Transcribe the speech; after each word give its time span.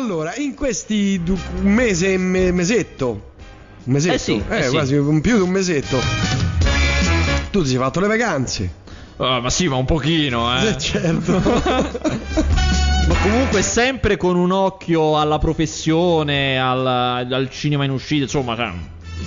Allora, 0.00 0.32
in 0.36 0.54
questi 0.54 1.20
du- 1.24 1.36
un 1.60 1.72
mese, 1.72 2.16
me- 2.18 2.52
mesetto, 2.52 3.08
un 3.82 3.92
mesetto, 3.92 4.14
Eh 4.14 4.18
sì, 4.18 4.44
eh 4.48 4.62
sì. 4.62 4.70
quasi 4.70 4.94
un- 4.94 5.20
più 5.20 5.34
di 5.34 5.40
un 5.42 5.50
mesetto, 5.50 5.98
tu 7.50 7.62
ti 7.62 7.68
sei 7.70 7.78
fatto 7.78 7.98
le 7.98 8.06
vacanze. 8.06 8.72
Ah, 9.16 9.40
ma 9.40 9.50
sì, 9.50 9.66
ma 9.66 9.74
un 9.74 9.84
pochino, 9.86 10.56
eh. 10.56 10.68
Eh, 10.68 10.78
certo. 10.78 11.32
Ma 13.08 13.14
comunque 13.22 13.62
sempre 13.62 14.16
con 14.16 14.36
un 14.36 14.52
occhio 14.52 15.18
alla 15.18 15.38
professione, 15.38 16.60
al, 16.60 16.86
al 16.86 17.48
cinema 17.50 17.84
in 17.84 17.90
uscita, 17.90 18.22
insomma, 18.22 18.54
cioè, 18.54 18.70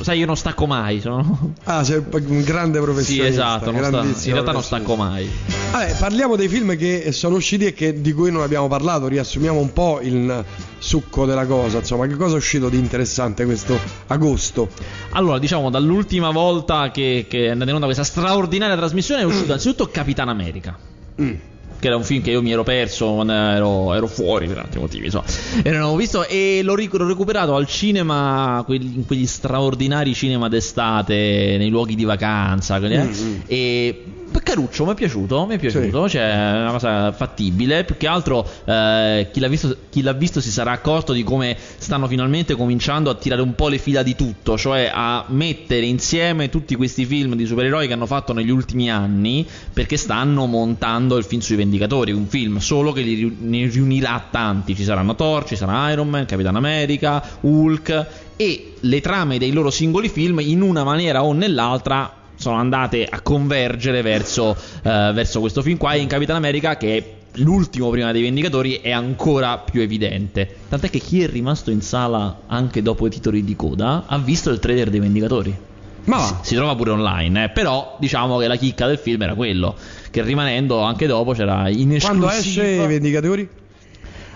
sai, 0.02 0.20
io 0.20 0.26
non 0.26 0.38
stacco 0.38 0.68
mai. 0.68 1.02
Sono... 1.02 1.54
ah, 1.66 1.84
sei 1.84 2.02
un 2.12 2.44
grande 2.44 2.78
Sì, 2.78 2.84
professionista. 2.86 3.28
esatto, 3.28 3.72
non 3.72 3.84
sta- 3.84 4.28
in 4.30 4.34
realtà 4.34 4.52
non 4.54 4.64
stacco 4.64 4.96
mai. 4.96 5.30
Vabbè, 5.72 5.96
parliamo 5.98 6.36
dei 6.36 6.50
film 6.50 6.76
che 6.76 7.14
sono 7.14 7.36
usciti 7.38 7.66
e 7.66 7.74
che- 7.74 8.02
di 8.02 8.12
cui 8.12 8.30
non 8.30 8.42
abbiamo 8.42 8.68
parlato, 8.68 9.08
riassumiamo 9.08 9.58
un 9.58 9.72
po' 9.72 10.00
il 10.02 10.44
succo 10.78 11.26
della 11.26 11.46
cosa, 11.46 11.78
insomma, 11.78 12.08
che 12.08 12.16
cosa 12.16 12.34
è 12.34 12.38
uscito 12.38 12.68
di 12.68 12.78
interessante 12.78 13.46
questo 13.46 13.80
agosto? 14.08 14.70
Allora, 15.12 15.40
diciamo, 15.40 15.70
dall'ultima 15.70 16.32
volta 16.32 16.92
che, 16.92 17.26
che 17.30 17.46
è 17.46 17.50
andata 17.50 17.70
in 17.70 17.76
onda 17.76 17.86
questa 17.86 18.04
straordinaria 18.04 18.76
trasmissione 18.76 19.22
è 19.22 19.26
uscito 19.26 19.54
anzitutto 19.54 19.90
Capitan 19.90 20.28
America. 20.28 20.78
Mm. 21.22 21.34
Che 21.82 21.88
era 21.88 21.96
un 21.96 22.04
film 22.04 22.22
che 22.22 22.30
io 22.30 22.44
mi 22.44 22.52
ero 22.52 22.62
perso 22.62 23.12
quando 23.16 23.34
ero, 23.34 23.94
ero 23.96 24.06
fuori 24.06 24.46
per 24.46 24.60
altri 24.60 24.80
motivi. 24.80 25.06
Insomma. 25.06 25.26
E 25.64 25.72
non 25.72 25.82
avevo 25.82 25.96
visto 25.96 26.28
e 26.28 26.62
l'ho, 26.62 26.76
ric- 26.76 26.94
l'ho 26.94 27.08
recuperato 27.08 27.56
al 27.56 27.66
cinema, 27.66 28.62
quelli- 28.68 28.94
in 28.98 29.06
quegli 29.08 29.26
straordinari 29.26 30.14
cinema 30.14 30.48
d'estate, 30.48 31.56
nei 31.58 31.70
luoghi 31.70 31.96
di 31.96 32.04
vacanza. 32.04 32.78
quelli, 32.78 32.94
eh. 32.94 33.04
Mm, 33.04 33.10
mm. 33.10 33.40
E 33.48 34.04
caruccio, 34.52 34.86
mi 34.86 34.92
è 34.92 34.96
piaciuto, 34.96 35.46
mi 35.46 35.56
è 35.56 35.60
piaciuto, 35.60 36.10
cioè 36.10 36.30
è 36.30 36.62
una 36.62 36.72
cosa 36.72 37.12
fattibile. 37.14 37.84
Più 37.86 37.96
che 37.96 38.08
altro 38.08 38.48
eh, 38.66 39.30
chi, 39.32 39.40
l'ha 39.40 39.48
visto, 39.48 39.76
chi 39.90 40.02
l'ha 40.02 40.14
visto 40.14 40.42
si 40.42 40.52
sarà 40.52 40.72
accorto 40.72 41.14
di 41.14 41.24
come 41.24 41.56
stanno 41.78 42.08
finalmente 42.08 42.56
cominciando 42.56 43.10
a 43.10 43.16
tirare 43.16 43.42
un 43.42 43.56
po' 43.56 43.70
le 43.70 43.78
fila 43.78 44.04
di 44.04 44.16
tutto, 44.16 44.58
cioè 44.58 44.92
a 44.94 45.24
mettere 45.30 45.86
insieme 45.86 46.50
tutti 46.50 46.76
questi 46.76 47.06
film 47.06 47.36
di 47.36 47.46
supereroi 47.46 47.88
che 47.88 47.94
hanno 47.94 48.06
fatto 48.06 48.34
negli 48.34 48.50
ultimi 48.50 48.90
anni, 48.92 49.48
perché 49.72 49.96
stanno 49.96 50.46
montando 50.46 51.18
il 51.18 51.24
film 51.24 51.42
sui 51.42 51.56
Vendicatori, 51.72 52.12
un 52.12 52.28
film 52.28 52.58
solo 52.58 52.92
che 52.92 53.02
li 53.02 53.38
ne 53.40 53.66
riunirà 53.68 54.28
tanti. 54.30 54.76
Ci 54.76 54.84
saranno 54.84 55.16
Thor, 55.16 55.46
ci 55.46 55.56
sarà 55.56 55.90
Iron 55.92 56.10
Man, 56.10 56.26
Capitan 56.26 56.58
America, 56.58 57.24
Hulk 57.40 58.08
e 58.36 58.74
le 58.82 59.00
trame 59.00 59.38
dei 59.38 59.54
loro 59.54 59.70
singoli 59.70 60.10
film 60.10 60.42
in 60.42 60.62
una 60.62 60.84
maniera 60.84 61.24
o 61.24 61.32
nell'altra 61.32 62.12
sono 62.36 62.58
andate 62.58 63.06
a 63.06 63.22
convergere 63.22 64.02
verso, 64.02 64.54
eh, 64.84 65.12
verso 65.14 65.40
questo 65.40 65.62
film 65.62 65.78
qua. 65.78 65.94
E 65.94 66.00
in 66.00 66.08
Capitan 66.08 66.36
America 66.36 66.76
che 66.76 66.98
è 66.98 67.14
l'ultimo 67.36 67.90
prima 67.90 68.12
dei 68.12 68.22
Vendicatori 68.22 68.80
è 68.82 68.92
ancora 68.92 69.58
più 69.60 69.80
evidente. 69.80 70.54
Tant'è 70.68 70.90
che 70.90 71.00
chi 71.00 71.24
è 71.24 71.30
rimasto 71.30 71.72
in 71.72 71.82
sala 71.82 72.42
anche 72.48 72.82
dopo 72.82 73.08
i 73.08 73.10
titoli 73.10 73.46
di 73.46 73.56
coda 73.56 74.04
ha 74.08 74.18
visto 74.18 74.50
il 74.50 74.60
trailer 74.60 74.90
dei 74.90 75.00
Vendicatori 75.00 75.70
Ma 76.06 76.18
si, 76.26 76.32
va. 76.34 76.40
si 76.42 76.56
trova 76.56 76.76
pure 76.76 76.92
online 76.92 77.44
eh, 77.46 77.50
però 77.50 77.96
diciamo 78.00 78.38
che 78.38 78.48
la 78.48 78.56
chicca 78.56 78.88
del 78.88 78.98
film 78.98 79.22
era 79.22 79.34
quello 79.36 79.76
che 80.10 80.22
rimanendo 80.24 80.82
anche 80.82 81.06
dopo 81.08 81.34
c'era 81.34 81.70
in 81.70 81.98
Quando 82.00 82.28
esclusiva 82.30 82.64
esce 82.66 82.84
i 82.84 82.88
Vendicatori? 82.88 83.48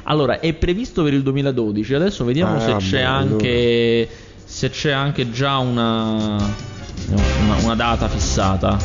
allora 0.03 0.39
è 0.39 0.53
previsto 0.53 1.03
per 1.03 1.13
il 1.13 1.23
2012 1.23 1.93
adesso 1.95 2.23
vediamo 2.23 2.57
Ah, 2.57 2.59
se 2.59 2.75
c'è 2.77 3.03
vabbè, 3.03 3.15
anche 3.31 4.09
se 4.45 4.69
c'è 4.69 4.91
anche 4.91 5.31
già 5.31 5.57
una 5.57 6.35
una, 7.07 7.55
una 7.63 7.75
data 7.75 8.07
fissata 8.07 8.77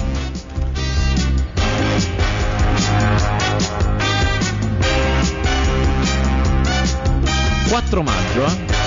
4 7.69 8.03
maggio 8.03 8.45
eh? 8.47 8.80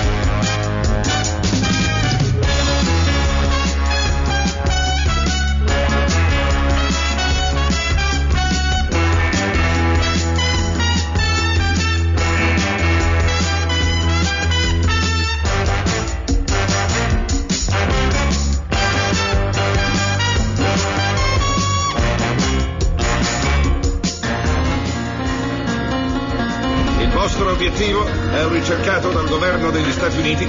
Obiettivo 27.54 28.04
è 28.04 28.44
un 28.44 28.52
ricercato 28.52 29.10
dal 29.10 29.26
governo 29.28 29.70
degli 29.70 29.90
Stati 29.92 30.18
Uniti 30.18 30.48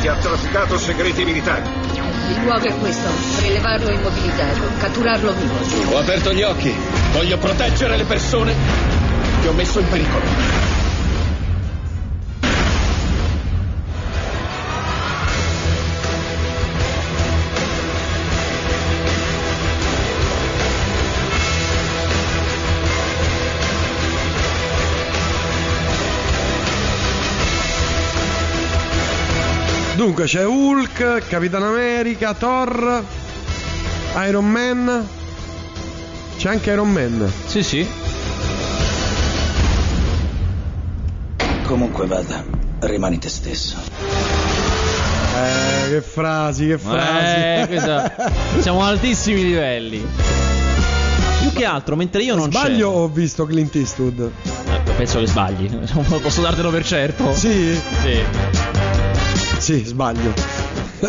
che 0.00 0.08
ha 0.08 0.16
trafficato 0.16 0.78
segreti 0.78 1.22
militari. 1.24 1.68
Il 2.30 2.42
luogo 2.44 2.66
è 2.66 2.74
questo. 2.78 3.08
Prelevarlo 3.36 3.88
e 3.88 3.94
immobilizarlo. 3.94 4.66
Catturarlo 4.78 5.32
vivo. 5.34 5.94
Ho 5.94 5.98
aperto 5.98 6.32
gli 6.32 6.42
occhi. 6.42 6.74
Voglio 7.12 7.36
proteggere 7.36 7.96
le 7.98 8.04
persone 8.04 8.54
che 9.42 9.48
ho 9.48 9.52
messo 9.52 9.80
in 9.80 9.88
pericolo. 9.88 10.69
Dunque 30.00 30.24
c'è 30.24 30.46
Hulk, 30.46 31.26
Capitan 31.28 31.62
America, 31.62 32.32
Thor, 32.32 33.04
Iron 34.26 34.50
Man. 34.50 35.06
C'è 36.38 36.48
anche 36.48 36.70
Iron 36.70 36.90
Man. 36.90 37.30
sì 37.44 37.62
sì 37.62 37.86
Comunque 41.64 42.06
vada, 42.06 42.42
rimani 42.78 43.18
te 43.18 43.28
stesso. 43.28 43.76
Eh, 45.36 45.90
che 45.90 46.00
frasi, 46.00 46.68
che 46.68 46.78
frasi. 46.78 47.36
Eh, 47.36 47.64
questa- 47.68 48.14
siamo 48.60 48.82
a 48.82 48.86
altissimi 48.86 49.42
livelli 49.44 50.02
più 51.40 51.52
che 51.52 51.66
altro 51.66 51.94
mentre 51.96 52.22
io 52.22 52.34
non 52.36 52.50
Sbaglio 52.50 52.88
c'ero 52.88 53.00
o 53.00 53.02
ho 53.02 53.08
visto 53.08 53.44
Clint 53.44 53.74
Eastwood? 53.76 54.18
Eh, 54.20 54.90
penso 54.96 55.18
che 55.18 55.26
sbagli 55.26 55.68
posso 56.22 56.40
dartelo 56.40 56.70
per 56.70 56.86
certo 56.86 57.34
Sì? 57.34 57.78
sì 58.02 58.69
Sì, 59.70 59.84
sbaglio. 59.84 60.34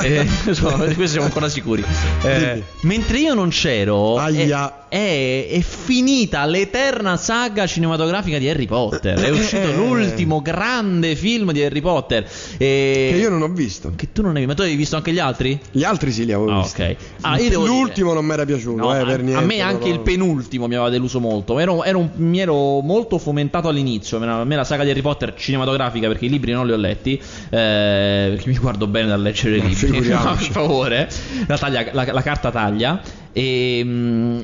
Eh, 0.03 0.23
insomma, 0.45 0.85
di 0.85 0.93
questo 0.93 1.13
siamo 1.13 1.25
ancora 1.25 1.49
sicuri. 1.49 1.83
Eh, 2.21 2.63
mentre 2.81 3.17
io 3.17 3.33
non 3.33 3.49
c'ero, 3.49 4.17
Aia. 4.17 4.80
È, 4.91 5.47
è- 5.49 5.61
finita 5.61 6.45
l'eterna 6.45 7.15
saga 7.15 7.65
cinematografica 7.65 8.37
di 8.37 8.49
Harry 8.49 8.65
Potter. 8.65 9.17
È 9.17 9.29
uscito 9.29 9.69
Eh. 9.69 9.73
l'ultimo 9.75 10.41
grande 10.41 11.15
film 11.15 11.53
di 11.53 11.63
Harry 11.63 11.79
Potter. 11.79 12.27
E- 12.57 13.09
Che 13.13 13.17
io 13.17 13.29
non 13.29 13.41
ho 13.41 13.47
visto. 13.47 13.93
che 13.95 14.11
tu 14.11 14.21
non 14.21 14.31
hai 14.35 14.45
visto. 14.45 14.47
Ma 14.49 14.55
tu 14.55 14.61
hai 14.69 14.75
visto 14.75 14.97
anche 14.97 15.13
gli 15.13 15.19
altri? 15.19 15.57
Gli 15.71 15.85
altri 15.85 16.11
sì 16.11 16.25
li 16.25 16.33
avevo 16.33 16.51
Ah, 16.51 16.61
visti. 16.61 16.81
ok. 16.81 16.95
Ah, 17.21 17.37
L'ultimo 17.37 17.85
dire- 18.09 18.13
non 18.15 18.25
mi 18.25 18.33
era 18.33 18.43
piaciuto, 18.45 18.83
No, 18.83 18.93
eh, 18.93 18.99
a, 18.99 19.05
per 19.05 19.21
niente. 19.23 19.41
a 19.41 19.45
me 19.45 19.59
anche 19.61 19.75
proprio. 19.77 19.93
il 19.93 19.99
penultimo 20.01 20.67
mi 20.67 20.75
aveva 20.75 20.89
deluso 20.89 21.21
molto. 21.21 21.57
Ero, 21.57 21.85
ero 21.85 22.09
mi 22.15 22.41
ero 22.41 22.81
molto 22.81 23.17
fomentato 23.17 23.69
all'inizio. 23.69 24.17
A 24.21 24.43
me 24.43 24.55
la 24.57 24.63
saga 24.65 24.83
di 24.83 24.89
Harry 24.89 25.01
Potter 25.01 25.33
cinematografica, 25.37 26.07
perché 26.09 26.25
i 26.25 26.29
libri 26.29 26.51
non 26.51 26.65
li 26.65 26.73
ho 26.73 26.77
letti. 26.77 27.13
eh, 27.49 28.27
perché 28.35 28.49
mi 28.49 28.57
guardo 28.57 28.87
bene 28.87 29.07
dal 29.07 29.21
leggere 29.21 29.55
i 29.55 29.61
libri. 29.65 30.01
per 30.01 30.37
favore. 30.51 31.09
La, 31.47 31.57
taglia- 31.57 31.85
la- 31.93 32.11
la 32.11 32.21
carta 32.21 32.51
taglia. 32.51 33.01
E. 33.31 33.81
mm, 33.85 34.39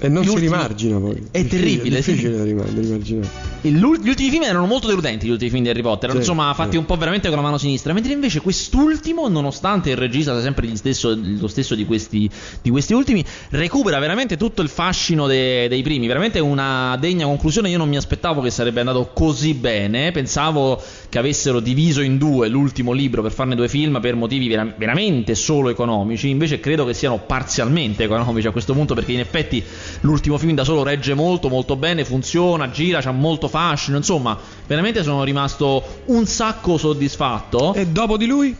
E 0.00 0.08
non 0.08 0.22
Gli 0.22 0.26
si 0.26 0.30
ultimi- 0.34 0.50
rimargina 0.52 0.98
poi. 0.98 1.22
È 1.32 1.44
terribile, 1.46 1.98
È 1.98 2.00
sì. 2.02 2.12
difficile 2.12 2.36
da 2.36 2.44
rimar- 2.44 2.68
da 2.70 2.80
rimarginare. 2.80 3.28
Gli 3.62 3.82
ultimi 3.82 4.30
film 4.30 4.42
erano 4.44 4.66
molto 4.66 4.86
deludenti, 4.86 5.26
gli 5.26 5.30
ultimi 5.30 5.50
film 5.50 5.62
di 5.64 5.70
Harry 5.70 5.82
Potter. 5.82 6.10
Sì, 6.12 6.16
insomma, 6.18 6.54
fatti 6.54 6.72
sì. 6.72 6.76
un 6.76 6.84
po' 6.86 6.96
veramente 6.96 7.26
con 7.28 7.36
la 7.36 7.42
mano 7.42 7.58
sinistra. 7.58 7.92
Mentre 7.92 8.12
invece 8.12 8.40
quest'ultimo, 8.40 9.26
nonostante 9.28 9.90
il 9.90 9.96
regista 9.96 10.32
sia 10.34 10.42
sempre 10.42 10.74
stesso- 10.76 11.18
lo 11.20 11.48
stesso 11.48 11.74
di 11.74 11.84
questi, 11.84 12.30
di 12.62 12.70
questi 12.70 12.92
ultimi, 12.92 13.24
recupera 13.50 13.98
veramente 13.98 14.36
tutto 14.36 14.62
il 14.62 14.68
fascino 14.68 15.26
de- 15.26 15.66
dei 15.68 15.82
primi. 15.82 16.06
Veramente 16.06 16.38
una 16.38 16.96
degna 17.00 17.24
conclusione. 17.26 17.68
Io 17.68 17.78
non 17.78 17.88
mi 17.88 17.96
aspettavo 17.96 18.40
che 18.40 18.50
sarebbe 18.50 18.78
andato 18.80 19.10
così 19.12 19.54
bene. 19.54 20.12
Pensavo 20.12 20.80
che 21.08 21.18
avessero 21.18 21.58
diviso 21.58 22.00
in 22.02 22.18
due 22.18 22.46
l'ultimo 22.48 22.92
libro 22.92 23.22
per 23.22 23.32
farne 23.32 23.56
due 23.56 23.68
film 23.68 23.98
per 24.00 24.14
motivi 24.14 24.46
vera- 24.48 24.72
veramente 24.76 25.34
solo 25.34 25.70
economici. 25.70 26.28
Invece 26.28 26.60
credo 26.60 26.84
che 26.84 26.94
siano 26.94 27.18
parzialmente 27.18 28.04
economici 28.04 28.46
a 28.46 28.52
questo 28.52 28.72
punto, 28.74 28.94
perché 28.94 29.12
in 29.12 29.20
effetti 29.20 29.62
l'ultimo 30.00 30.38
film 30.38 30.54
da 30.54 30.64
solo 30.64 30.82
regge 30.82 31.14
molto, 31.14 31.48
molto 31.48 31.76
bene, 31.76 32.04
funziona, 32.04 32.70
gira, 32.70 33.00
c'ha 33.00 33.12
molto 33.12 33.48
fascino. 33.48 33.96
Insomma, 33.96 34.38
veramente 34.66 35.02
sono 35.02 35.24
rimasto 35.24 36.02
un 36.06 36.26
sacco 36.26 36.76
soddisfatto. 36.76 37.74
E 37.74 37.86
dopo 37.86 38.16
di 38.16 38.26
lui? 38.26 38.56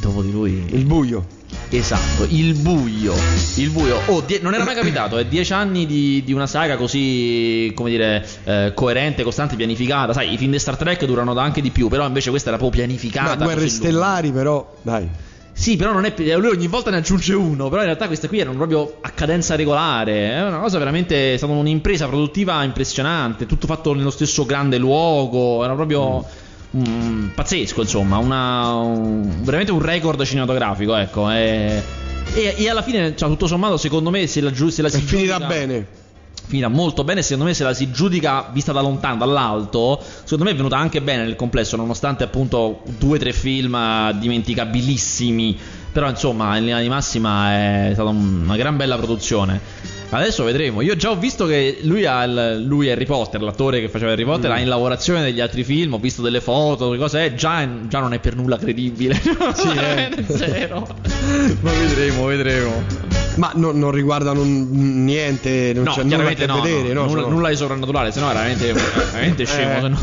Dopo 0.00 0.22
di 0.22 0.30
lui. 0.30 0.64
Il 0.70 0.84
buio. 0.84 1.36
Esatto, 1.70 2.26
il 2.28 2.54
buio. 2.54 3.14
Il 3.56 3.70
buio. 3.70 4.00
Oh, 4.06 4.22
die- 4.22 4.40
non 4.40 4.54
era 4.54 4.64
mai 4.64 4.74
capitato, 4.74 5.18
è 5.18 5.26
dieci 5.26 5.52
anni 5.52 5.84
di, 5.84 6.22
di 6.24 6.32
una 6.32 6.46
saga 6.46 6.76
così, 6.76 7.70
come 7.74 7.90
dire, 7.90 8.26
eh, 8.44 8.72
coerente, 8.74 9.22
costante, 9.22 9.54
pianificata. 9.54 10.14
Sai, 10.14 10.32
i 10.32 10.38
film 10.38 10.52
di 10.52 10.58
Star 10.58 10.76
Trek 10.76 11.04
durano 11.04 11.34
da 11.34 11.42
anche 11.42 11.60
di 11.60 11.70
più, 11.70 11.88
però 11.88 12.06
invece 12.06 12.30
questa 12.30 12.48
era 12.48 12.58
proprio 12.58 12.82
pianificata. 12.82 13.36
Ma 13.36 13.44
guerre 13.44 13.68
stellari, 13.68 14.32
però, 14.32 14.74
dai. 14.82 15.08
Sì, 15.60 15.74
però 15.76 15.92
non 15.92 16.04
è. 16.04 16.14
Lui 16.36 16.50
ogni 16.50 16.68
volta 16.68 16.90
ne 16.90 16.98
aggiunge 16.98 17.34
uno. 17.34 17.64
Però 17.68 17.80
in 17.80 17.86
realtà 17.86 18.06
queste 18.06 18.28
qui 18.28 18.38
erano 18.38 18.56
proprio 18.56 18.98
a 19.00 19.10
cadenza 19.10 19.56
regolare. 19.56 20.30
È 20.30 20.42
una 20.46 20.58
cosa 20.60 20.78
veramente. 20.78 21.34
È 21.34 21.36
stata 21.36 21.52
un'impresa 21.52 22.06
produttiva 22.06 22.62
impressionante. 22.62 23.44
Tutto 23.46 23.66
fatto 23.66 23.92
nello 23.92 24.10
stesso 24.10 24.46
grande 24.46 24.78
luogo. 24.78 25.64
Era 25.64 25.74
proprio. 25.74 26.24
mm, 26.76 27.28
pazzesco, 27.34 27.80
insomma. 27.80 28.18
Una, 28.18 28.72
un- 28.74 29.40
veramente 29.42 29.72
un 29.72 29.80
record 29.82 30.22
cinematografico, 30.24 30.94
ecco. 30.94 31.28
E, 31.30 31.82
e- 32.34 32.54
e 32.56 32.68
alla 32.70 32.82
fine, 32.82 33.16
cioè, 33.16 33.28
tutto 33.28 33.46
sommato, 33.48 33.76
secondo 33.78 34.10
me, 34.10 34.26
se 34.28 34.40
la, 34.40 34.52
se 34.54 34.80
la 34.82 34.88
È 34.88 34.90
si 34.92 35.00
finita 35.00 35.32
giudica- 35.38 35.46
bene. 35.48 35.86
Finita 36.48 36.68
molto 36.68 37.04
bene. 37.04 37.22
Secondo 37.22 37.44
me, 37.44 37.54
se 37.54 37.62
la 37.62 37.72
si 37.74 37.90
giudica 37.92 38.48
vista 38.52 38.72
da 38.72 38.80
lontano, 38.80 39.18
dall'alto, 39.18 40.00
secondo 40.24 40.44
me 40.44 40.50
è 40.50 40.54
venuta 40.56 40.76
anche 40.76 41.00
bene 41.00 41.22
nel 41.24 41.36
complesso, 41.36 41.76
nonostante 41.76 42.24
appunto 42.24 42.80
due 42.98 43.16
o 43.16 43.20
tre 43.20 43.32
film 43.32 43.74
eh, 43.74 44.16
dimenticabilissimi. 44.18 45.58
Però, 45.92 46.08
insomma, 46.08 46.56
in 46.56 46.64
linea 46.64 46.80
di 46.80 46.88
massima 46.88 47.52
è 47.52 47.90
stata 47.92 48.08
un- 48.10 48.42
una 48.44 48.56
gran 48.56 48.76
bella 48.76 48.96
produzione. 48.96 49.60
Adesso 50.10 50.44
vedremo. 50.44 50.80
Io 50.80 50.96
già 50.96 51.10
ho 51.10 51.16
visto 51.16 51.44
che 51.46 51.80
lui, 51.82 52.06
ha 52.06 52.22
il- 52.24 52.62
lui 52.64 52.86
è 52.86 52.92
Harry 52.92 53.04
Potter, 53.04 53.42
l'attore 53.42 53.80
che 53.80 53.88
faceva 53.88 54.12
Harry 54.12 54.24
Potter, 54.24 54.50
ha 54.50 54.58
in 54.58 54.68
lavorazione 54.68 55.22
degli 55.22 55.40
altri 55.40 55.64
film. 55.64 55.94
Ho 55.94 55.98
visto 55.98 56.22
delle 56.22 56.40
foto, 56.40 56.96
cose. 56.96 57.24
eh, 57.24 57.34
già, 57.34 57.66
già 57.88 58.00
non 58.00 58.12
è 58.14 58.18
per 58.18 58.34
nulla 58.36 58.56
credibile. 58.56 59.14
Sì, 59.54 59.68
eh. 59.76 60.24
Zero. 60.28 60.86
Ma 61.60 61.70
vedremo, 61.72 62.24
vedremo. 62.26 63.07
Ma 63.38 63.52
no- 63.54 63.72
non 63.72 63.90
riguardano 63.90 64.42
niente, 64.44 65.72
non 65.74 65.84
No, 65.84 65.92
c'è 65.92 66.02
nulla 66.02 66.14
a 66.16 66.34
chiaramente 66.34 66.46
che 66.46 66.52
no, 66.52 66.60
vedere, 66.60 66.92
no, 66.92 67.06
nulla, 67.06 67.26
nulla 67.28 67.48
di 67.48 67.56
sovrannaturale, 67.56 68.10
se 68.10 68.20
no 68.20 68.26
veramente, 68.26 68.72
veramente 68.72 69.44
scemo. 69.46 69.76
Eh. 69.76 69.80
se 69.80 69.88
no. 69.88 69.98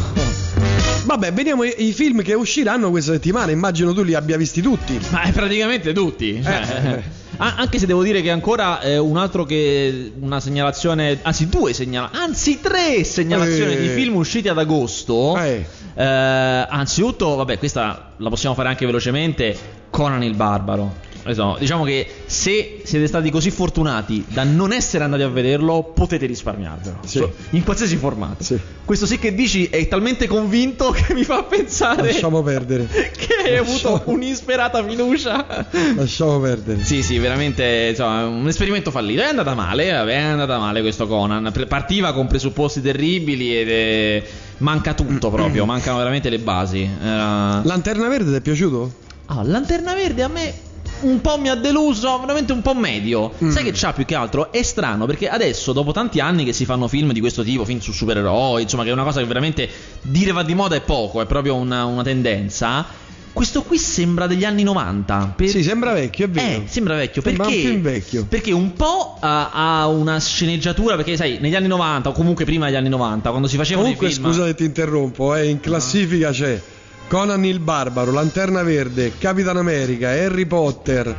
Vabbè, 1.05 1.33
vediamo 1.33 1.63
i, 1.63 1.91
film 1.93 2.21
che 2.23 2.33
usciranno 2.33 2.89
questa 2.89 3.11
settimana. 3.11 3.51
Immagino 3.51 3.93
tu 3.93 4.01
li 4.03 4.15
abbia 4.15 4.37
visti 4.37 4.61
tutti. 4.61 4.99
Ma 5.11 5.21
è 5.23 5.31
praticamente 5.31 5.93
tutti. 5.93 6.41
cioè, 6.41 6.61
Eh. 6.83 7.23
Anche 7.37 7.79
se 7.79 7.85
devo 7.85 8.01
dire 8.01 8.21
che 8.21 8.31
ancora 8.31 8.79
eh, 8.79 8.97
un 8.97 9.17
altro 9.17 9.43
che 9.43 10.13
una 10.21 10.39
segnalazione, 10.39 11.19
anzi 11.21 11.49
due 11.49 11.73
segnalazioni, 11.73 12.23
anzi 12.25 12.61
tre 12.61 13.03
segnalazioni 13.03 13.73
Eh. 13.73 13.81
di 13.81 13.87
film 13.89 14.15
usciti 14.15 14.47
ad 14.47 14.57
agosto. 14.57 15.37
Eh. 15.37 15.65
Eh, 15.95 16.03
anzitutto, 16.03 17.35
vabbè, 17.35 17.57
questa 17.59 18.13
la 18.15 18.29
possiamo 18.29 18.55
fare 18.55 18.69
anche 18.69 18.85
velocemente. 18.85 19.55
Conan 19.89 20.23
il 20.23 20.33
Barbaro. 20.33 21.03
Esatto, 21.27 21.57
Diciamo 21.59 21.83
che 21.83 22.07
se 22.25 22.81
siete 22.83 23.07
stati 23.07 23.31
così 23.31 23.49
fortunati 23.49 24.23
da 24.27 24.43
non 24.43 24.71
essere 24.71 25.03
andati 25.03 25.23
a 25.23 25.29
vederlo, 25.29 25.83
potete 25.83 26.25
risparmiarvelo. 26.27 26.99
Sì. 27.05 27.17
So- 27.17 27.33
in 27.51 27.63
qualsiasi 27.63 27.95
formato. 27.95 28.43
Sì. 28.43 28.59
Questo 28.85 29.05
sì 29.07 29.17
che 29.17 29.33
dici 29.33 29.65
è 29.65 29.87
talmente 29.87 30.27
convinto 30.27 30.91
che 30.91 31.13
mi 31.15 31.23
fa 31.23 31.43
pensare 31.43 32.11
Lasciamo 32.11 32.43
perdere. 32.43 32.85
che 33.17 33.33
hai 33.43 33.57
avuto 33.57 33.91
Lasciamo- 33.91 34.13
un'insperata 34.13 34.85
fiducia. 34.85 35.67
Lasciamo 35.95 36.39
perdere. 36.39 36.83
Sì, 36.83 37.01
sì, 37.01 37.17
veramente 37.17 37.87
insomma, 37.89 38.25
un 38.27 38.47
esperimento 38.47 38.91
fallito. 38.91 39.21
È 39.21 39.25
andata 39.25 39.55
male, 39.55 39.87
è 39.87 40.15
andata 40.17 40.59
male 40.59 40.81
questo 40.81 41.07
Conan. 41.07 41.51
Partiva 41.67 42.13
con 42.13 42.27
presupposti 42.27 42.81
terribili 42.81 43.57
ed 43.57 43.69
è... 43.69 44.23
manca 44.59 44.93
tutto 44.93 45.31
proprio, 45.31 45.65
mancano 45.65 45.97
veramente 45.97 46.29
le 46.29 46.39
basi. 46.39 46.87
Era... 47.01 47.61
Lanterna 47.63 48.07
Verde 48.07 48.29
ti 48.29 48.37
è 48.37 48.41
piaciuto? 48.41 48.93
Ah, 49.27 49.41
Lanterna 49.43 49.95
Verde 49.95 50.21
a 50.21 50.27
me 50.27 50.53
un 51.01 51.21
po' 51.21 51.37
mi 51.37 51.49
ha 51.49 51.55
deluso, 51.55 52.19
veramente 52.19 52.51
un 52.53 52.61
po' 52.61 52.73
medio. 52.73 53.33
Mm. 53.43 53.49
Sai 53.49 53.63
che 53.63 53.71
c'ha 53.73 53.93
più 53.93 54.05
che 54.05 54.15
altro? 54.15 54.51
È 54.51 54.61
strano 54.63 55.05
perché 55.05 55.29
adesso, 55.29 55.73
dopo 55.73 55.91
tanti 55.91 56.19
anni 56.19 56.43
che 56.45 56.53
si 56.53 56.65
fanno 56.65 56.87
film 56.87 57.11
di 57.11 57.19
questo 57.19 57.43
tipo, 57.43 57.65
film 57.65 57.79
su 57.79 57.91
supereroi, 57.91 58.63
insomma, 58.63 58.83
che 58.83 58.89
è 58.89 58.93
una 58.93 59.03
cosa 59.03 59.19
che 59.19 59.25
veramente 59.25 59.69
dire 60.01 60.31
va 60.31 60.43
di 60.43 60.53
moda 60.55 60.75
è 60.75 60.81
poco, 60.81 61.21
è 61.21 61.25
proprio 61.25 61.55
una, 61.55 61.85
una 61.85 62.03
tendenza. 62.03 63.03
Questo 63.33 63.63
qui 63.63 63.77
sembra 63.77 64.27
degli 64.27 64.45
anni 64.45 64.63
90. 64.63 65.33
Per- 65.35 65.49
Sì, 65.49 65.61
sembra 65.61 65.91
vecchio, 65.91 66.25
è 66.25 66.29
vero. 66.29 66.47
eh, 66.47 66.63
sembra 66.67 66.95
vecchio 66.95 67.21
Sembra 67.21 67.47
perché 67.47 67.69
un 67.69 67.81
vecchio. 67.81 68.25
Perché 68.29 68.53
un 68.53 68.71
po' 68.71 69.17
ha, 69.19 69.49
ha 69.51 69.87
una 69.87 70.17
sceneggiatura 70.21 70.95
perché 70.95 71.17
sai, 71.17 71.39
negli 71.41 71.53
anni 71.53 71.67
90 71.67 72.09
o 72.09 72.11
comunque 72.13 72.45
prima 72.45 72.67
degli 72.67 72.75
anni 72.75 72.87
90, 72.87 73.29
quando 73.31 73.49
si 73.49 73.57
facevano 73.57 73.83
Comunque, 73.87 74.07
i 74.07 74.13
film 74.13 74.27
scusa 74.27 74.45
se 74.45 74.55
ti 74.55 74.63
interrompo, 74.63 75.35
eh, 75.35 75.49
in 75.49 75.59
classifica 75.59 76.31
c'è 76.31 76.61
Conan 77.07 77.45
il 77.45 77.59
Barbaro, 77.59 78.11
Lanterna 78.11 78.63
Verde, 78.63 79.13
Capitan 79.17 79.57
America, 79.57 80.09
Harry 80.09 80.45
Potter, 80.45 81.15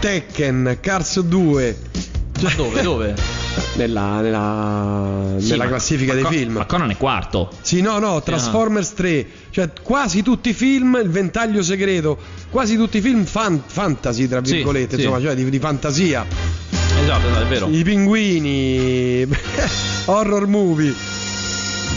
Tekken, 0.00 0.78
Cars 0.80 1.20
2. 1.20 1.76
Ma 2.42 2.50
dove? 2.56 2.82
Dove? 2.82 3.14
Nella, 3.76 4.20
nella, 4.20 5.34
Sì, 5.38 5.50
nella 5.50 5.64
ma- 5.64 5.70
classifica 5.70 6.12
ma 6.12 6.14
dei 6.14 6.22
Co- 6.24 6.30
film. 6.30 6.52
Ma 6.54 6.64
Conan 6.66 6.90
è 6.90 6.96
quarto. 6.96 7.50
Sì, 7.60 7.80
no, 7.80 7.98
no, 7.98 8.20
Transformers 8.22 8.94
3, 8.94 9.26
cioè 9.50 9.70
quasi 9.82 10.22
tutti 10.22 10.48
i 10.50 10.52
film, 10.52 10.98
il 11.02 11.08
ventaglio 11.08 11.62
segreto, 11.62 12.16
quasi 12.50 12.76
tutti 12.76 12.98
i 12.98 13.00
film 13.00 13.24
fan- 13.24 13.62
fantasy, 13.64 14.26
tra 14.28 14.40
virgolette, 14.40 14.96
sì. 14.96 15.02
insomma, 15.02 15.20
cioè 15.20 15.34
di, 15.34 15.48
di 15.48 15.58
fantasia. 15.58 16.24
Esatto, 17.02 17.26
esatto, 17.28 17.42
è 17.42 17.46
vero. 17.46 17.68
I 17.68 17.82
pinguini, 17.82 19.26
horror 20.06 20.46
movie. 20.46 20.94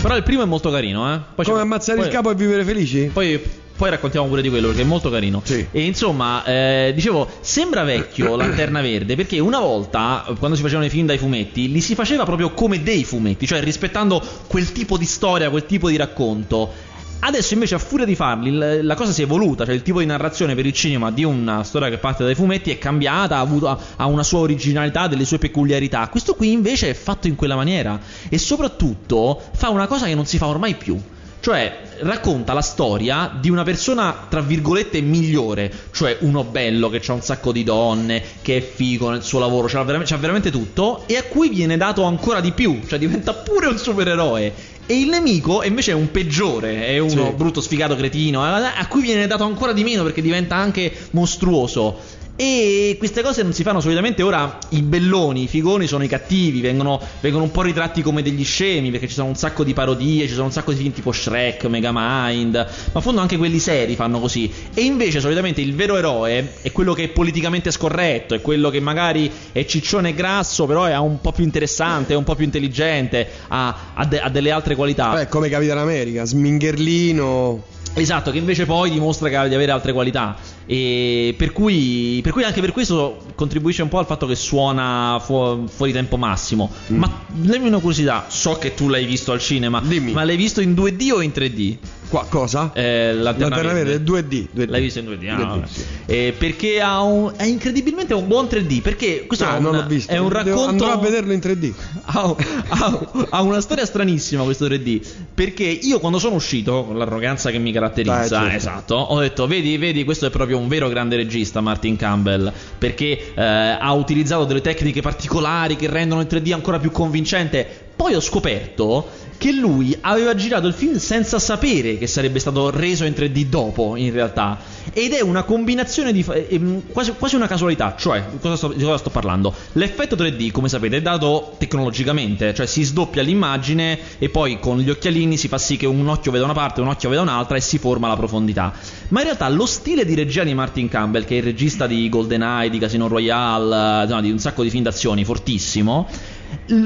Però 0.07 0.17
il 0.17 0.23
primo 0.23 0.41
è 0.41 0.45
molto 0.45 0.71
carino, 0.71 1.13
eh. 1.13 1.19
Poi 1.35 1.43
Come 1.43 1.59
ammazzare 1.59 1.97
poi- 1.97 2.07
il 2.07 2.13
capo 2.13 2.31
e 2.31 2.35
vivere 2.35 2.63
felici? 2.63 3.09
Poi, 3.11 3.41
poi 3.75 3.89
raccontiamo 3.89 4.25
pure 4.27 4.41
di 4.41 4.47
quello 4.47 4.67
perché 4.67 4.83
è 4.83 4.85
molto 4.85 5.09
carino. 5.09 5.41
Sì. 5.43 5.67
E 5.69 5.81
insomma, 5.81 6.45
eh, 6.45 6.93
dicevo, 6.95 7.27
sembra 7.41 7.83
vecchio 7.83 8.35
Lanterna 8.37 8.79
Verde 8.79 9.17
perché 9.17 9.39
una 9.39 9.59
volta, 9.59 10.23
quando 10.39 10.55
si 10.55 10.61
facevano 10.61 10.85
i 10.85 10.89
film 10.89 11.07
dai 11.07 11.17
fumetti, 11.17 11.69
li 11.69 11.81
si 11.81 11.93
faceva 11.93 12.23
proprio 12.23 12.51
come 12.51 12.81
dei 12.81 13.03
fumetti, 13.03 13.45
cioè 13.45 13.61
rispettando 13.61 14.23
quel 14.47 14.71
tipo 14.71 14.97
di 14.97 15.05
storia, 15.05 15.49
quel 15.49 15.65
tipo 15.65 15.89
di 15.89 15.97
racconto. 15.97 16.86
Adesso 17.19 17.55
invece 17.55 17.75
a 17.75 17.79
furia 17.79 18.05
di 18.05 18.15
farli 18.15 18.83
la 18.83 18.95
cosa 18.95 19.11
si 19.11 19.21
è 19.21 19.25
evoluta, 19.25 19.65
cioè 19.65 19.73
il 19.73 19.81
tipo 19.81 19.99
di 19.99 20.05
narrazione 20.05 20.53
per 20.55 20.65
il 20.65 20.73
cinema 20.73 21.11
di 21.11 21.23
una 21.23 21.63
storia 21.63 21.89
che 21.89 21.97
parte 21.97 22.23
dai 22.23 22.35
fumetti 22.35 22.69
è 22.69 22.77
cambiata, 22.77 23.37
ha, 23.37 23.39
avuto, 23.39 23.67
ha 23.95 24.05
una 24.05 24.23
sua 24.23 24.39
originalità, 24.39 25.07
delle 25.07 25.25
sue 25.25 25.39
peculiarità. 25.39 26.07
Questo 26.09 26.35
qui 26.35 26.51
invece 26.51 26.89
è 26.89 26.93
fatto 26.93 27.27
in 27.27 27.35
quella 27.35 27.55
maniera 27.55 27.99
e 28.29 28.37
soprattutto 28.37 29.41
fa 29.53 29.69
una 29.69 29.87
cosa 29.87 30.05
che 30.05 30.15
non 30.15 30.25
si 30.25 30.37
fa 30.37 30.47
ormai 30.47 30.75
più. 30.75 30.99
Cioè, 31.39 31.81
racconta 31.99 32.51
la 32.51 32.61
storia 32.61 33.31
di 33.39 33.49
una 33.49 33.63
persona, 33.63 34.25
tra 34.27 34.41
virgolette, 34.41 34.99
migliore. 35.01 35.71
Cioè, 35.91 36.17
uno 36.21 36.43
bello 36.43 36.89
che 36.89 37.01
ha 37.07 37.13
un 37.13 37.21
sacco 37.21 37.51
di 37.51 37.63
donne, 37.63 38.21
che 38.41 38.57
è 38.57 38.61
figo 38.61 39.09
nel 39.11 39.23
suo 39.23 39.39
lavoro, 39.39 39.67
c'ha 39.67 39.81
veramente, 39.83 40.13
c'ha 40.13 40.19
veramente 40.19 40.51
tutto. 40.51 41.03
E 41.05 41.15
a 41.15 41.23
cui 41.23 41.47
viene 41.47 41.77
dato 41.77 42.03
ancora 42.03 42.41
di 42.41 42.51
più. 42.51 42.81
Cioè, 42.85 42.99
diventa 42.99 43.33
pure 43.33 43.67
un 43.67 43.77
supereroe. 43.77 44.53
E 44.89 44.97
il 44.97 45.09
nemico 45.09 45.63
invece 45.63 45.91
è 45.91 45.93
un 45.93 46.11
peggiore, 46.11 46.87
è 46.87 46.97
uno 46.97 47.25
Sì. 47.25 47.33
brutto, 47.35 47.59
sfigato, 47.59 47.97
cretino. 47.97 48.45
eh, 48.45 48.63
A 48.73 48.87
cui 48.87 49.01
viene 49.01 49.27
dato 49.27 49.43
ancora 49.43 49.73
di 49.73 49.83
meno 49.83 50.01
perché 50.03 50.21
diventa 50.21 50.55
anche 50.55 50.89
mostruoso. 51.11 51.99
E 52.39 52.95
queste 52.99 53.23
cose 53.23 53.41
non 53.41 53.51
si 53.51 53.63
fanno 53.63 53.79
solitamente. 53.79 54.21
Ora 54.21 54.59
i 54.69 54.83
belloni, 54.83 55.43
i 55.43 55.47
figoni 55.47 55.87
sono 55.87 56.03
i 56.03 56.07
cattivi, 56.07 56.61
vengono, 56.61 57.01
vengono 57.19 57.43
un 57.43 57.51
po' 57.51 57.63
ritratti 57.63 58.03
come 58.03 58.21
degli 58.21 58.45
scemi 58.45 58.91
perché 58.91 59.07
ci 59.07 59.15
sono 59.15 59.27
un 59.27 59.35
sacco 59.35 59.63
di 59.63 59.73
parodie, 59.73 60.27
ci 60.27 60.33
sono 60.33 60.45
un 60.45 60.51
sacco 60.51 60.71
di 60.71 60.77
film 60.77 60.93
tipo 60.93 61.11
Shrek, 61.11 61.65
Megamind, 61.65 62.53
ma 62.53 62.99
a 62.99 63.01
fondo 63.01 63.21
anche 63.21 63.37
quelli 63.37 63.57
seri 63.57 63.95
fanno 63.95 64.19
così. 64.19 64.53
E 64.71 64.81
invece 64.83 65.19
solitamente 65.19 65.61
il 65.61 65.73
vero 65.73 65.97
eroe 65.97 66.53
è 66.61 66.71
quello 66.71 66.93
che 66.93 67.05
è 67.05 67.07
politicamente 67.07 67.71
scorretto, 67.71 68.35
è 68.35 68.41
quello 68.41 68.69
che 68.69 68.79
magari 68.79 69.31
è 69.51 69.65
ciccione 69.65 70.09
e 70.09 70.13
grasso, 70.13 70.67
però 70.67 70.85
è 70.85 70.95
un 70.95 71.19
po' 71.19 71.31
più 71.31 71.43
interessante, 71.43 72.13
è 72.13 72.15
un 72.15 72.23
po' 72.23 72.35
più 72.35 72.45
intelligente, 72.45 73.27
ha, 73.47 73.93
ha 73.95 74.05
de- 74.05 74.21
ha 74.21 74.29
delle 74.29 74.51
altre 74.51 74.75
qualità. 74.75 75.11
Beh, 75.13 75.27
come 75.27 75.49
Capitan 75.49 75.79
America, 75.79 76.23
Smingherlino. 76.23 77.75
Esatto, 78.01 78.31
che 78.31 78.37
invece 78.37 78.65
poi 78.65 78.89
dimostra 78.89 79.29
che 79.29 79.49
di 79.49 79.55
avere 79.55 79.71
altre 79.71 79.93
qualità. 79.93 80.35
E 80.65 81.33
per 81.37 81.51
cui, 81.51 82.19
per 82.21 82.31
cui 82.31 82.43
anche 82.43 82.61
per 82.61 82.71
questo 82.71 83.19
contribuisce 83.35 83.81
un 83.81 83.89
po' 83.89 83.99
al 83.99 84.05
fatto 84.05 84.25
che 84.27 84.35
suona 84.35 85.19
fu- 85.23 85.67
fuori 85.67 85.91
tempo 85.91 86.17
massimo. 86.17 86.71
Mm. 86.91 86.97
Ma 86.97 87.21
dammi 87.27 87.67
una 87.67 87.79
curiosità, 87.79 88.25
so 88.27 88.57
che 88.57 88.73
tu 88.73 88.87
l'hai 88.87 89.05
visto 89.05 89.31
al 89.31 89.39
cinema, 89.39 89.81
Dimmi. 89.83 90.11
ma 90.11 90.23
l'hai 90.23 90.37
visto 90.37 90.61
in 90.61 90.73
2D 90.73 91.11
o 91.11 91.21
in 91.21 91.31
3D? 91.33 91.77
Qua, 92.09 92.25
cosa? 92.29 92.71
Eh, 92.73 93.13
Lanterna 93.13 93.61
Verde. 93.73 93.97
Verde 93.99 94.03
2D. 94.11 94.47
2D. 94.55 94.69
L'hai 94.69 94.81
visto 94.81 94.99
in 94.99 95.05
2D? 95.07 95.27
Ah, 95.29 95.35
2D, 95.35 95.47
vabbè. 95.47 95.67
sì. 95.67 95.83
Eh, 96.05 96.33
perché 96.37 96.79
ha, 96.79 97.01
un, 97.01 97.33
ha 97.35 97.45
incredibilmente 97.45 98.13
un 98.13 98.27
buon 98.27 98.45
3D. 98.45 98.81
Perché 98.81 99.25
questo 99.27 99.43
Ah, 99.45 99.55
è 99.55 99.57
un, 99.57 99.63
non 99.63 99.75
l'ho 99.75 99.85
visto. 99.87 100.11
è 100.11 100.17
un 100.17 100.29
Devo- 100.29 100.37
racconto. 100.49 100.69
Andrò 100.85 100.91
a 100.91 100.97
vederlo 100.97 101.33
in 101.33 101.39
3D. 101.39 101.73
ha, 102.05 102.35
ha- 102.69 103.09
ha 103.31 103.41
una 103.41 103.59
storia 103.59 103.85
stranissima 103.85 104.43
questo 104.43 104.67
3D. 104.67 105.01
Perché 105.33 105.63
io 105.63 105.99
quando 105.99 106.17
sono 106.19 106.35
uscito, 106.35 106.85
con 106.85 106.97
l'arroganza 106.97 107.51
che 107.51 107.57
mi 107.57 107.71
caratterizza, 107.73 108.19
Ah, 108.39 108.41
certo. 108.43 108.55
esatto, 108.55 108.95
ho 108.95 109.19
detto: 109.19 109.45
Vedi, 109.47 109.77
vedi, 109.77 110.03
questo 110.05 110.27
è 110.27 110.29
proprio 110.29 110.57
un 110.59 110.67
vero 110.69 110.87
grande 110.87 111.17
regista, 111.17 111.59
Martin 111.61 111.97
Campbell. 111.97 112.51
Perché 112.77 113.33
eh, 113.35 113.41
ha 113.43 113.91
utilizzato 113.93 114.45
delle 114.45 114.61
tecniche 114.61 115.01
particolari 115.01 115.75
che 115.75 115.89
rendono 115.89 116.21
il 116.21 116.27
3D 116.29 116.53
ancora 116.53 116.79
più 116.79 116.91
convincente. 116.91 117.81
Poi 117.97 118.13
ho 118.13 118.21
scoperto 118.21 119.09
che 119.37 119.51
lui 119.51 119.95
aveva 120.01 120.35
girato 120.35 120.67
il 120.67 120.73
film 120.73 120.97
senza 120.97 121.39
sapere 121.39 121.97
che 121.97 122.07
sarebbe 122.07 122.39
stato 122.39 122.69
reso 122.69 123.05
in 123.05 123.13
3D 123.13 123.45
dopo, 123.45 123.95
in 123.95 124.11
realtà. 124.11 124.59
Ed 124.93 125.13
è 125.13 125.21
una 125.21 125.43
combinazione 125.43 126.11
di. 126.11 126.23
eh, 126.31 126.47
ehm, 126.49 126.83
quasi, 126.91 127.13
quasi 127.17 127.35
una 127.35 127.47
casualità. 127.47 127.95
Cioè, 127.97 128.23
cosa 128.39 128.55
sto- 128.55 128.67
di 128.69 128.83
cosa 128.83 128.97
sto 128.97 129.09
parlando? 129.09 129.53
L'effetto 129.73 130.15
3D, 130.15 130.51
come 130.51 130.69
sapete, 130.69 130.97
è 130.97 131.01
dato 131.01 131.55
tecnologicamente, 131.57 132.53
cioè 132.53 132.65
si 132.65 132.83
sdoppia 132.83 133.21
l'immagine 133.21 133.97
e 134.19 134.29
poi 134.29 134.59
con 134.59 134.79
gli 134.79 134.89
occhialini 134.89 135.37
si 135.37 135.47
fa 135.47 135.57
sì 135.57 135.75
che 135.77 135.87
un 135.87 136.07
occhio 136.07 136.31
veda 136.31 136.43
una 136.43 136.53
parte, 136.53 136.81
un 136.81 136.87
occhio 136.87 137.09
veda 137.09 137.21
un'altra 137.21 137.57
e 137.57 137.61
si 137.61 137.79
forma 137.79 138.07
la 138.07 138.15
profondità. 138.15 138.73
Ma 139.09 139.19
in 139.19 139.25
realtà 139.25 139.49
lo 139.49 139.65
stile 139.65 140.05
di 140.05 140.15
regia 140.15 140.43
di 140.43 140.53
Martin 140.53 140.87
Campbell, 140.87 141.25
che 141.25 141.35
è 141.35 141.37
il 141.37 141.43
regista 141.43 141.87
di 141.87 142.07
GoldenEye, 142.09 142.69
di 142.69 142.77
Casino 142.77 143.07
Royale, 143.07 144.03
eh, 144.03 144.07
no, 144.07 144.21
di 144.21 144.31
un 144.31 144.39
sacco 144.39 144.63
di 144.63 144.69
film 144.69 144.83
d'azione, 144.83 145.25
fortissimo 145.25 146.07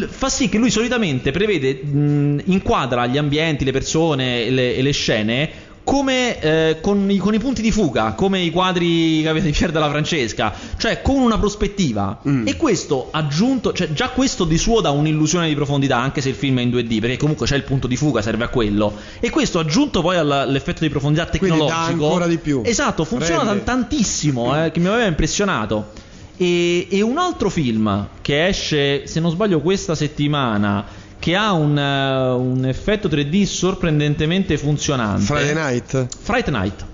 fa 0.08 0.30
sì 0.30 0.50
che 0.50 0.58
lui 0.58 0.70
solitamente 0.70 1.32
prevede, 1.32 1.74
mh, 1.84 2.44
inquadra 2.46 3.06
gli 3.08 3.18
ambienti, 3.18 3.66
le 3.66 3.72
persone 3.72 4.46
e 4.46 4.52
le, 4.52 4.76
e 4.76 4.82
le 4.82 4.92
scene 4.92 5.70
come 5.84 6.40
eh, 6.40 6.78
con, 6.80 7.10
i, 7.10 7.18
con 7.18 7.34
i 7.34 7.40
punti 7.40 7.62
di 7.62 7.72
fuga, 7.72 8.14
come 8.14 8.40
i 8.40 8.52
quadri 8.52 9.22
che 9.24 9.30
avete 9.30 9.48
di 9.48 9.52
Pier 9.52 9.72
della 9.72 9.90
Francesca, 9.90 10.54
cioè 10.78 11.02
con 11.02 11.16
una 11.20 11.40
prospettiva. 11.40 12.22
Mm. 12.28 12.48
E 12.48 12.56
questo 12.56 13.08
aggiunto, 13.12 13.74
cioè 13.74 13.92
già 13.92 14.10
questo 14.10 14.46
di 14.46 14.58
suo 14.58 14.80
dà 14.80 14.92
un'illusione 14.92 15.48
di 15.48 15.56
profondità, 15.56 15.98
anche 15.98 16.22
se 16.22 16.30
il 16.30 16.36
film 16.36 16.60
è 16.60 16.62
in 16.62 16.70
2D, 16.70 17.00
perché 17.00 17.18
comunque 17.18 17.48
c'è 17.48 17.56
il 17.56 17.64
punto 17.64 17.88
di 17.88 17.96
fuga, 17.96 18.22
serve 18.22 18.44
a 18.44 18.50
quello. 18.50 18.94
E 19.20 19.30
questo 19.32 19.60
aggiunto 19.60 20.02
poi 20.02 20.18
all'effetto 20.18 20.82
di 20.82 20.90
profondità 20.90 21.26
Quindi 21.26 21.58
dà 21.58 21.66
tecnologico. 21.66 22.06
ancora 22.06 22.28
di 22.28 22.38
più. 22.38 22.62
Esatto, 22.64 23.04
funziona 23.04 23.44
Rende. 23.44 23.64
tan- 23.64 23.80
tantissimo, 23.80 24.66
eh, 24.66 24.72
che 24.72 24.80
mi 24.80 24.88
aveva 24.88 25.08
impressionato. 25.08 26.10
E, 26.42 26.88
e 26.90 27.02
un 27.04 27.20
altro 27.20 27.52
film 27.52 28.08
che 28.22 28.48
esce, 28.48 29.06
se 29.06 29.20
non 29.20 29.30
sbaglio, 29.30 29.62
questa 29.62 29.94
settimana, 29.94 30.84
che 31.20 31.36
ha 31.36 31.52
un, 31.52 31.78
eh, 31.78 32.32
un 32.32 32.66
effetto 32.66 33.08
3D 33.08 33.44
sorprendentemente 33.44 34.58
funzionante. 34.58 35.22
Friday 35.22 35.54
Night? 35.54 36.08
Fright 36.20 36.50
Night. 36.50 36.86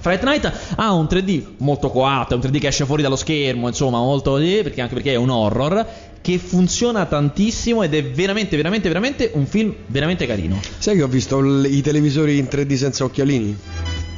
Fright 0.00 0.24
Night 0.24 0.52
ha 0.76 0.90
un 0.94 1.04
3D 1.04 1.42
molto 1.58 1.90
coatto, 1.90 2.32
è 2.32 2.36
un 2.36 2.42
3D 2.42 2.58
che 2.60 2.68
esce 2.68 2.86
fuori 2.86 3.02
dallo 3.02 3.16
schermo, 3.16 3.68
insomma, 3.68 3.98
molto 3.98 4.36
perché 4.36 4.80
anche 4.80 4.94
perché 4.94 5.12
è 5.12 5.16
un 5.16 5.28
horror 5.28 5.86
che 6.22 6.38
funziona 6.38 7.04
tantissimo 7.04 7.82
ed 7.82 7.92
è 7.92 8.02
veramente, 8.02 8.56
veramente, 8.56 8.88
veramente 8.88 9.30
un 9.34 9.44
film 9.44 9.74
veramente 9.88 10.26
carino. 10.26 10.58
Sai 10.78 10.96
che 10.96 11.02
ho 11.02 11.08
visto 11.08 11.40
l- 11.40 11.66
i 11.70 11.82
televisori 11.82 12.38
in 12.38 12.46
3D 12.50 12.72
senza 12.72 13.04
occhialini? 13.04 13.54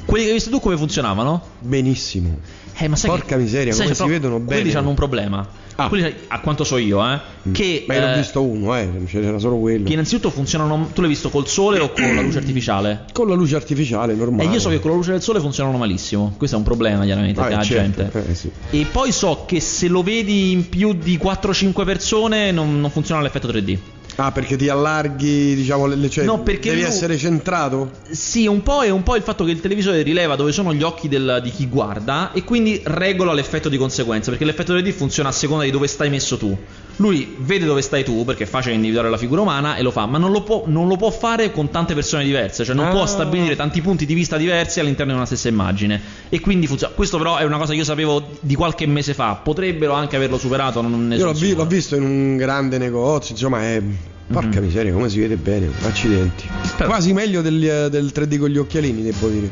Quelli 0.04 0.22
che 0.22 0.28
hai 0.30 0.36
visto 0.36 0.50
tu 0.50 0.60
come 0.60 0.76
funzionavano? 0.76 1.42
Benissimo. 1.58 2.38
Eh, 2.76 2.88
ma 2.88 2.96
sai 2.96 3.10
Porca 3.10 3.36
che- 3.36 3.42
miseria, 3.42 3.72
sai, 3.72 3.84
come 3.84 3.94
si 3.94 4.06
vedono 4.08 4.38
bene. 4.40 4.60
Quelli 4.62 4.76
hanno 4.76 4.88
un 4.88 4.94
problema. 4.96 5.46
Ah. 5.76 5.88
Quelli, 5.88 6.12
a 6.28 6.40
quanto 6.40 6.62
so 6.62 6.76
io, 6.76 7.04
eh, 7.04 7.18
che, 7.52 7.84
Ma 7.88 7.94
io 7.94 8.00
l'ho 8.00 8.12
eh, 8.12 8.16
visto 8.16 8.42
uno, 8.42 8.76
eh, 8.76 8.88
c'era 9.06 9.38
solo 9.38 9.56
quello. 9.58 9.84
che 9.86 9.92
innanzitutto 9.92 10.30
funzionano. 10.30 10.90
Tu 10.92 11.00
l'hai 11.00 11.10
visto 11.10 11.30
col 11.30 11.46
sole 11.48 11.78
o 11.80 11.90
con 11.92 12.14
la 12.14 12.20
luce 12.20 12.38
artificiale? 12.38 13.04
Con 13.12 13.28
la 13.28 13.34
luce 13.34 13.56
artificiale, 13.56 14.12
E 14.12 14.16
normale. 14.16 14.48
io 14.50 14.60
so 14.60 14.68
che 14.68 14.78
con 14.80 14.90
la 14.90 14.96
luce 14.96 15.10
del 15.12 15.22
sole 15.22 15.40
funzionano 15.40 15.76
malissimo. 15.78 16.34
Questo 16.36 16.54
è 16.56 16.58
un 16.58 16.64
problema, 16.64 17.04
chiaramente, 17.04 17.40
Ah, 17.40 17.48
la 17.48 17.62
certo, 17.62 18.02
gente. 18.02 18.28
eh, 18.30 18.34
sì. 18.34 18.50
E 18.70 18.86
poi 18.90 19.10
so 19.12 19.44
che 19.46 19.60
se 19.60 19.88
lo 19.88 20.02
vedi 20.02 20.52
in 20.52 20.68
più 20.68 20.92
di 20.94 21.16
4-5 21.18 21.84
persone 21.84 22.50
non, 22.52 22.80
non 22.80 22.90
funziona 22.90 23.20
l'effetto 23.20 23.48
3D. 23.48 23.78
Ah, 24.16 24.30
perché 24.30 24.56
ti 24.56 24.68
allarghi, 24.68 25.54
diciamo, 25.56 25.86
le, 25.86 26.08
cioè, 26.08 26.24
No, 26.24 26.40
perché 26.40 26.68
devi 26.70 26.82
lui- 26.82 26.90
essere 26.90 27.16
centrato? 27.18 27.90
Sì, 28.10 28.46
un 28.46 28.62
po' 28.62 28.82
è 28.82 28.90
un 28.90 29.02
po' 29.02 29.16
il 29.16 29.22
fatto 29.22 29.44
che 29.44 29.50
il 29.50 29.60
televisore 29.60 30.02
rileva 30.02 30.36
dove 30.36 30.52
sono 30.52 30.72
gli 30.72 30.82
occhi 30.82 31.08
del- 31.08 31.40
di 31.42 31.50
chi 31.50 31.66
guarda 31.66 32.30
e 32.32 32.44
quindi 32.44 32.80
regola 32.84 33.32
l'effetto 33.32 33.68
di 33.68 33.76
conseguenza, 33.76 34.30
perché 34.30 34.44
l'effetto 34.44 34.72
3D 34.72 34.92
funziona 34.92 35.30
a 35.30 35.32
seconda 35.32 35.64
di 35.64 35.70
dove 35.72 35.88
stai 35.88 36.10
messo 36.10 36.36
tu. 36.36 36.56
Lui 36.96 37.34
vede 37.38 37.64
dove 37.64 37.82
stai 37.82 38.04
tu, 38.04 38.24
perché 38.24 38.44
è 38.44 38.46
facile 38.46 38.74
individuare 38.74 39.10
la 39.10 39.16
figura 39.16 39.40
umana 39.40 39.76
e 39.76 39.82
lo 39.82 39.90
fa, 39.90 40.06
ma 40.06 40.18
non 40.18 40.30
lo 40.30 40.42
può, 40.42 40.62
non 40.66 40.86
lo 40.88 40.96
può 40.96 41.10
fare 41.10 41.50
con 41.50 41.70
tante 41.70 41.94
persone 41.94 42.24
diverse, 42.24 42.64
cioè 42.64 42.74
non 42.74 42.86
Ah. 42.86 42.90
può 42.90 43.06
stabilire 43.06 43.56
tanti 43.56 43.80
punti 43.80 44.06
di 44.06 44.14
vista 44.14 44.36
diversi 44.36 44.78
all'interno 44.80 45.10
di 45.12 45.16
una 45.18 45.26
stessa 45.26 45.48
immagine. 45.48 46.00
E 46.28 46.40
quindi 46.40 46.66
funziona. 46.66 46.92
Questo 46.94 47.18
però 47.18 47.36
è 47.36 47.44
una 47.44 47.58
cosa 47.58 47.72
che 47.72 47.78
io 47.78 47.84
sapevo 47.84 48.22
di 48.40 48.54
qualche 48.54 48.86
mese 48.86 49.12
fa, 49.14 49.34
potrebbero 49.34 49.92
anche 49.92 50.16
averlo 50.16 50.38
superato, 50.38 50.80
non 50.82 51.08
ne 51.08 51.16
Io 51.16 51.24
l'ho, 51.26 51.32
vi- 51.32 51.54
l'ho 51.54 51.66
visto 51.66 51.96
in 51.96 52.02
un 52.02 52.36
grande 52.36 52.78
negozio, 52.78 53.34
insomma, 53.34 53.62
è. 53.62 53.82
Porca 54.26 54.58
Mhm. 54.58 54.64
miseria, 54.66 54.92
come 54.94 55.10
si 55.10 55.20
vede 55.20 55.36
bene, 55.36 55.68
accidenti. 55.82 56.48
Però- 56.76 56.88
Quasi 56.88 57.12
meglio 57.12 57.42
del, 57.42 57.88
del 57.90 58.10
3D 58.10 58.38
con 58.38 58.48
gli 58.48 58.56
occhialini, 58.56 59.02
devo 59.02 59.28
dire. 59.28 59.50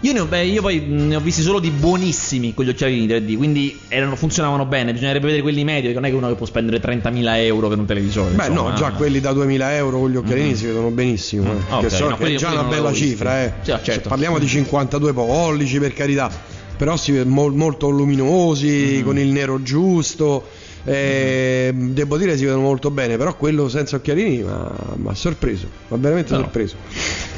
Io, 0.00 0.12
ne 0.12 0.20
ho, 0.20 0.26
beh, 0.26 0.44
io 0.44 0.60
poi 0.60 0.80
ne 0.86 1.16
ho 1.16 1.20
visti 1.20 1.40
solo 1.42 1.58
di 1.58 1.70
buonissimi 1.70 2.52
con 2.54 2.64
gli 2.64 2.68
occhialini 2.68 3.06
3D, 3.06 3.36
quindi 3.36 3.76
erano- 3.88 4.14
funzionavano 4.14 4.66
bene. 4.66 4.92
Bisognerebbe 4.92 5.24
vedere 5.24 5.42
quelli 5.42 5.64
medi, 5.64 5.80
perché 5.86 5.94
non 5.94 6.04
è 6.04 6.10
che 6.10 6.14
uno 6.14 6.28
che 6.28 6.34
può 6.34 6.46
spendere 6.46 6.78
30.000 6.80 7.38
euro 7.42 7.68
per 7.68 7.78
un 7.78 7.86
televisore. 7.86 8.34
Beh, 8.34 8.46
insomma. 8.48 8.70
no, 8.70 8.76
già 8.76 8.90
quelli 8.92 9.20
da 9.20 9.32
2000 9.32 9.74
euro 9.74 9.98
con 10.00 10.10
gli 10.10 10.16
occhialini 10.16 10.50
Mhm. 10.50 10.54
si 10.54 10.66
vedono 10.66 10.90
benissimo. 10.90 11.50
eh. 11.50 11.56
Ah, 11.70 11.78
che 11.80 11.86
ok, 11.86 11.90
so, 11.92 12.08
no, 12.10 12.16
che 12.16 12.26
è 12.26 12.34
già 12.36 12.50
una 12.52 12.64
bella 12.64 12.92
cifra, 12.92 13.42
eh. 13.42 13.52
Sì, 13.62 13.74
certo. 13.82 14.08
Parliamo 14.10 14.38
di 14.38 14.46
52 14.46 15.12
pollici, 15.14 15.78
per 15.80 15.92
carità. 15.94 16.30
Però 16.76 16.96
si 16.98 17.10
vede 17.12 17.24
mol- 17.24 17.54
molto 17.54 17.88
luminosi, 17.88 18.96
Mhm. 18.98 19.02
con 19.04 19.18
il 19.18 19.28
nero 19.28 19.62
giusto. 19.62 20.46
Eh, 20.86 21.72
Devo 21.74 22.16
dire 22.16 22.36
si 22.36 22.44
vedono 22.44 22.62
molto 22.62 22.90
bene, 22.90 23.16
però 23.16 23.36
quello 23.36 23.68
senza 23.68 23.96
occhialini 23.96 24.42
mi 24.42 25.08
ha 25.08 25.14
sorpreso, 25.14 25.66
mi 25.88 25.96
ha 25.96 26.00
veramente 26.00 26.30
Però. 26.30 26.42
sorpreso. 26.42 26.76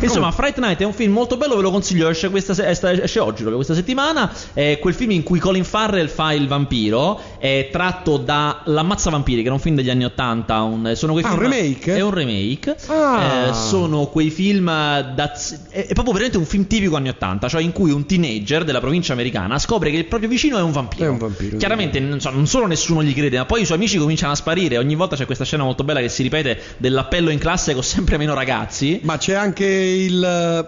Insomma, 0.01 0.31
Fright 0.31 0.59
Night 0.59 0.79
è 0.81 0.85
un 0.85 0.93
film 0.93 1.13
molto 1.13 1.37
bello, 1.37 1.57
ve 1.57 1.63
lo 1.63 1.71
consiglio. 1.73 2.09
Esce, 2.09 2.31
questa 2.31 2.53
esce- 2.71 3.19
oggi, 3.19 3.39
proprio 3.39 3.57
questa 3.57 3.75
settimana. 3.75 4.33
È 4.53 4.79
quel 4.81 4.95
film 4.95 5.11
in 5.13 5.23
cui 5.25 5.39
Colin 5.41 5.65
Farrell 5.65 6.07
fa 6.09 6.33
il 6.33 6.47
vampiro. 6.47 7.21
È 7.39 7.69
tratto 7.73 8.17
da 8.17 8.61
L'Ammazza 8.67 9.11
Vampiri, 9.11 9.41
che 9.41 9.47
era 9.47 9.55
un 9.55 9.61
film 9.61 9.75
degli 9.75 9.91
anni 9.91 10.05
80. 10.05 10.63
un- 10.63 10.93
sono 10.95 11.13
quei 11.13 11.25
Ah, 11.25 11.33
un 11.33 11.39
film- 11.39 11.51
remake? 11.53 11.97
È 11.97 12.01
un 12.01 12.11
remake. 12.13 12.77
Ah. 12.87 13.47
Eh, 13.49 13.55
sono 13.55 14.07
quei 14.07 14.31
film. 14.31 14.67
da- 14.67 15.33
è, 15.71 15.87
è 15.87 15.93
proprio 15.95 16.13
veramente 16.13 16.39
un 16.39 16.45
film 16.47 16.67
tipico 16.67 16.95
anni 16.97 17.09
80, 17.09 17.49
cioè 17.49 17.63
in 17.63 17.73
cui 17.73 17.91
un 17.91 18.07
teenager 18.07 18.63
della 18.65 18.81
provincia 18.81 19.13
americana 19.15 19.59
scopre 19.59 19.91
che 19.91 19.97
il 19.97 20.05
proprio 20.07 20.29
vicino 20.29 20.59
è 20.59 20.63
un 20.63 20.71
vampiro. 20.73 21.05
È 21.05 21.09
un 21.09 21.19
vampiro, 21.19 21.51
sì. 21.53 21.57
Chiaramente, 21.57 21.99
non, 22.01 22.21
so, 22.21 22.31
non 22.31 22.47
solo 22.47 22.67
nessuno 22.67 23.03
gli 23.03 23.15
crede, 23.15 23.38
ma 23.39 23.47
poi 23.47 23.63
i 23.63 23.65
suoi 23.65 23.77
amici 23.79 23.97
cominciano 23.99 24.33
a 24.33 24.37
sparire. 24.37 24.79
Ogni 24.79 24.95
volta 24.95 25.17
c'è 25.17 25.27
questa 25.27 25.45
scena 25.45 25.65
molto 25.65 25.85
bella 25.85 26.01
che 26.01 26.09
si 26.09 26.23
ripete 26.23 26.61
dell'appello 26.77 27.31
in 27.31 27.39
classe 27.39 27.75
con 27.75 27.83
sempre 27.83 28.17
meno 28.19 28.35
ragazzi. 28.35 29.01
Ma 29.03 29.17
c'è 29.19 29.35
anche 29.35 29.65
il, 29.67 30.23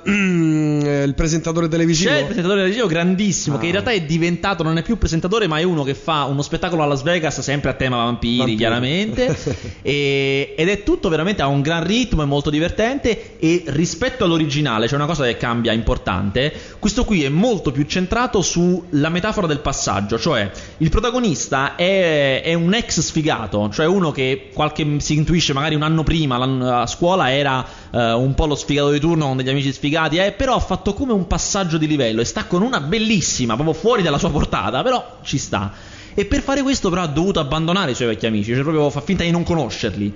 eh, 0.05 1.03
il 1.05 1.15
presentatore 1.15 1.69
televisivo. 1.69 2.11
C'è 2.11 2.19
il 2.19 2.25
presentatore 2.25 2.61
televisivo 2.61 2.87
grandissimo 2.87 3.59
che 3.59 3.65
in 3.67 3.71
Ah. 3.71 3.81
realtà 3.81 3.91
è 3.93 4.03
diventato, 4.03 4.63
non 4.63 4.77
è 4.79 4.83
più 4.83 4.99
presentatore, 4.99 5.47
ma 5.47 5.59
è 5.59 5.63
uno 5.63 5.83
che 5.83 5.95
fa 5.95 6.25
uno 6.25 6.43
spettacolo 6.43 6.83
a 6.83 6.87
Las 6.87 7.03
Vegas 7.03 7.41
sempre 7.41 7.71
a 7.71 7.75
tema 7.75 7.97
vampiri, 8.05 8.37
Vampiri. 8.39 8.57
chiaramente. 8.57 9.37
E- 9.83 10.55
ed 10.57 10.69
è 10.69 10.83
tutto 10.83 11.09
veramente 11.09 11.43
a 11.43 11.47
un 11.47 11.61
gran 11.63 11.85
ritmo, 11.85 12.23
è 12.23 12.27
molto 12.27 12.51
divertente. 12.51 13.39
E 13.39 13.63
rispetto 13.67 14.25
all'originale 14.25 14.87
c'è 14.87 14.95
una 14.95 15.07
cosa 15.07 15.25
che 15.25 15.37
cambia 15.37 15.73
importante. 15.73 16.53
Questo 16.79 17.05
qui 17.05 17.25
è 17.25 17.29
molto 17.29 17.73
più 17.73 17.85
centrato 17.85 18.43
sulla 18.43 19.09
metafora 19.09 19.47
del 19.47 19.61
passaggio, 19.61 20.19
cioè 20.19 20.51
il 20.79 20.91
protagonista 20.91 21.75
è, 21.77 22.43
è 22.43 22.55
un 22.55 22.60
ex 22.75 23.01
sfigato, 23.01 23.71
cioè 23.73 23.87
uno 23.87 24.11
che 24.11 24.51
qualche 24.53 25.01
si 25.01 25.15
intuisce 25.15 25.53
magari 25.53 25.75
un 25.75 25.83
anno 25.83 26.03
prima 26.03 26.37
a 26.81 26.87
scuola 26.87 27.33
era 27.33 27.65
eh, 27.91 28.13
un 28.13 28.35
po' 28.35 28.47
lo 28.47 28.55
sfigato 28.55 28.91
di 28.91 29.01
turno 29.01 29.27
con 29.27 29.37
degli 29.37 29.49
amici 29.49 29.73
sfigati, 29.73 30.19
eh, 30.19 30.33
però 30.33 30.55
ha 30.55 30.61
fatto 30.61 30.95
come 30.95 31.13
un 31.13 31.27
passaggio 31.27 31.79
di 31.79 31.87
livello 31.87 32.21
e 32.21 32.25
sta 32.25 32.45
con 32.45 32.63
una 32.63 32.81
bellissima, 32.81 33.55
proprio 33.55 33.75
fuori 33.75 34.03
dalla 34.03 34.19
sua 34.19 34.31
portata, 34.31 34.83
però 34.83 35.19
ci 35.23 35.39
sta. 35.39 35.73
E 36.13 36.25
per 36.25 36.43
fare 36.43 36.63
questo 36.63 36.91
però 36.91 37.03
ha 37.03 37.07
dovuto 37.07 37.41
abbandonare 37.41 37.93
i 37.93 37.95
suoi 37.95 38.09
vecchi 38.09 38.27
amici, 38.27 38.53
cioè 38.53 38.63
proprio 38.63 38.91
fa 38.91 39.01
finta 39.01 39.23
di 39.25 39.31
non 39.31 39.43
conoscerli. 39.43 40.15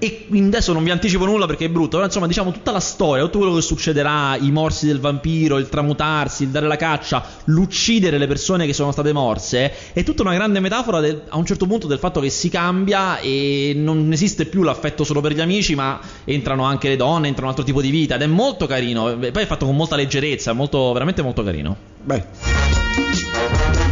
E 0.00 0.28
adesso 0.30 0.72
non 0.72 0.84
vi 0.84 0.90
anticipo 0.90 1.24
nulla 1.24 1.46
perché 1.46 1.64
è 1.64 1.68
brutto, 1.68 1.96
però 1.96 2.04
insomma 2.04 2.28
diciamo 2.28 2.52
tutta 2.52 2.70
la 2.70 2.78
storia, 2.78 3.24
tutto 3.24 3.38
quello 3.38 3.54
che 3.54 3.62
succederà, 3.62 4.36
i 4.36 4.52
morsi 4.52 4.86
del 4.86 5.00
vampiro, 5.00 5.58
il 5.58 5.68
tramutarsi, 5.68 6.44
il 6.44 6.50
dare 6.50 6.68
la 6.68 6.76
caccia, 6.76 7.24
l'uccidere 7.46 8.16
le 8.16 8.28
persone 8.28 8.64
che 8.64 8.72
sono 8.72 8.92
state 8.92 9.12
morse, 9.12 9.72
è 9.92 10.04
tutta 10.04 10.22
una 10.22 10.34
grande 10.34 10.60
metafora 10.60 11.00
del- 11.00 11.22
a 11.28 11.36
un 11.36 11.44
certo 11.44 11.66
punto 11.66 11.88
del 11.88 11.98
fatto 11.98 12.20
che 12.20 12.30
si 12.30 12.48
cambia 12.48 13.18
e 13.18 13.72
non 13.74 14.12
esiste 14.12 14.46
più 14.46 14.62
l'affetto 14.62 15.02
solo 15.02 15.20
per 15.20 15.32
gli 15.32 15.40
amici, 15.40 15.74
ma 15.74 15.98
entrano 16.24 16.62
anche 16.62 16.88
le 16.88 16.96
donne, 16.96 17.26
entra 17.26 17.42
un 17.42 17.48
altro 17.48 17.64
tipo 17.64 17.80
di 17.80 17.90
vita 17.90 18.14
ed 18.14 18.22
è 18.22 18.26
molto 18.26 18.66
carino, 18.66 19.16
poi 19.18 19.30
è 19.42 19.46
fatto 19.46 19.66
con 19.66 19.74
molta 19.74 19.96
leggerezza, 19.96 20.52
molto, 20.52 20.92
veramente 20.92 21.22
molto 21.22 21.42
carino. 21.42 21.76
Beh. 22.04 22.24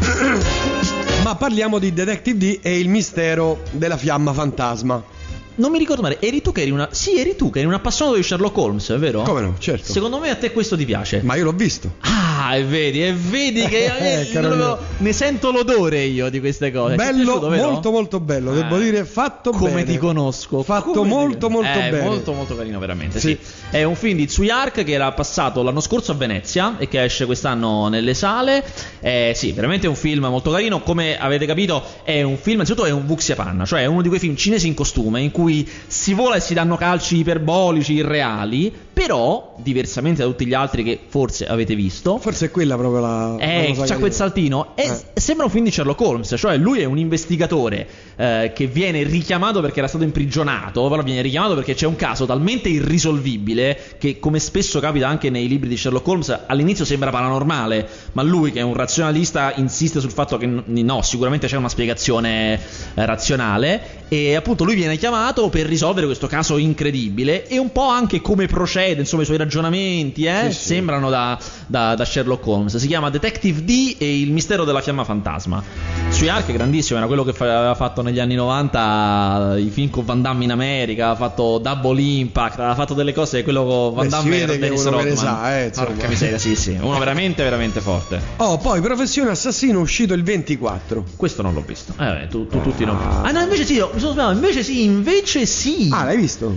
Ma 1.24 1.34
parliamo 1.34 1.80
di 1.80 1.92
Detective 1.92 2.38
D 2.38 2.58
e 2.62 2.78
il 2.78 2.88
mistero 2.88 3.62
della 3.72 3.96
fiamma 3.96 4.32
fantasma. 4.32 5.14
Non 5.56 5.70
mi 5.70 5.78
ricordo 5.78 6.02
male, 6.02 6.18
eri 6.20 6.42
tu 6.42 6.52
che 6.52 6.60
eri 6.62 6.70
una... 6.70 6.88
Sì, 6.92 7.18
eri 7.18 7.34
tu 7.34 7.50
che 7.50 7.60
eri 7.60 7.66
un 7.68 7.74
appassionato 7.74 8.16
di 8.16 8.22
Sherlock 8.22 8.56
Holmes, 8.58 8.90
è 8.90 8.98
vero? 8.98 9.22
Come 9.22 9.40
no, 9.40 9.54
certo. 9.58 9.90
Secondo 9.90 10.18
me 10.18 10.28
a 10.30 10.34
te 10.36 10.52
questo 10.52 10.76
ti 10.76 10.84
piace. 10.84 11.20
Ma 11.22 11.34
io 11.34 11.44
l'ho 11.44 11.52
visto. 11.52 11.94
Ah, 12.00 12.54
e 12.56 12.62
vedi, 12.64 13.02
e 13.04 13.12
vedi 13.14 13.62
che 13.66 13.84
Eh, 13.96 14.28
eh, 14.32 14.40
mio. 14.40 14.78
ne 14.98 15.12
sento 15.12 15.50
l'odore 15.50 16.02
io 16.04 16.28
di 16.28 16.40
queste 16.40 16.70
cose. 16.70 16.92
È 16.92 16.96
Bello, 16.96 17.38
piaciuto, 17.38 17.50
molto 17.70 17.90
molto 17.90 18.20
bello, 18.20 18.52
devo 18.52 18.76
Eh, 18.76 18.82
dire 18.82 19.04
fatto 19.06 19.50
come 19.50 19.70
bene. 19.72 19.84
ti 19.84 19.96
conosco. 19.98 20.62
Fatto 20.62 20.90
come 20.92 21.08
ti- 21.08 21.14
molto 21.14 21.48
molto 21.50 21.78
Eh, 21.78 21.88
bene. 21.90 22.02
Molto 22.02 22.32
molto 22.32 22.54
carino 22.56 22.78
veramente, 22.78 23.18
Sì. 23.18 23.38
sì. 23.40 23.54
È 23.70 23.82
un 23.82 23.94
film 23.94 24.16
di 24.18 24.26
Tsuyark 24.26 24.84
che 24.84 24.92
era 24.92 25.10
passato 25.12 25.62
l'anno 25.62 25.80
scorso 25.80 26.12
a 26.12 26.14
Venezia 26.16 26.76
e 26.78 26.86
che 26.88 27.02
esce 27.02 27.24
quest'anno 27.24 27.88
nelle 27.88 28.12
sale. 28.12 28.62
Eh, 29.00 29.32
sì, 29.34 29.52
veramente 29.52 29.86
un 29.86 29.96
film 29.96 30.26
molto 30.26 30.50
carino. 30.50 30.80
Come 30.82 31.18
avete 31.18 31.46
capito, 31.46 31.82
è 32.04 32.20
un 32.22 32.36
film, 32.36 32.56
innanzitutto 32.56 32.86
è 32.86 32.90
un 32.90 33.06
Vuxia 33.06 33.34
Panna, 33.34 33.64
cioè 33.64 33.80
è 33.80 33.86
uno 33.86 34.02
di 34.02 34.08
quei 34.08 34.20
film 34.20 34.36
cinesi 34.36 34.66
in 34.66 34.74
costume 34.74 35.20
in 35.22 35.30
cui 35.30 35.45
cui 35.46 35.68
si 35.86 36.12
vola 36.12 36.34
e 36.34 36.40
si 36.40 36.54
danno 36.54 36.76
calci 36.76 37.18
iperbolici, 37.18 37.92
irreali, 37.92 38.72
però, 39.06 39.52
diversamente 39.58 40.22
da 40.22 40.28
tutti 40.28 40.46
gli 40.46 40.54
altri 40.54 40.82
che 40.82 40.98
forse 41.06 41.46
avete 41.46 41.74
visto, 41.74 42.16
Forse 42.16 42.46
è 42.46 42.50
quella 42.50 42.78
proprio 42.78 43.00
la. 43.02 43.36
eh, 43.38 43.60
la 43.60 43.68
cosa 43.74 43.84
c'ha 43.84 43.94
che- 43.94 44.00
quel 44.00 44.12
saltino. 44.14 44.68
E 44.74 44.84
Eh. 44.84 45.20
Sembra 45.20 45.44
un 45.44 45.50
film 45.50 45.64
di 45.64 45.70
Sherlock 45.70 46.00
Holmes, 46.00 46.34
cioè 46.38 46.56
lui 46.56 46.80
è 46.80 46.84
un 46.84 46.96
investigatore 46.96 47.86
eh, 48.16 48.52
che 48.54 48.66
viene 48.66 49.02
richiamato 49.02 49.60
perché 49.60 49.80
era 49.80 49.88
stato 49.88 50.04
imprigionato, 50.04 50.88
però 50.88 51.02
viene 51.02 51.20
richiamato 51.20 51.54
perché 51.54 51.74
c'è 51.74 51.84
un 51.86 51.96
caso 51.96 52.24
talmente 52.24 52.70
irrisolvibile 52.70 53.78
che, 53.98 54.18
come 54.18 54.38
spesso 54.38 54.80
capita 54.80 55.08
anche 55.08 55.28
nei 55.28 55.46
libri 55.46 55.68
di 55.68 55.76
Sherlock 55.76 56.06
Holmes, 56.08 56.40
all'inizio 56.46 56.86
sembra 56.86 57.10
paranormale, 57.10 57.86
ma 58.12 58.22
lui, 58.22 58.50
che 58.52 58.60
è 58.60 58.62
un 58.62 58.72
razionalista, 58.74 59.52
insiste 59.56 60.00
sul 60.00 60.10
fatto 60.12 60.38
che 60.38 60.46
n- 60.46 60.62
no, 60.64 61.02
sicuramente 61.02 61.46
c'è 61.48 61.56
una 61.56 61.68
spiegazione 61.68 62.54
eh, 62.94 63.04
razionale. 63.04 64.04
E 64.08 64.36
appunto 64.36 64.62
lui 64.64 64.76
viene 64.76 64.96
chiamato 64.96 65.48
per 65.48 65.66
risolvere 65.66 66.06
questo 66.06 66.28
caso 66.28 66.56
incredibile 66.58 67.46
e 67.48 67.58
un 67.58 67.72
po' 67.72 67.88
anche 67.88 68.20
come 68.20 68.46
procede, 68.46 68.85
insomma, 68.92 69.22
i 69.22 69.24
suoi 69.26 69.36
ragionamenti, 69.38 70.24
eh, 70.24 70.50
Sì, 70.50 70.58
sì. 70.58 70.64
sembrano 70.66 71.10
da, 71.10 71.38
da- 71.66 71.94
da 71.94 72.04
Sherlock 72.04 72.46
Holmes. 72.46 72.76
Si 72.76 72.86
chiama 72.86 73.10
Detective 73.10 73.64
D 73.64 73.96
e 73.98 74.20
il 74.20 74.32
mistero 74.32 74.64
della 74.64 74.80
fiamma 74.80 75.04
fantasma. 75.04 75.62
Sui 76.10 76.28
Ark 76.28 76.48
è 76.48 76.52
grandissimo, 76.52 76.98
era 76.98 77.06
quello 77.06 77.24
che 77.24 77.32
fa- 77.32 77.44
aveva 77.58 77.74
fatto 77.74 78.02
negli 78.02 78.18
anni 78.20 78.34
90 78.34 79.54
i 79.58 79.68
film 79.70 79.90
con 79.90 80.04
Van 80.04 80.22
Damme 80.22 80.44
in 80.44 80.50
America, 80.52 81.10
ha 81.10 81.14
fatto 81.16 81.58
Double 81.58 82.00
Impact, 82.00 82.58
ha 82.60 82.74
fatto 82.74 82.94
delle 82.94 83.12
cose, 83.12 83.42
quello 83.42 83.64
con 83.64 83.94
Van 83.94 84.04
Beh, 84.04 84.10
Damme 84.10 84.44
che 84.46 84.58
Dennis 84.58 84.84
Rodman. 84.84 85.16
sa, 85.16 85.58
eh. 85.60 85.70
Porca 85.74 86.08
miseria, 86.08 86.38
sì, 86.38 86.54
sì, 86.56 86.76
uno 86.80 86.98
veramente 86.98 87.42
veramente 87.42 87.80
forte. 87.80 88.20
Oh, 88.36 88.58
poi 88.58 88.80
Professione 88.80 89.30
Assassino 89.30 89.80
uscito 89.80 90.14
il 90.14 90.22
24. 90.22 91.04
Questo 91.16 91.42
non 91.42 91.54
l'ho 91.54 91.62
visto. 91.66 91.92
Eh, 91.98 92.26
tu, 92.30 92.46
tu- 92.46 92.60
tutti 92.62 92.84
no. 92.84 92.98
Ah 93.22 93.30
no, 93.30 93.40
invece 93.40 93.64
sì, 93.64 93.74
io 93.74 93.90
mi 93.92 94.00
sono 94.00 94.12
sbagliato, 94.12 94.34
invece 94.34 94.62
sì, 94.62 94.82
invece 94.84 95.46
sì. 95.46 95.88
Ah, 95.92 96.04
l'hai 96.04 96.16
visto? 96.16 96.56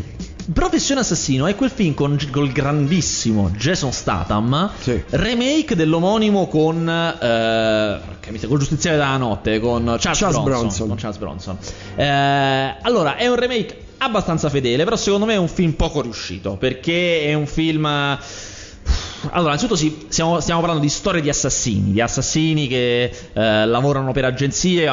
Professione 0.52 1.02
Assassino 1.02 1.46
è 1.46 1.54
quel 1.54 1.70
film 1.70 1.94
con 1.94 2.18
col 2.32 2.52
grandissimo 2.52 3.52
Jason 3.52 3.92
Statham, 3.92 4.72
Sì. 4.80 5.00
remake 5.12 5.76
dell'omonimo 5.76 6.48
con, 6.48 6.90
eh, 6.90 8.00
con 8.48 8.58
Giustiziere 8.58 8.98
della 8.98 9.18
Notte, 9.18 9.60
con 9.60 9.84
Charles, 10.00 10.20
Charles 10.20 10.42
Bronson. 10.42 10.44
Bronson. 10.46 10.88
con 10.88 10.98
Charles 10.98 11.18
Bronson. 11.20 11.58
Eh, 11.96 12.76
allora, 12.82 13.16
è 13.18 13.28
un 13.28 13.36
remake 13.36 13.78
abbastanza 13.98 14.50
fedele, 14.50 14.84
però 14.86 14.96
secondo 14.96 15.28
me 15.28 15.34
è 15.34 15.38
un 15.38 15.50
film 15.50 15.74
poco 15.74 16.02
riuscito, 16.02 16.56
perché 16.56 17.26
è 17.26 17.34
un 17.36 17.46
film... 17.46 17.86
Allora, 17.86 19.50
innanzitutto 19.54 19.76
sì, 19.76 20.06
stiamo, 20.08 20.40
stiamo 20.40 20.62
parlando 20.62 20.82
di 20.82 20.90
storie 20.90 21.22
di 21.22 21.28
assassini, 21.30 21.92
di 21.92 22.00
assassini 22.00 22.68
che 22.68 23.04
eh, 23.34 23.66
lavorano 23.66 24.14
per 24.14 24.24
agenzie, 24.24 24.86
eh, 24.86 24.90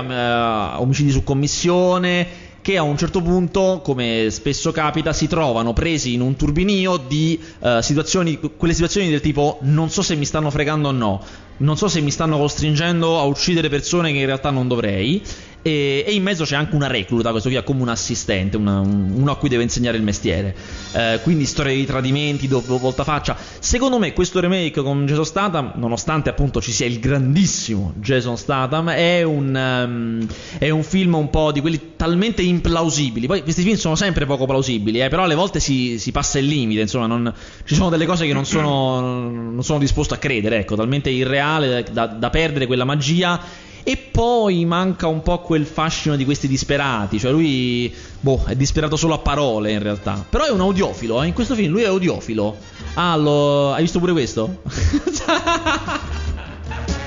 omicidi 0.78 1.12
su 1.12 1.22
commissione, 1.22 2.26
che 2.66 2.76
a 2.76 2.82
un 2.82 2.98
certo 2.98 3.22
punto, 3.22 3.80
come 3.80 4.26
spesso 4.30 4.72
capita, 4.72 5.12
si 5.12 5.28
trovano 5.28 5.72
presi 5.72 6.14
in 6.14 6.20
un 6.20 6.34
turbinio 6.34 6.96
di 6.96 7.40
eh, 7.60 7.78
situazioni, 7.80 8.40
quelle 8.56 8.74
situazioni 8.74 9.08
del 9.08 9.20
tipo 9.20 9.58
non 9.60 9.88
so 9.88 10.02
se 10.02 10.16
mi 10.16 10.24
stanno 10.24 10.50
fregando 10.50 10.88
o 10.88 10.90
no, 10.90 11.22
non 11.58 11.76
so 11.76 11.86
se 11.86 12.00
mi 12.00 12.10
stanno 12.10 12.38
costringendo 12.38 13.20
a 13.20 13.22
uccidere 13.22 13.68
persone 13.68 14.10
che 14.10 14.18
in 14.18 14.26
realtà 14.26 14.50
non 14.50 14.66
dovrei. 14.66 15.22
E, 15.66 16.04
e 16.06 16.12
in 16.14 16.22
mezzo 16.22 16.44
c'è 16.44 16.54
anche 16.54 16.76
una 16.76 16.86
recluta, 16.86 17.30
questo 17.32 17.48
qui 17.48 17.58
è 17.58 17.64
come 17.64 17.82
un 17.82 17.88
assistente, 17.88 18.56
una- 18.56 18.78
un- 18.78 19.10
uno 19.16 19.32
a 19.32 19.36
cui 19.36 19.48
deve 19.48 19.64
insegnare 19.64 19.96
il 19.96 20.04
mestiere. 20.04 20.54
Eh, 20.92 21.18
quindi 21.24 21.44
storie 21.44 21.74
di 21.74 21.84
tradimenti, 21.84 22.46
dopo 22.46 22.78
voltafaccia. 22.78 23.36
Secondo 23.58 23.98
me 23.98 24.12
questo 24.12 24.38
remake 24.38 24.80
con 24.80 25.06
Jason 25.06 25.24
Statham, 25.26 25.72
nonostante 25.74 26.28
appunto 26.30 26.60
ci 26.60 26.70
sia 26.70 26.86
il 26.86 27.00
grandissimo 27.00 27.94
Jason 27.96 28.36
Statham, 28.36 28.90
è 28.90 29.24
un, 29.24 29.56
ehm, 29.56 30.26
è 30.58 30.70
un 30.70 30.84
film 30.84 31.14
un 31.14 31.30
po' 31.30 31.50
di 31.50 31.60
quelli 31.60 31.80
talmente 31.96 32.42
implausibili. 32.42 33.26
Poi 33.26 33.42
questi 33.42 33.62
film 33.62 33.74
sono 33.74 33.96
sempre 33.96 34.24
poco 34.24 34.46
plausibili, 34.46 35.00
eh, 35.00 35.08
però 35.08 35.24
alle 35.24 35.34
volte 35.34 35.58
si, 35.58 35.98
si 35.98 36.12
passa 36.12 36.38
il 36.38 36.46
limite, 36.46 36.82
insomma, 36.82 37.06
non- 37.08 37.34
ci 37.64 37.74
sono 37.74 37.90
delle 37.90 38.06
cose 38.06 38.24
che 38.24 38.32
non 38.32 38.44
sono, 38.46 39.00
non 39.00 39.64
sono 39.64 39.80
disposto 39.80 40.14
a 40.14 40.18
credere, 40.18 40.58
ecco, 40.58 40.76
talmente 40.76 41.10
irreale 41.10 41.84
da, 41.90 42.06
da 42.06 42.30
perdere 42.30 42.66
quella 42.66 42.84
magia. 42.84 43.64
E 43.88 43.96
poi 43.96 44.64
manca 44.64 45.06
un 45.06 45.22
po' 45.22 45.38
quel 45.38 45.64
fascino 45.64 46.16
di 46.16 46.24
questi 46.24 46.48
disperati. 46.48 47.20
Cioè, 47.20 47.30
lui, 47.30 47.94
boh, 48.18 48.42
è 48.44 48.56
disperato 48.56 48.96
solo 48.96 49.14
a 49.14 49.18
parole 49.18 49.70
in 49.70 49.80
realtà. 49.80 50.26
Però 50.28 50.44
è 50.44 50.50
un 50.50 50.58
audiofilo, 50.58 51.22
eh. 51.22 51.28
In 51.28 51.32
questo 51.32 51.54
film 51.54 51.70
lui 51.70 51.82
è 51.82 51.86
audiofilo. 51.86 52.56
Ah, 52.94 53.14
lo... 53.14 53.72
hai 53.72 53.82
visto 53.82 54.00
pure 54.00 54.10
questo? 54.10 54.62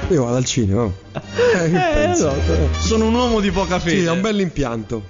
Io 0.09 0.23
vado 0.23 0.37
al 0.37 0.45
cinema. 0.45 0.85
Eh, 1.13 1.69
che 1.69 1.77
Eh, 1.77 1.93
pensi? 1.93 2.23
no, 2.23 2.33
sono 2.79 3.05
un 3.05 3.13
uomo 3.13 3.39
di 3.39 3.51
poca 3.51 3.79
fede. 3.79 3.99
Sì, 3.99 4.05
è 4.05 4.11
un 4.11 4.21
bel 4.21 4.39
impianto. 4.39 5.03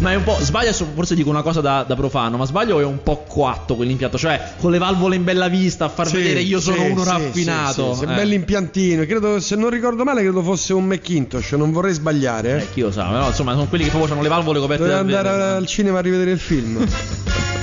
Ma 0.00 0.10
è 0.10 0.16
un 0.16 0.24
po'. 0.24 0.36
Sbaglio, 0.40 0.72
forse 0.72 1.14
dico 1.14 1.30
una 1.30 1.42
cosa 1.42 1.60
da, 1.60 1.84
da 1.86 1.94
profano, 1.94 2.36
ma 2.36 2.44
sbaglio 2.44 2.80
è 2.80 2.84
un 2.84 3.00
po' 3.02 3.18
quatto 3.28 3.76
quell'impianto. 3.76 4.18
Cioè, 4.18 4.54
con 4.58 4.72
le 4.72 4.78
valvole 4.78 5.14
in 5.14 5.22
bella 5.22 5.46
vista, 5.48 5.84
a 5.84 5.88
far 5.88 6.08
Sì, 6.08 6.16
vedere 6.16 6.40
io 6.40 6.58
sono 6.60 6.78
sì, 6.82 6.90
uno 6.90 7.02
sì, 7.04 7.08
raffinato. 7.10 7.92
Sì, 7.94 8.00
sì, 8.00 8.04
sì, 8.06 8.12
Eh. 8.12 8.14
bell'impiantino. 8.16 9.04
Credo, 9.04 9.38
se 9.38 9.54
non 9.54 9.70
ricordo 9.70 10.02
male, 10.02 10.22
credo 10.22 10.42
fosse 10.42 10.72
un 10.72 10.84
Macintosh. 10.84 11.52
Non 11.52 11.70
vorrei 11.70 11.92
sbagliare. 11.94 12.56
Eh, 12.56 12.62
Eh. 12.62 12.66
chi 12.72 12.80
lo 12.80 12.90
sa, 12.90 13.04
però 13.06 13.28
insomma, 13.28 13.52
sono 13.52 13.66
quelli 13.68 13.84
che 13.84 13.90
proprio 13.90 14.12
hanno 14.12 14.22
le 14.22 14.28
valvole 14.28 14.58
coperte 14.58 14.82
Dovevo 14.82 15.04
dal 15.10 15.24
andare 15.26 15.42
al 15.56 15.66
cinema 15.66 15.98
a 15.98 16.02
rivedere 16.02 16.32
il 16.32 16.40
film. 16.40 16.84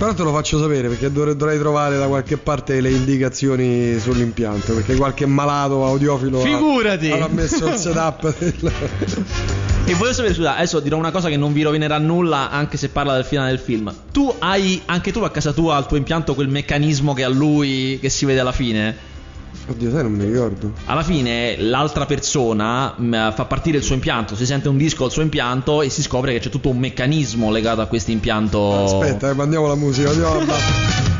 Però 0.00 0.14
te 0.14 0.22
lo 0.22 0.32
faccio 0.32 0.58
sapere 0.58 0.88
perché 0.88 1.12
dovre- 1.12 1.36
dovrei 1.36 1.58
trovare 1.58 1.98
da 1.98 2.06
qualche 2.06 2.38
parte 2.38 2.80
le 2.80 2.88
indicazioni 2.90 3.98
sull'impianto. 3.98 4.72
Perché 4.72 4.96
qualche 4.96 5.26
malato 5.26 5.84
audiofilo 5.84 6.40
ha- 6.40 6.44
Figurati! 6.44 7.10
avrà 7.10 7.28
messo 7.28 7.66
il 7.68 7.74
setup. 7.76 8.32
del- 8.38 8.72
E 9.84 9.94
voglio 9.94 10.12
sapere, 10.14 10.32
scusa, 10.32 10.56
adesso 10.56 10.80
dirò 10.80 10.96
una 10.96 11.10
cosa 11.10 11.28
che 11.28 11.36
non 11.36 11.52
vi 11.52 11.62
rovinerà 11.62 11.98
nulla, 11.98 12.48
anche 12.50 12.78
se 12.78 12.88
parla 12.88 13.12
del 13.12 13.24
finale 13.24 13.50
del 13.50 13.58
film. 13.58 13.92
Tu 14.10 14.34
hai, 14.38 14.80
anche 14.86 15.12
tu 15.12 15.18
a 15.20 15.30
casa 15.30 15.52
tua, 15.52 15.76
al 15.76 15.86
tuo 15.86 15.98
impianto, 15.98 16.34
quel 16.34 16.48
meccanismo 16.48 17.12
che 17.12 17.24
ha 17.24 17.28
lui, 17.28 17.98
che 18.00 18.08
si 18.08 18.24
vede 18.24 18.40
alla 18.40 18.52
fine? 18.52 18.96
Oddio, 19.68 19.90
sai, 19.90 20.02
non 20.02 20.12
mi 20.12 20.24
ricordo. 20.24 20.72
Alla 20.86 21.02
fine 21.02 21.56
l'altra 21.58 22.06
persona 22.06 22.94
mh, 22.96 23.34
fa 23.34 23.44
partire 23.44 23.78
il 23.78 23.82
suo 23.82 23.94
impianto, 23.94 24.34
si 24.34 24.46
sente 24.46 24.68
un 24.68 24.76
disco 24.76 25.04
al 25.04 25.10
suo 25.10 25.22
impianto 25.22 25.82
e 25.82 25.90
si 25.90 26.02
scopre 26.02 26.32
che 26.32 26.40
c'è 26.40 26.48
tutto 26.48 26.70
un 26.70 26.78
meccanismo 26.78 27.50
legato 27.50 27.80
a 27.80 27.86
questo 27.86 28.10
impianto. 28.10 28.84
Aspetta, 28.84 29.30
eh, 29.30 29.34
mandiamo 29.34 29.66
la 29.66 29.76
musica. 29.76 30.10
Andiamo 30.10 30.40
a... 30.40 31.18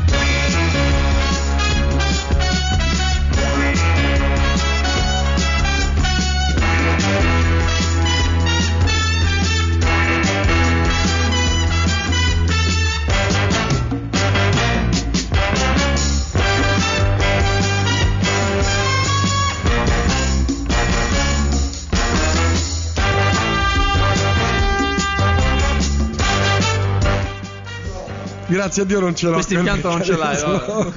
Grazie 28.61 28.83
a 28.83 28.85
Dio 28.85 28.99
non 28.99 29.15
ce 29.15 29.25
l'ho. 29.25 29.33
Questo 29.33 29.55
impianto 29.55 29.89
non 29.89 30.03
ce 30.03 30.15
l'hai, 30.15 30.39
no? 30.39 30.93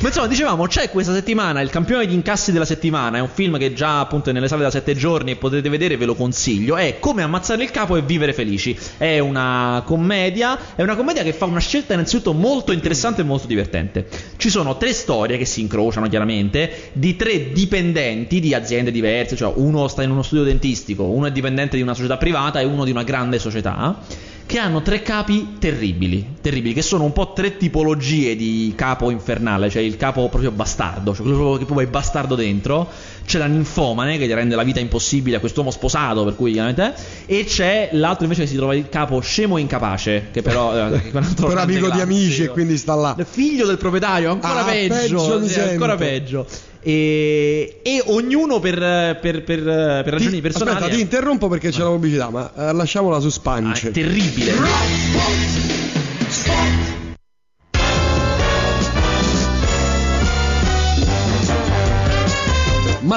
Ma 0.00 0.08
insomma, 0.08 0.26
dicevamo, 0.26 0.66
c'è 0.66 0.90
questa 0.90 1.14
settimana 1.14 1.62
il 1.62 1.70
campione 1.70 2.06
di 2.06 2.12
incassi 2.12 2.52
della 2.52 2.66
settimana. 2.66 3.16
È 3.16 3.20
un 3.20 3.30
film 3.32 3.56
che 3.56 3.72
già 3.72 3.98
appunto 3.98 4.28
è 4.28 4.34
nelle 4.34 4.48
sale 4.48 4.62
da 4.62 4.70
7 4.70 4.94
giorni 4.94 5.30
e 5.30 5.36
potete 5.36 5.66
vedere, 5.70 5.96
ve 5.96 6.04
lo 6.04 6.14
consiglio. 6.14 6.76
È 6.76 6.98
Come 7.00 7.22
ammazzare 7.22 7.64
il 7.64 7.70
capo 7.70 7.96
e 7.96 8.02
vivere 8.02 8.34
felici. 8.34 8.78
È 8.98 9.18
una 9.18 9.82
commedia. 9.86 10.76
È 10.76 10.82
una 10.82 10.94
commedia 10.94 11.22
che 11.22 11.32
fa 11.32 11.46
una 11.46 11.58
scelta 11.58 11.94
innanzitutto 11.94 12.34
molto 12.34 12.72
interessante 12.72 13.22
e 13.22 13.24
molto 13.24 13.46
divertente. 13.46 14.06
Ci 14.36 14.50
sono 14.50 14.76
tre 14.76 14.92
storie 14.92 15.38
che 15.38 15.46
si 15.46 15.62
incrociano 15.62 16.06
chiaramente 16.06 16.90
di 16.92 17.16
tre 17.16 17.50
dipendenti 17.50 18.40
di 18.40 18.52
aziende 18.52 18.90
diverse. 18.90 19.36
Cioè, 19.36 19.54
uno 19.56 19.88
sta 19.88 20.02
in 20.02 20.10
uno 20.10 20.22
studio 20.22 20.44
dentistico, 20.44 21.04
uno 21.04 21.28
è 21.28 21.32
dipendente 21.32 21.76
di 21.76 21.82
una 21.82 21.94
società 21.94 22.18
privata 22.18 22.60
e 22.60 22.66
uno 22.66 22.84
di 22.84 22.90
una 22.90 23.04
grande 23.04 23.38
società 23.38 24.26
che 24.48 24.58
hanno 24.58 24.80
tre 24.80 25.02
capi 25.02 25.56
terribili, 25.58 26.36
terribili, 26.40 26.72
che 26.72 26.80
sono 26.80 27.04
un 27.04 27.12
po' 27.12 27.34
tre 27.34 27.58
tipologie 27.58 28.34
di 28.34 28.72
capo 28.74 29.10
infernale, 29.10 29.68
cioè 29.68 29.82
il 29.82 29.98
capo 29.98 30.26
proprio 30.30 30.50
bastardo, 30.50 31.14
cioè 31.14 31.26
quello 31.26 31.58
che 31.58 31.66
proprio 31.66 31.86
è 31.86 31.90
bastardo 31.90 32.34
dentro, 32.34 32.88
c'è 33.26 33.36
la 33.36 33.44
ninfomane 33.44 34.16
che 34.16 34.26
gli 34.26 34.32
rende 34.32 34.56
la 34.56 34.62
vita 34.62 34.80
impossibile 34.80 35.36
a 35.36 35.40
quest'uomo 35.40 35.70
sposato, 35.70 36.24
per 36.24 36.34
cui 36.34 36.52
chiaramente, 36.52 36.94
e 37.26 37.44
c'è 37.44 37.90
l'altro 37.92 38.22
invece 38.24 38.44
che 38.44 38.48
si 38.48 38.56
trova 38.56 38.74
il 38.74 38.88
capo 38.88 39.20
scemo 39.20 39.58
e 39.58 39.60
incapace, 39.60 40.28
che 40.32 40.40
però 40.40 40.72
eh, 40.72 40.98
che 40.98 41.10
è 41.10 41.16
un 41.16 41.22
altro 41.24 41.44
Per 41.48 41.54
grande 41.54 41.76
amico 41.76 41.90
di 41.90 42.00
amici 42.00 42.44
e 42.44 42.48
quindi 42.48 42.78
sta 42.78 42.94
là. 42.94 43.16
Figlio 43.28 43.66
del 43.66 43.76
proprietario, 43.76 44.30
ancora 44.30 44.60
Ah, 44.60 44.64
peggio, 44.64 44.96
peggio 44.96 45.46
sì, 45.46 45.60
ancora 45.60 45.94
peggio. 45.94 46.46
E, 46.80 47.80
e 47.82 48.02
ognuno 48.06 48.60
per, 48.60 48.78
per, 49.20 49.42
per, 49.42 49.62
per 49.62 50.04
ragioni 50.12 50.36
Ti- 50.36 50.40
personali 50.40 50.76
Aspetta, 50.76 50.94
ti 50.94 51.00
interrompo 51.00 51.48
perché 51.48 51.70
c'è 51.70 51.82
la 51.82 51.88
pubblicità, 51.90 52.30
ma 52.30 52.50
eh, 52.56 52.72
lasciamola 52.72 53.18
su 53.20 53.26
Ah, 53.26 53.30
Spance. 53.30 53.88
è 53.88 53.90
terribile. 53.90 54.52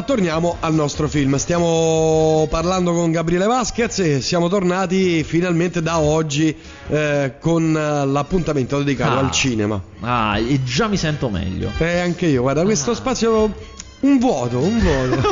Ma 0.02 0.08
torniamo 0.08 0.58
al 0.62 0.74
nostro 0.74 1.08
film. 1.08 1.36
Stiamo 1.36 2.48
parlando 2.50 2.92
con 2.92 3.12
Gabriele 3.12 3.46
Vasquez 3.46 4.00
e 4.00 4.20
siamo 4.22 4.50
tornati 4.50 5.24
finalmente 5.24 5.80
da 5.84 6.00
oggi 6.00 6.58
eh, 6.88 7.34
con 7.40 7.78
eh, 7.78 8.06
l'appuntamento 8.08 8.80
dedicato 8.80 9.18
Ah. 9.18 9.20
al 9.20 9.30
cinema. 9.30 9.80
Ah, 10.00 10.40
e 10.40 10.64
già 10.64 10.88
mi 10.88 10.98
sento 10.98 11.30
meglio. 11.30 11.70
E 11.78 12.00
anche 12.00 12.26
io, 12.26 12.42
guarda, 12.42 12.64
questo 12.64 12.92
Ah. 12.92 12.96
spazio 12.96 13.54
un 14.02 14.18
vuoto, 14.18 14.60
un 14.60 14.80
vuoto. 14.80 15.30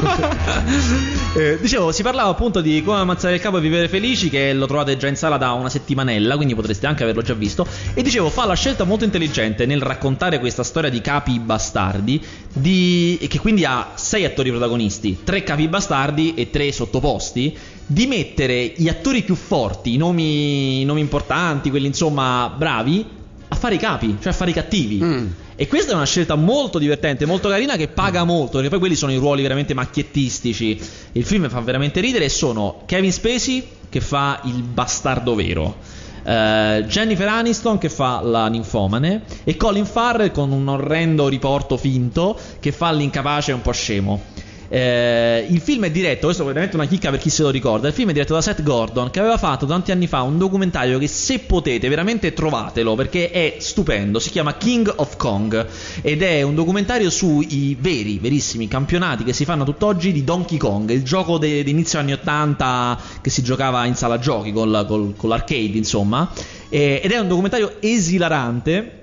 Eh, 1.36 1.60
dicevo, 1.62 1.92
si 1.92 2.02
parlava 2.02 2.30
appunto 2.30 2.60
di 2.60 2.82
come 2.84 2.98
ammazzare 2.98 3.36
il 3.36 3.40
capo 3.40 3.58
e 3.58 3.62
vivere 3.62 3.88
felici, 3.88 4.32
che 4.32 4.52
lo 4.52 4.66
trovate 4.66 4.98
già 4.98 5.08
in 5.08 5.16
sala 5.16 5.38
da 5.38 5.52
una 5.52 5.70
settimanella, 5.70 6.36
quindi 6.36 6.56
potreste 6.56 6.88
anche 6.88 7.04
averlo 7.04 7.22
già 7.22 7.36
visto. 7.36 7.68
E 7.94 8.02
dicevo, 8.02 8.30
fa 8.30 8.46
la 8.46 8.56
scelta 8.56 8.84
molto 8.84 9.04
intelligente 9.04 9.68
nel 9.68 9.80
raccontare 9.80 10.40
questa 10.40 10.64
storia 10.64 10.90
di 10.90 11.02
capi 11.02 11.40
bastardi, 11.40 12.20
di... 12.52 13.20
che 13.30 13.40
quindi 13.40 13.64
ha 13.64 13.92
sei 13.94 14.26
attori 14.26 14.50
protagonisti, 14.50 15.20
tre 15.24 15.44
capi 15.44 15.68
bastardi 15.68 16.34
e 16.34 16.50
tre 16.50 16.72
sottoposti. 16.72 17.56
Di 17.86 18.06
mettere 18.08 18.74
gli 18.76 18.88
attori 18.88 19.22
più 19.24 19.36
forti, 19.36 19.94
i 19.94 19.98
nomi, 19.98 20.82
i 20.82 20.86
nomi 20.86 21.00
importanti, 21.00 21.70
quelli 21.70 21.88
insomma 21.88 22.52
bravi, 22.56 23.06
a 23.50 23.56
fare 23.56 23.76
i 23.76 23.78
capi, 23.78 24.18
cioè 24.22 24.32
a 24.32 24.36
fare 24.36 24.52
i 24.52 24.54
cattivi. 24.54 25.00
Mm. 25.04 25.28
E 25.56 25.68
questa 25.68 25.92
è 25.92 25.96
una 25.96 26.06
scelta 26.06 26.36
molto 26.36 26.80
divertente, 26.80 27.26
molto 27.26 27.50
carina, 27.50 27.76
che 27.76 27.90
paga 27.90 28.24
molto, 28.24 28.54
perché 28.54 28.70
poi 28.70 28.80
quelli 28.80 28.96
sono 28.96 29.12
i 29.12 29.18
ruoli 29.18 29.42
veramente 29.42 29.74
macchiettistici. 29.74 30.80
Il 31.12 31.26
film 31.26 31.50
fa 31.50 31.60
veramente 31.60 32.00
ridere 32.00 32.26
e 32.26 32.30
sono 32.30 32.84
Kevin 32.86 33.12
Spacey 33.12 33.68
che 33.90 34.00
fa 34.00 34.40
il 34.46 34.62
bastardo 34.64 35.36
vero. 35.36 35.76
eh, 36.24 36.86
Jennifer 36.88 37.28
Aniston 37.28 37.78
che 37.78 37.90
fa 37.90 38.22
la 38.22 38.48
ninfomane 38.48 39.24
e 39.44 39.58
Colin 39.58 39.86
Farrell 39.86 40.32
con 40.32 40.52
un 40.52 40.68
orrendo 40.68 41.28
riporto 41.28 41.76
finto 41.76 42.38
che 42.60 42.72
fa 42.72 42.92
l'incapace 42.92 43.52
un 43.52 43.62
po' 43.62 43.72
scemo. 43.72 44.22
Eh, 44.72 45.48
il 45.50 45.60
film 45.62 45.86
è 45.86 45.92
diretto, 45.92 46.28
questo 46.28 46.44
è 46.44 46.46
veramente 46.46 46.76
una 46.76 46.86
chicca 46.86 47.10
per 47.10 47.20
chi 47.20 47.30
se 47.30 47.42
lo 47.42 47.50
ricorda. 47.50 47.88
Il 47.88 47.94
film 47.94 48.10
è 48.10 48.14
diretto 48.14 48.34
da 48.34 48.42
Seth 48.42 48.62
Gordon, 48.62 49.10
che 49.10 49.20
aveva 49.20 49.38
fatto 49.38 49.66
tanti 49.66 49.92
anni 49.92 50.06
fa 50.06 50.22
un 50.22 50.38
documentario 50.38 51.00
che, 51.00 51.08
se 51.08 51.40
potete, 51.40 51.90
veramente 51.90 52.34
trovatelo 52.34 52.94
perché 52.96 53.32
è 53.32 53.56
stupendo. 53.58 54.20
Si 54.20 54.30
chiama 54.30 54.56
King 54.58 54.94
of 54.98 55.16
Kong 55.18 55.66
ed 56.02 56.22
è 56.22 56.44
un 56.44 56.54
documentario 56.54 57.10
sui 57.10 57.76
veri, 57.80 58.20
verissimi 58.20 58.68
campionati 58.68 59.24
che 59.24 59.34
si 59.34 59.44
fanno 59.44 59.64
tutt'oggi 59.64 60.12
di 60.12 60.24
Donkey 60.24 60.58
Kong, 60.58 60.90
il 60.92 61.04
gioco 61.04 61.40
de- 61.40 61.64
di 61.64 61.72
inizio 61.72 61.98
anni 61.98 62.14
80 62.14 63.00
che 63.22 63.30
si 63.32 63.42
giocava 63.42 63.86
in 63.86 63.96
sala 63.96 64.20
giochi 64.20 64.52
con 64.52 64.70
l'arcade, 64.70 65.78
insomma. 65.78 66.32
Eh, 66.70 67.02
ed 67.04 67.12
è 67.12 67.18
un 67.18 67.28
documentario 67.28 67.78
esilarante. 67.80 68.99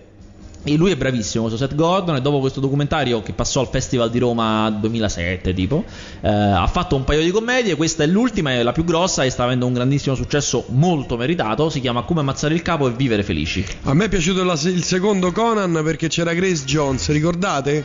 E 0.68 0.74
lui 0.76 0.90
è 0.90 0.96
bravissimo, 0.96 1.44
questo 1.46 1.64
Seth 1.64 1.76
Gordon, 1.76 2.16
e 2.16 2.20
dopo 2.20 2.40
questo 2.40 2.58
documentario 2.58 3.22
che 3.22 3.32
passò 3.32 3.60
al 3.60 3.68
Festival 3.70 4.10
di 4.10 4.18
Roma 4.18 4.68
2007, 4.70 5.54
tipo, 5.54 5.84
eh, 6.20 6.28
ha 6.28 6.66
fatto 6.66 6.96
un 6.96 7.04
paio 7.04 7.22
di 7.22 7.30
commedie, 7.30 7.76
questa 7.76 8.02
è 8.02 8.06
l'ultima, 8.08 8.50
è 8.50 8.62
la 8.64 8.72
più 8.72 8.82
grossa 8.84 9.22
e 9.22 9.30
sta 9.30 9.44
avendo 9.44 9.66
un 9.66 9.72
grandissimo 9.74 10.16
successo 10.16 10.64
molto 10.70 11.16
meritato, 11.16 11.70
si 11.70 11.80
chiama 11.80 12.02
Come 12.02 12.18
ammazzare 12.20 12.52
il 12.52 12.62
capo 12.62 12.88
e 12.88 12.90
vivere 12.90 13.22
felici. 13.22 13.64
A 13.84 13.94
me 13.94 14.06
è 14.06 14.08
piaciuto 14.08 14.42
la- 14.42 14.58
il 14.64 14.82
secondo 14.82 15.30
Conan 15.30 15.80
perché 15.84 16.08
c'era 16.08 16.34
Grace 16.34 16.64
Jones, 16.64 17.08
ricordate? 17.10 17.84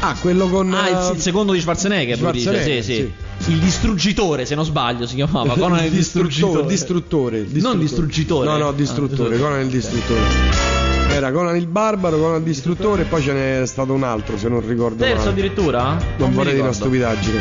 Ah, 0.00 0.14
quello 0.20 0.48
con. 0.48 0.72
Ah, 0.74 0.88
il, 1.10 1.16
il 1.16 1.20
secondo 1.20 1.52
di 1.54 1.60
Schwarzenegger, 1.60 2.20
lui 2.20 2.30
dice, 2.30 2.50
Schwarzenegger, 2.50 2.84
sì, 2.84 2.92
sì. 3.38 3.50
Il 3.50 3.58
distruggitore, 3.58 4.44
se 4.46 4.54
non 4.54 4.64
sbaglio, 4.64 5.06
si 5.06 5.16
chiamava 5.16 5.54
Conan 5.54 5.84
il 5.84 5.90
distruttore, 5.92 6.66
distruttore. 6.66 7.46
distruttore, 7.46 7.46
Non 7.70 7.78
distruggitore. 7.80 8.48
No, 8.48 8.56
no, 8.58 8.68
Ah, 8.68 8.72
distruttore, 8.72 9.30
distruttore. 9.30 9.38
Conan 9.42 9.60
il 9.62 9.68
distruttore. 9.70 10.95
Era 11.16 11.32
Conan 11.32 11.56
il 11.56 11.66
barbaro, 11.66 12.18
Conan 12.18 12.36
il 12.36 12.42
distruttore 12.42 13.02
e 13.02 13.04
poi 13.06 13.22
ce 13.22 13.32
n'è 13.32 13.66
stato 13.66 13.94
un 13.94 14.02
altro, 14.02 14.36
se 14.36 14.50
non 14.50 14.60
ricordo 14.60 15.02
Terzo 15.02 15.16
male. 15.16 15.30
addirittura? 15.30 15.96
Non 16.18 16.28
mi 16.28 16.34
vorrei 16.34 16.52
dire 16.52 16.64
una 16.64 16.74
stupidaggine. 16.74 17.40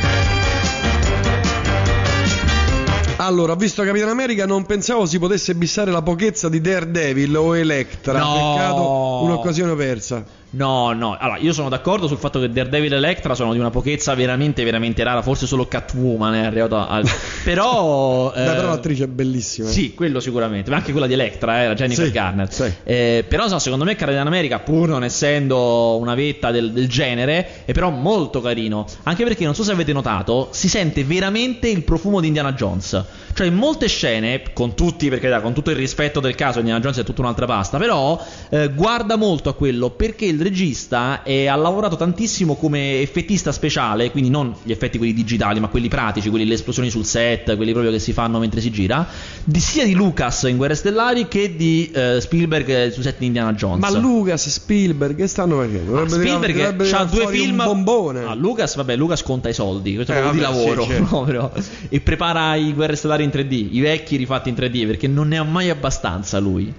Allora, 3.17 3.51
ho 3.51 3.55
visto 3.57 3.83
Capitan 3.83 4.07
America, 4.07 4.45
non 4.45 4.65
pensavo 4.65 5.05
si 5.05 5.19
potesse 5.19 5.55
bissare 5.55 5.91
la 5.91 6.01
pochezza 6.01 6.47
di 6.47 6.61
Daredevil 6.61 7.35
o 7.35 7.57
Electra. 7.57 8.17
No. 8.17 8.53
Peccato, 8.53 9.23
un'occasione 9.23 9.75
persa. 9.75 10.23
No, 10.51 10.93
no, 10.93 11.17
allora 11.19 11.37
io 11.37 11.51
sono 11.51 11.67
d'accordo 11.67 12.07
sul 12.07 12.17
fatto 12.17 12.39
che 12.39 12.49
Daredevil 12.49 12.93
e 12.93 12.95
Electra 12.95 13.35
sono 13.35 13.51
di 13.51 13.59
una 13.59 13.71
pochezza 13.71 14.13
veramente, 14.15 14.63
veramente 14.63 15.03
rara, 15.03 15.21
forse 15.21 15.47
solo 15.47 15.67
Catwoman 15.67 16.33
è 16.33 16.45
arrivata 16.45 16.87
al... 16.87 17.05
però... 17.43 18.31
Beh, 18.33 18.41
eh, 18.41 18.55
però 18.55 18.69
l'attrice 18.69 19.03
è 19.03 19.07
bellissima. 19.07 19.67
eh. 19.67 19.71
Sì, 19.71 19.93
quello 19.93 20.21
sicuramente, 20.21 20.69
ma 20.69 20.77
anche 20.77 20.91
quella 20.91 21.07
di 21.07 21.13
Electra, 21.13 21.63
eh, 21.63 21.67
la 21.67 21.73
Jennifer 21.73 22.05
Sì, 22.05 22.11
Garner. 22.11 22.51
sì. 22.51 22.71
Eh, 22.83 23.25
però 23.27 23.47
no, 23.49 23.59
secondo 23.59 23.83
me 23.83 23.95
Capitan 23.95 24.27
America, 24.27 24.59
pur 24.59 24.87
non 24.87 25.03
essendo 25.03 25.97
una 25.97 26.15
vetta 26.15 26.51
del, 26.51 26.71
del 26.71 26.87
genere, 26.87 27.65
è 27.65 27.73
però 27.73 27.89
molto 27.89 28.39
carino. 28.39 28.85
Anche 29.03 29.23
perché, 29.25 29.43
non 29.43 29.55
so 29.55 29.63
se 29.63 29.73
avete 29.73 29.91
notato, 29.91 30.49
si 30.51 30.69
sente 30.69 31.03
veramente 31.03 31.67
il 31.67 31.83
profumo 31.83 32.21
di 32.21 32.27
Indiana 32.27 32.53
Jones. 32.53 33.03
Cioè, 33.33 33.47
in 33.47 33.55
molte 33.55 33.87
scene, 33.87 34.41
con 34.53 34.75
tutti, 34.75 35.09
perché 35.09 35.37
con 35.41 35.51
tutto 35.53 35.69
il 35.69 35.75
rispetto 35.75 36.21
del 36.21 36.35
caso, 36.35 36.59
Indiana 36.59 36.79
Jones 36.79 36.99
è 36.99 37.03
tutta 37.03 37.19
un'altra 37.21 37.45
pasta, 37.45 37.77
però 37.77 38.23
eh, 38.49 38.69
guarda 38.69 39.17
molto 39.17 39.49
a 39.49 39.53
quello 39.53 39.89
perché 39.89 40.31
il 40.35 40.41
regista 40.41 41.23
eh, 41.23 41.47
ha 41.47 41.55
lavorato 41.55 41.95
tantissimo 41.95 42.55
come 42.55 42.99
effettista 43.01 43.51
speciale, 43.51 44.11
quindi 44.11 44.29
non 44.29 44.53
gli 44.63 44.71
effetti 44.71 44.97
quelli 44.97 45.13
digitali, 45.13 45.59
ma 45.59 45.67
quelli 45.67 45.87
pratici, 45.87 46.29
quelli 46.29 46.45
le 46.45 46.53
esplosioni 46.53 46.89
sul 46.89 47.05
set, 47.05 47.55
quelli 47.55 47.71
proprio 47.71 47.91
che 47.91 47.99
si 47.99 48.13
fanno 48.13 48.37
mentre 48.39 48.61
si 48.61 48.69
gira, 48.71 49.07
di- 49.43 49.59
sia 49.59 49.85
di 49.85 49.93
Lucas 49.93 50.43
in 50.43 50.57
Guerre 50.57 50.75
Stellari 50.75 51.27
che 51.27 51.55
di 51.55 51.89
eh, 51.93 52.19
Spielberg 52.21 52.91
sul 52.91 53.03
set 53.03 53.17
di 53.19 53.25
Indiana 53.25 53.53
Jones. 53.53 53.79
Ma 53.81 53.89
Lucas, 53.97 54.47
Spielberg, 54.49 55.15
che 55.15 55.27
stanno 55.27 55.57
facendo? 55.59 56.01
Ah, 56.01 56.07
Spielberg 56.07 56.59
ha 56.93 57.03
due 57.05 57.27
film. 57.29 57.59
Un 57.59 57.65
bombone. 57.65 58.23
Ah, 58.23 58.33
Lucas, 58.35 58.75
vabbè, 58.75 58.95
Lucas 58.95 59.23
conta 59.23 59.49
i 59.49 59.53
soldi, 59.53 59.95
questo 59.95 60.11
è 60.13 60.17
Eh, 60.17 60.31
di 60.31 60.39
vabbè, 60.39 60.53
sì, 60.53 60.65
lavoro. 60.65 60.85
certo. 60.85 61.03
proprio. 61.25 61.51
E 61.89 61.99
prepara 62.01 62.55
i 62.55 62.73
Guerre 62.73 62.95
Stellari 62.95 63.23
in 63.23 63.29
3D, 63.29 63.67
i 63.71 63.79
vecchi 63.79 64.15
rifatti 64.17 64.49
in 64.49 64.55
3D, 64.55 64.85
perché 64.85 65.07
non 65.07 65.27
ne 65.29 65.37
ha 65.37 65.43
mai 65.43 65.69
abbastanza 65.69 66.39
lui. 66.39 66.73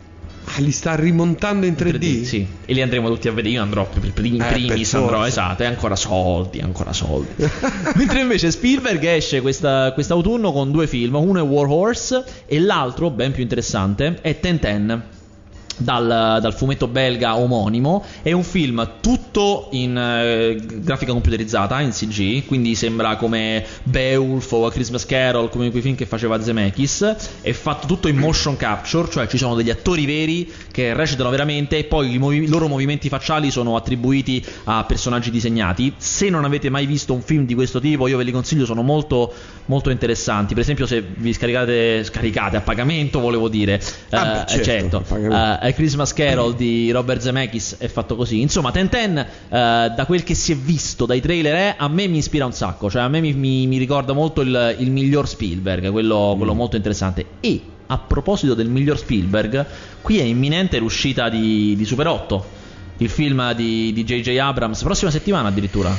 Ah, 0.57 0.61
li 0.61 0.71
sta 0.71 0.95
rimontando 0.95 1.67
in 1.67 1.75
3D? 1.75 2.23
Sì, 2.23 2.47
e 2.65 2.73
li 2.73 2.81
andremo 2.83 3.09
tutti 3.09 3.29
a 3.29 3.33
vedere. 3.33 3.55
Io 3.55 3.63
andrò 3.63 3.87
per, 3.89 4.03
in 4.25 4.41
Eh, 4.41 4.47
primis, 4.47 4.91
per 4.91 5.01
andrò, 5.01 5.27
esatto, 5.27 5.63
e 5.63 5.67
ancora 5.67 5.97
soldi, 5.97 6.61
ancora 6.61 6.93
soldi. 6.93 7.29
Mentre 7.97 8.21
invece 8.21 8.51
Spielberg 8.51 9.03
esce 9.05 9.41
questa- 9.41 9.93
quest'autunno 9.93 10.53
con 10.53 10.71
due 10.71 10.87
film, 10.87 11.15
uno 11.17 11.39
è 11.39 11.43
War 11.43 11.67
Horse 11.69 12.25
e 12.47 12.59
l'altro, 12.61 13.11
ben 13.11 13.33
più 13.33 13.43
interessante, 13.43 14.19
è 14.23 14.41
Ten 14.41 14.59
Ten. 14.59 15.03
Dal, 15.79 16.39
dal 16.41 16.55
fumetto 16.55 16.89
belga 16.89 17.37
omonimo. 17.37 18.05
È 18.23 18.33
un 18.33 18.43
film 18.43 18.95
tutto 19.01 19.69
in 19.73 19.97
eh, 19.97 20.57
grafica 20.81 21.13
computerizzata 21.13 21.81
in 21.81 21.91
CG 21.91 22.47
quindi 22.47 22.75
sembra 22.75 23.17
come 23.17 23.65
Beowulf 23.83 24.51
o 24.53 24.67
A 24.67 24.71
Christmas 24.71 25.05
Carol 25.07 25.51
come 25.51 25.71
quei 25.71 25.83
film 25.83 25.95
che 25.95 26.07
faceva 26.07 26.41
Zemeckis. 26.41 27.17
È 27.41 27.53
fatto 27.53 27.87
tutto 27.87 28.09
in 28.09 28.17
motion 28.17 28.57
capture 28.57 29.09
cioè 29.11 29.27
ci 29.27 29.37
sono 29.39 29.55
degli 29.55 29.71
attori 29.71 30.07
veri 30.07 30.51
che 30.71 30.95
recitano 30.95 31.31
veramente 31.31 31.79
e 31.79 31.85
poi 31.85 32.15
i, 32.15 32.19
movi- 32.19 32.49
loro 32.49 32.69
movimenti 32.69 33.09
facciali 33.09 33.51
sono 33.51 33.77
attribuiti 33.77 34.45
a 34.65 34.85
personaggi 34.85 35.31
disegnati. 35.31 35.95
Se 35.97 36.31
non 36.31 36.45
avete 36.45 36.71
mai 36.71 36.87
visto 36.87 37.13
un 37.13 37.23
film 37.23 37.47
di 37.47 37.55
questo 37.55 37.81
tipo 37.81 38.07
io 38.07 38.17
ve 38.17 38.25
li 38.25 38.33
consiglio 38.33 38.65
sono 38.65 38.83
molto 38.83 39.33
molto 39.67 39.91
interessanti. 39.91 40.55
Per 40.55 40.63
esempio 40.63 40.87
se 40.87 41.03
vi 41.03 41.33
scaricate 41.33 42.05
scaricate 42.05 42.57
a 42.57 42.61
pagamento 42.61 43.21
volevo 43.21 43.49
dire. 43.49 43.81
Ah, 44.11 44.45
beh, 44.47 44.55
eh, 44.55 44.63
certo, 44.63 44.99
a 44.99 45.01
pagamento. 45.01 45.66
Eh, 45.67 45.71
A 45.71 45.73
Christmas 45.73 46.13
Carol 46.13 46.55
di 46.55 46.91
Robert 46.91 47.21
Zemeckis 47.21 47.77
è 47.79 47.89
fatto 47.89 48.17
così. 48.17 48.41
Insomma, 48.41 48.71
Ten 48.71 48.89
eh, 49.19 49.27
da 49.49 50.05
quel 50.07 50.23
che 50.23 50.35
si 50.35 50.53
è 50.53 50.57
visto 50.57 51.07
dai 51.07 51.21
trailer, 51.21 51.55
è, 51.55 51.75
a 51.79 51.89
me 51.89 52.07
mi 52.07 52.19
ispira 52.19 52.45
un 52.47 52.53
sacco. 52.53 52.91
Cioè, 52.91 53.03
a 53.03 53.09
me 53.09 53.21
mi, 53.21 53.33
mi- 53.33 53.67
mi 53.67 53.79
ricorda 53.79 54.13
molto 54.13 54.41
il, 54.43 54.77
il 54.79 54.91
miglior 54.91 55.29
Spielberg, 55.29 55.91
quello, 55.91 56.35
quello 56.37 56.55
Mm. 56.55 56.57
molto 56.57 56.77
interessante. 56.77 57.25
E 57.41 57.61
a 57.89 57.99
proposito 57.99 58.55
del 58.55 58.69
miglior 58.69 58.99
Spielberg, 58.99 59.65
qui 60.03 60.19
è 60.19 60.23
imminente 60.25 60.79
l'uscita 60.79 61.29
di, 61.29 61.75
di 61.77 61.85
Super 61.85 62.09
8, 62.09 62.47
il 62.99 63.09
film 63.09 63.53
di 63.55 63.93
di 63.93 64.05
J.J. 64.05 64.37
Abrams, 64.39 64.83
prossima 64.83 65.11
settimana 65.11 65.49
addirittura. 65.49 65.97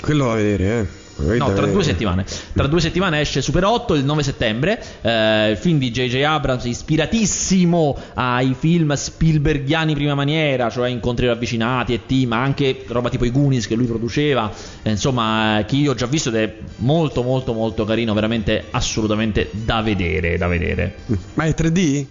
Quello 0.00 0.26
da 0.28 0.34
vedere, 0.34 0.78
eh. 0.80 0.86
No, 1.18 1.52
tra 1.54 1.66
due 1.66 1.82
settimane. 1.82 2.24
Tra 2.52 2.66
due 2.66 2.80
settimane 2.80 3.20
esce 3.20 3.40
Super 3.40 3.64
8 3.64 3.94
il 3.94 4.04
9 4.04 4.22
settembre. 4.22 4.82
eh, 5.00 5.50
il 5.50 5.56
film 5.56 5.78
di 5.78 5.90
J.J. 5.90 6.22
Abrams, 6.22 6.64
ispiratissimo 6.64 7.96
ai 8.14 8.54
film 8.58 8.92
Spielbergiani 8.92 9.94
prima 9.94 10.14
maniera, 10.14 10.68
cioè 10.68 10.88
Incontri 10.90 11.26
ravvicinati 11.26 11.94
e 11.94 12.00
T, 12.06 12.26
ma 12.26 12.42
anche 12.42 12.84
roba 12.88 13.08
tipo 13.08 13.24
i 13.24 13.30
Goonies 13.30 13.66
che 13.66 13.74
lui 13.74 13.86
produceva. 13.86 14.50
eh, 14.82 14.90
insomma, 14.90 15.60
eh, 15.60 15.64
che 15.64 15.76
io 15.76 15.92
ho 15.92 15.94
già 15.94 16.06
visto 16.06 16.28
ed 16.28 16.34
è 16.36 16.56
molto, 16.76 17.22
molto, 17.22 17.52
molto 17.54 17.84
carino. 17.84 18.12
Veramente, 18.12 18.64
assolutamente 18.70 19.48
da 19.52 19.80
vedere. 19.82 20.36
Da 20.36 20.46
vedere. 20.48 20.94
Ma 21.34 21.44
è 21.44 21.54
3D? 21.56 22.06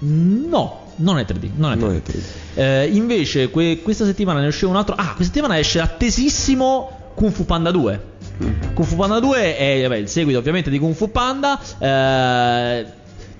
No, 0.00 0.92
non 0.96 1.18
è 1.18 1.24
3D. 1.24 1.48
Non 1.56 1.72
è 1.72 1.76
3D. 1.76 1.80
Non 1.80 1.94
è 1.94 2.02
3D. 2.04 2.22
Eh, 2.54 2.86
invece, 2.92 3.50
que- 3.50 3.80
questa 3.82 4.04
settimana 4.04 4.40
ne 4.40 4.46
uscì 4.46 4.64
un 4.64 4.76
altro. 4.76 4.94
Ah, 4.94 5.06
questa 5.14 5.24
settimana 5.34 5.58
esce 5.58 5.80
attesissimo 5.80 7.10
Kung 7.14 7.32
Fu 7.32 7.44
Panda 7.44 7.70
2. 7.70 8.00
Kung 8.74 8.86
Fu 8.86 8.96
Panda 8.96 9.18
2 9.18 9.56
è 9.56 9.82
vabbè, 9.82 9.96
il 9.96 10.08
seguito 10.08 10.38
ovviamente 10.38 10.70
di 10.70 10.78
Kung 10.78 10.94
Fu 10.94 11.10
Panda. 11.10 11.60
eh, 11.78 12.86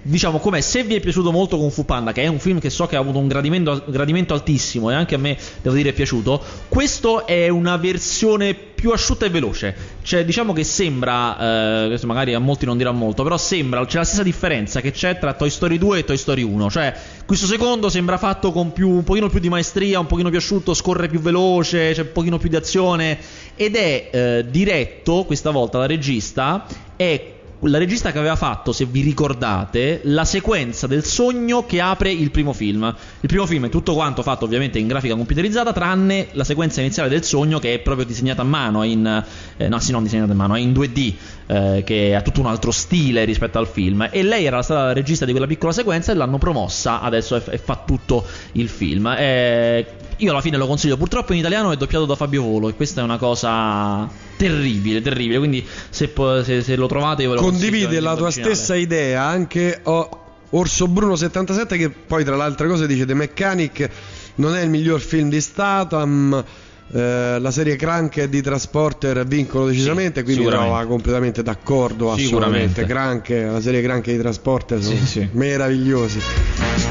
diciamo 0.02 0.38
come 0.38 0.60
se 0.62 0.84
vi 0.84 0.94
è 0.94 1.00
piaciuto 1.00 1.30
molto 1.32 1.56
Kung 1.56 1.70
Fu 1.70 1.84
Panda, 1.84 2.12
che 2.12 2.22
è 2.22 2.26
un 2.26 2.38
film 2.38 2.58
che 2.58 2.70
so 2.70 2.86
che 2.86 2.96
ha 2.96 3.00
avuto 3.00 3.18
un 3.18 3.28
gradimento, 3.28 3.82
gradimento 3.86 4.34
altissimo 4.34 4.90
e 4.90 4.94
anche 4.94 5.14
a 5.14 5.18
me 5.18 5.36
devo 5.62 5.74
dire 5.74 5.90
è 5.90 5.92
piaciuto, 5.92 6.42
questo 6.68 7.26
è 7.26 7.48
una 7.48 7.76
versione 7.76 8.54
più 8.54 8.92
asciutta 8.92 9.26
e 9.26 9.30
veloce. 9.30 9.74
Cioè, 10.02 10.24
diciamo 10.24 10.52
che 10.52 10.62
sembra, 10.62 11.84
eh, 11.84 11.88
questo 11.88 12.06
magari 12.06 12.32
a 12.32 12.38
molti 12.38 12.64
non 12.64 12.76
dirà 12.76 12.92
molto, 12.92 13.24
però 13.24 13.36
sembra, 13.36 13.84
c'è 13.84 13.98
la 13.98 14.04
stessa 14.04 14.22
differenza 14.22 14.80
che 14.80 14.92
c'è 14.92 15.18
tra 15.18 15.34
Toy 15.34 15.50
Story 15.50 15.78
2 15.78 15.98
e 15.98 16.04
Toy 16.04 16.16
Story 16.16 16.42
1. 16.42 16.70
Cioè, 16.70 16.94
questo 17.26 17.46
secondo 17.46 17.88
sembra 17.88 18.18
fatto 18.18 18.52
con 18.52 18.72
più, 18.72 18.88
un 18.88 19.02
pochino 19.02 19.28
più 19.28 19.40
di 19.40 19.48
maestria, 19.48 19.98
un 19.98 20.06
pochino 20.06 20.28
più 20.28 20.38
asciutto, 20.38 20.74
scorre 20.74 21.08
più 21.08 21.18
veloce, 21.18 21.92
c'è 21.92 22.02
un 22.02 22.12
pochino 22.12 22.38
più 22.38 22.48
di 22.48 22.56
azione 22.56 23.18
ed 23.56 23.74
è 23.74 24.10
eh, 24.12 24.46
diretto, 24.48 25.24
questa 25.24 25.50
volta 25.50 25.78
la 25.78 25.86
regista, 25.86 26.64
è 26.94 27.37
la 27.62 27.78
regista 27.78 28.12
che 28.12 28.18
aveva 28.18 28.36
fatto, 28.36 28.72
se 28.72 28.84
vi 28.84 29.00
ricordate, 29.00 30.00
la 30.04 30.24
sequenza 30.24 30.86
del 30.86 31.04
sogno 31.04 31.66
che 31.66 31.80
apre 31.80 32.12
il 32.12 32.30
primo 32.30 32.52
film. 32.52 32.94
Il 33.20 33.28
primo 33.28 33.46
film 33.46 33.66
è 33.66 33.68
tutto 33.68 33.94
quanto 33.94 34.22
fatto 34.22 34.44
ovviamente 34.44 34.78
in 34.78 34.86
grafica 34.86 35.16
computerizzata, 35.16 35.72
tranne 35.72 36.28
la 36.32 36.44
sequenza 36.44 36.80
iniziale 36.80 37.08
del 37.08 37.24
sogno 37.24 37.58
che 37.58 37.74
è 37.74 37.78
proprio 37.80 38.06
disegnata 38.06 38.42
a 38.42 38.44
mano, 38.44 38.84
in, 38.84 39.24
eh, 39.56 39.68
no 39.68 39.78
sì 39.80 39.90
non 39.90 40.04
disegnata 40.04 40.32
a 40.32 40.36
mano, 40.36 40.54
è 40.54 40.60
in 40.60 40.72
2D, 40.72 41.14
eh, 41.46 41.82
che 41.84 42.14
ha 42.14 42.22
tutto 42.22 42.40
un 42.40 42.46
altro 42.46 42.70
stile 42.70 43.24
rispetto 43.24 43.58
al 43.58 43.66
film. 43.66 44.08
E 44.12 44.22
lei 44.22 44.44
era 44.44 44.62
stata 44.62 44.84
la 44.84 44.92
regista 44.92 45.24
di 45.24 45.32
quella 45.32 45.46
piccola 45.46 45.72
sequenza 45.72 46.12
e 46.12 46.14
l'hanno 46.14 46.38
promossa, 46.38 47.00
adesso 47.00 47.34
e, 47.34 47.42
e 47.50 47.58
fa 47.58 47.82
tutto 47.84 48.24
il 48.52 48.68
film. 48.68 49.06
Eh, 49.18 49.86
io 50.18 50.30
alla 50.32 50.40
fine 50.40 50.56
lo 50.56 50.66
consiglio, 50.66 50.96
purtroppo 50.96 51.32
in 51.32 51.38
italiano 51.38 51.70
è 51.70 51.76
doppiato 51.76 52.04
da 52.04 52.16
Fabio 52.16 52.42
Volo 52.42 52.68
e 52.68 52.74
questa 52.74 53.00
è 53.00 53.04
una 53.04 53.18
cosa 53.18 54.08
terribile, 54.36 55.00
terribile. 55.00 55.38
Quindi 55.38 55.64
se, 55.90 56.12
se, 56.42 56.62
se 56.62 56.76
lo 56.76 56.86
trovate 56.86 57.22
io 57.22 57.30
ve 57.30 57.34
lo 57.36 57.42
Condivide 57.50 58.00
la 58.00 58.16
tua 58.16 58.30
stessa 58.30 58.74
idea 58.74 59.24
anche 59.24 59.80
oh, 59.84 60.24
Orso 60.50 60.88
Bruno 60.88 61.14
77 61.14 61.76
che 61.76 61.90
poi 61.90 62.24
tra 62.24 62.36
le 62.36 62.42
altre 62.42 62.68
cose 62.68 62.86
dice 62.86 63.04
The 63.04 63.14
Mechanic 63.14 63.90
non 64.36 64.56
è 64.56 64.62
il 64.62 64.70
miglior 64.70 65.00
film 65.00 65.28
di 65.28 65.40
Statham. 65.40 66.44
Eh, 66.90 67.38
la 67.38 67.50
serie 67.50 67.76
Crank 67.76 68.24
di 68.24 68.40
Transporter 68.40 69.26
vincono 69.26 69.66
decisamente, 69.66 70.20
sì, 70.20 70.24
quindi 70.24 70.44
no, 70.44 70.86
completamente 70.86 71.42
d'accordo. 71.42 72.12
Assolutamente. 72.12 72.86
Crank, 72.86 73.28
la 73.28 73.60
serie 73.60 73.82
Crank 73.82 74.06
di 74.06 74.16
Transporter 74.16 74.82
sono 74.82 74.96
sì, 74.96 75.06
sì. 75.06 75.28
meravigliosi. 75.32 76.18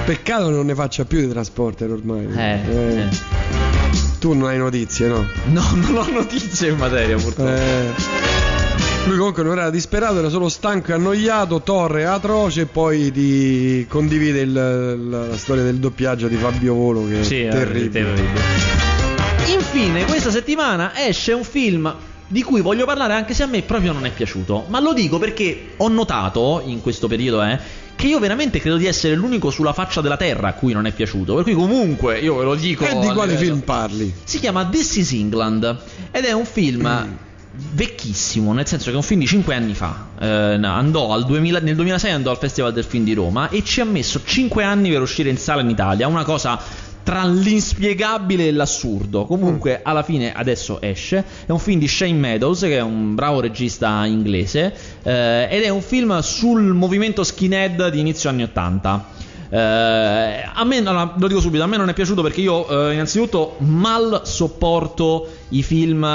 Peccato 0.06 0.52
non 0.52 0.68
ne 0.68 0.76
faccia 0.76 1.06
più 1.06 1.20
di 1.22 1.30
Transporter 1.30 1.90
ormai. 1.90 2.28
Eh, 2.36 2.60
eh. 2.70 3.00
eh. 3.00 3.10
Tu 4.20 4.34
non 4.34 4.50
hai 4.50 4.58
notizie, 4.58 5.08
no? 5.08 5.26
No, 5.46 5.64
non 5.74 5.96
ho 5.96 6.12
notizie 6.12 6.70
in 6.70 6.78
materia, 6.78 7.18
purtroppo. 7.18 8.37
Lui 9.08 9.18
comunque 9.18 9.42
non 9.42 9.58
era 9.58 9.70
disperato, 9.70 10.20
era 10.20 10.28
solo 10.28 10.50
stanco 10.50 10.92
e 10.92 10.94
annoiato, 10.96 11.62
torre 11.62 12.06
atroce 12.06 12.62
e 12.62 12.66
poi 12.66 13.10
ti 13.10 13.86
condivide 13.88 14.42
il, 14.42 14.52
la, 14.52 14.96
la, 15.30 15.38
storia 15.38 15.64
del 15.64 15.78
doppiaggio 15.78 16.28
di 16.28 16.36
Fabio 16.36 16.74
Volo 16.74 17.08
che 17.08 17.24
sì, 17.24 17.44
è 17.44 17.50
terribile. 17.50 17.90
terribile. 17.90 18.42
Infine, 19.48 20.04
questa 20.04 20.30
settimana 20.30 20.92
esce 21.08 21.32
un 21.32 21.46
film 21.46 21.96
di 22.28 22.44
cui 22.44 22.60
voglio 22.60 22.86
parlare 22.86 23.14
anche 23.14 23.34
se 23.34 23.44
a 23.44 23.46
me 23.46 23.62
proprio 23.62 23.94
non 23.94 24.06
è 24.06 24.12
piaciuto. 24.12 24.66
Ma 24.68 24.82
lo 24.82 24.92
dico 24.92 25.18
perché 25.20 25.70
ho 25.78 25.88
notato 25.88 26.62
in 26.66 26.82
questo 26.82 27.08
periodo, 27.08 27.42
eh, 27.44 27.58
che 27.96 28.08
io 28.08 28.20
veramente 28.20 28.60
credo 28.60 28.76
di 28.76 28.88
essere 28.88 29.16
l'unico 29.16 29.50
sulla 29.52 29.72
faccia 29.72 30.02
della 30.02 30.18
terra 30.18 30.50
a 30.50 30.54
cui 30.54 30.74
non 30.74 30.86
è 30.86 30.92
piaciuto. 30.92 31.34
Per 31.36 31.44
cui 31.44 31.54
comunque 31.54 32.20
io 32.20 32.36
ve 32.36 32.44
lo 32.44 32.56
dico. 32.56 32.86
E 32.86 33.00
di 33.00 33.08
quale 33.14 33.38
film 33.38 33.62
parli? 33.62 34.14
Si 34.22 34.40
chiama 34.40 34.66
This 34.66 34.98
is 34.98 35.14
England 35.14 35.78
ed 36.12 36.26
è 36.26 36.34
un 36.34 36.46
film 36.46 36.86
mm. 36.86 37.27
Vecchissimo, 37.74 38.54
nel 38.54 38.68
senso 38.68 38.86
che 38.86 38.94
è 38.94 38.96
un 38.96 39.04
film 39.04 39.20
di 39.20 39.28
5 39.28 39.56
anni 39.56 39.74
fa. 39.74 40.08
Eh, 40.20 40.28
andò 40.28 41.20
2000, 41.22 41.60
nel 41.60 41.76
2006 41.76 42.12
andò 42.12 42.32
al 42.32 42.38
Festival 42.38 42.74
del 42.74 42.84
Film 42.84 43.04
di 43.04 43.14
Roma 43.14 43.50
e 43.50 43.64
ci 43.64 43.82
ha 43.82 43.86
messo 43.86 44.22
5 44.24 44.64
anni 44.64 44.90
per 44.90 45.02
uscire 45.02 45.30
in 45.30 45.38
sala 45.38 45.62
in 45.62 45.70
Italia, 45.70 46.08
una 46.08 46.24
cosa 46.24 46.60
tra 47.04 47.26
l'inspiegabile 47.26 48.48
e 48.48 48.52
l'assurdo. 48.52 49.26
Comunque, 49.26 49.80
alla 49.82 50.04
fine 50.04 50.34
adesso 50.34 50.82
esce. 50.82 51.24
È 51.46 51.52
un 51.52 51.60
film 51.60 51.80
di 51.80 51.88
Shane 51.88 52.12
Meadows, 52.12 52.60
che 52.60 52.78
è 52.78 52.82
un 52.82 53.16
bravo 53.16 53.40
regista 53.40 54.06
inglese. 54.06 54.74
Eh, 55.04 55.48
ed 55.50 55.64
è 55.64 55.70
un 55.70 55.82
film 55.82 56.20
sul 56.20 56.74
movimento 56.74 57.24
skinhead 57.24 57.92
di 57.92 58.00
inizio 58.02 58.30
anni 58.30 58.44
80. 58.44 59.06
Eh, 59.50 59.58
a 59.58 60.64
me, 60.66 60.82
no, 60.82 61.14
lo 61.18 61.28
dico 61.30 61.40
subito, 61.40 61.64
a 61.64 61.68
me 61.68 61.78
non 61.78 61.88
è 61.88 61.94
piaciuto 61.94 62.22
perché 62.22 62.42
io, 62.42 62.90
eh, 62.90 62.94
innanzitutto, 62.94 63.56
mal 63.60 64.24
sopporto 64.26 65.30
i 65.50 65.64
film 65.64 66.06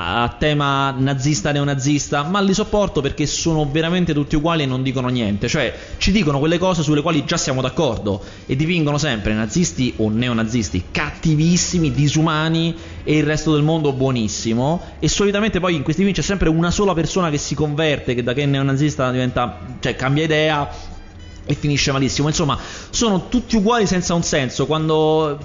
a 0.00 0.36
tema 0.38 0.92
nazista 0.92 1.50
neonazista, 1.50 2.22
ma 2.22 2.40
li 2.40 2.54
sopporto 2.54 3.00
perché 3.00 3.26
sono 3.26 3.68
veramente 3.68 4.14
tutti 4.14 4.36
uguali 4.36 4.62
e 4.62 4.66
non 4.66 4.84
dicono 4.84 5.08
niente, 5.08 5.48
cioè 5.48 5.74
ci 5.96 6.12
dicono 6.12 6.38
quelle 6.38 6.56
cose 6.56 6.84
sulle 6.84 7.02
quali 7.02 7.24
già 7.24 7.36
siamo 7.36 7.60
d'accordo 7.60 8.22
e 8.46 8.54
dipingono 8.54 8.96
sempre 8.96 9.34
nazisti 9.34 9.94
o 9.96 10.08
neonazisti 10.08 10.84
cattivissimi, 10.92 11.90
disumani 11.90 12.76
e 13.02 13.16
il 13.16 13.24
resto 13.24 13.52
del 13.52 13.64
mondo 13.64 13.92
buonissimo. 13.92 14.80
E 15.00 15.08
solitamente 15.08 15.58
poi 15.58 15.74
in 15.74 15.82
questi 15.82 16.02
film 16.02 16.14
c'è 16.14 16.22
sempre 16.22 16.48
una 16.48 16.70
sola 16.70 16.94
persona 16.94 17.28
che 17.28 17.38
si 17.38 17.56
converte, 17.56 18.14
che 18.14 18.22
da 18.22 18.34
che 18.34 18.42
è 18.42 18.46
neonazista 18.46 19.10
diventa, 19.10 19.58
cioè 19.80 19.96
cambia 19.96 20.22
idea 20.22 20.96
e 21.48 21.54
finisce 21.54 21.90
malissimo. 21.92 22.28
Insomma, 22.28 22.58
sono 22.90 23.28
tutti 23.28 23.56
uguali 23.56 23.86
senza 23.86 24.12
un 24.12 24.22
senso. 24.22 24.66
Quando 24.66 25.38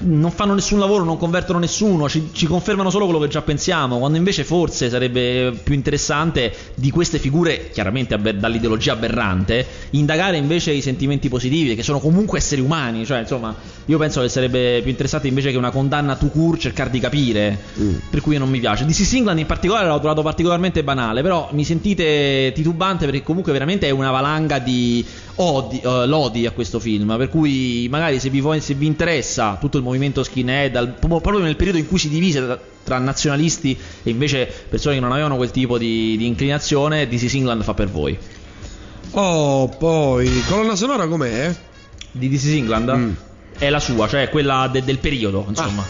non 0.00 0.30
fanno 0.30 0.52
nessun 0.52 0.78
lavoro, 0.78 1.04
non 1.04 1.16
convertono 1.16 1.58
nessuno, 1.58 2.06
ci, 2.06 2.28
ci, 2.32 2.46
confermano 2.46 2.90
solo 2.90 3.06
quello 3.06 3.18
che 3.18 3.28
già 3.28 3.40
pensiamo, 3.40 3.98
quando 3.98 4.18
invece 4.18 4.44
forse 4.44 4.90
sarebbe 4.90 5.58
più 5.62 5.74
interessante 5.74 6.54
di 6.74 6.90
queste 6.90 7.18
figure, 7.18 7.70
chiaramente 7.70 8.14
aber- 8.14 8.36
dall'ideologia 8.36 8.92
aberrante, 8.92 9.66
indagare 9.90 10.36
invece 10.36 10.72
i 10.72 10.82
sentimenti 10.82 11.30
positivi, 11.30 11.74
che 11.74 11.82
sono 11.82 11.98
comunque 11.98 12.38
esseri 12.38 12.60
umani, 12.60 13.06
cioè 13.06 13.20
insomma, 13.20 13.54
io 13.86 13.98
penso 13.98 14.20
che 14.20 14.28
sarebbe 14.28 14.80
più 14.82 14.90
interessante 14.90 15.28
invece 15.28 15.50
che 15.50 15.56
una 15.56 15.70
condanna 15.70 16.14
to 16.16 16.26
cure 16.26 16.58
cercare 16.58 16.90
di 16.90 17.00
capire, 17.00 17.58
mm. 17.80 17.94
per 18.10 18.20
cui 18.20 18.36
non 18.36 18.50
mi 18.50 18.60
piace. 18.60 18.84
DC 18.84 19.04
Singland 19.04 19.38
in 19.38 19.46
particolare 19.46 19.88
l'ho 19.88 19.98
trovato 19.98 20.20
particolarmente 20.22 20.84
banale, 20.84 21.22
però 21.22 21.48
mi 21.52 21.64
sentite 21.64 22.52
titubante 22.54 23.06
perché 23.06 23.22
comunque 23.22 23.52
veramente 23.52 23.86
è 23.86 23.90
una 23.90 24.10
valanga 24.10 24.58
di 24.58 25.04
odi, 25.40 25.80
uh, 25.84 26.06
lodi 26.06 26.46
a 26.46 26.52
questo 26.52 26.80
film, 26.80 27.14
per 27.16 27.28
cui 27.28 27.86
magari 27.90 28.18
se 28.18 28.30
vi, 28.30 28.42
se 28.60 28.74
vi 28.74 28.86
interessa 28.86 29.56
tutto 29.60 29.76
il 29.76 29.84
movimento 29.84 30.22
skinhead, 30.22 30.76
al, 30.76 30.94
proprio 30.98 31.38
nel 31.38 31.56
periodo 31.56 31.78
in 31.78 31.86
cui 31.86 31.98
si 31.98 32.08
divise 32.08 32.44
tra, 32.44 32.60
tra, 32.84 32.98
nazionalisti 32.98 33.76
e 34.02 34.10
invece 34.10 34.50
persone 34.68 34.96
che 34.96 35.00
non 35.00 35.12
avevano 35.12 35.36
quel 35.36 35.50
tipo 35.50 35.78
di, 35.78 36.16
di 36.16 36.26
inclinazione, 36.26 37.06
is 37.08 37.34
England 37.34 37.62
fa 37.62 37.74
per 37.74 37.88
voi. 37.88 38.18
Oh, 39.12 39.68
poi, 39.68 40.42
colonna 40.48 40.74
sonora 40.74 41.06
com'è? 41.06 41.54
Di 42.10 42.32
is 42.32 42.46
England? 42.46 42.94
Mm. 42.94 43.12
È 43.58 43.70
la 43.70 43.80
sua, 43.80 44.08
cioè 44.08 44.28
quella 44.30 44.68
de, 44.70 44.82
del 44.82 44.98
periodo, 44.98 45.46
insomma. 45.48 45.84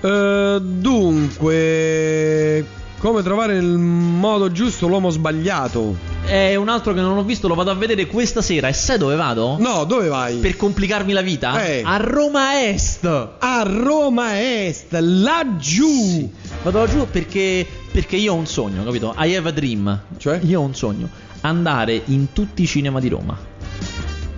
Ah. 0.00 0.08
Uh, 0.08 0.60
dunque, 0.60 2.66
come 2.98 3.22
trovare 3.22 3.56
il 3.56 3.78
modo 3.78 4.50
giusto 4.50 4.88
l'uomo 4.88 5.10
sbagliato? 5.10 6.11
È 6.24 6.54
un 6.54 6.68
altro 6.68 6.94
che 6.94 7.00
non 7.00 7.18
ho 7.18 7.24
visto, 7.24 7.48
lo 7.48 7.54
vado 7.54 7.70
a 7.70 7.74
vedere 7.74 8.06
questa 8.06 8.40
sera. 8.40 8.68
E 8.68 8.72
sai 8.72 8.96
dove 8.96 9.16
vado? 9.16 9.56
No, 9.58 9.84
dove 9.84 10.08
vai? 10.08 10.36
Per 10.36 10.56
complicarmi 10.56 11.12
la 11.12 11.20
vita? 11.20 11.64
Eh. 11.64 11.82
A 11.84 11.96
Roma 11.96 12.68
Est. 12.68 13.04
A 13.38 13.62
Roma 13.62 14.40
Est, 14.40 14.96
laggiù. 14.98 15.88
Sì. 15.88 16.30
Vado 16.62 16.78
laggiù 16.78 17.06
perché, 17.10 17.66
perché 17.90 18.16
io 18.16 18.32
ho 18.32 18.36
un 18.36 18.46
sogno, 18.46 18.84
capito? 18.84 19.14
I 19.18 19.34
have 19.36 19.48
a 19.48 19.52
dream. 19.52 20.00
Cioè? 20.16 20.40
Io 20.44 20.60
ho 20.60 20.64
un 20.64 20.74
sogno. 20.74 21.08
Andare 21.42 22.00
in 22.06 22.32
tutti 22.32 22.62
i 22.62 22.66
cinema 22.66 23.00
di 23.00 23.08
Roma 23.08 23.50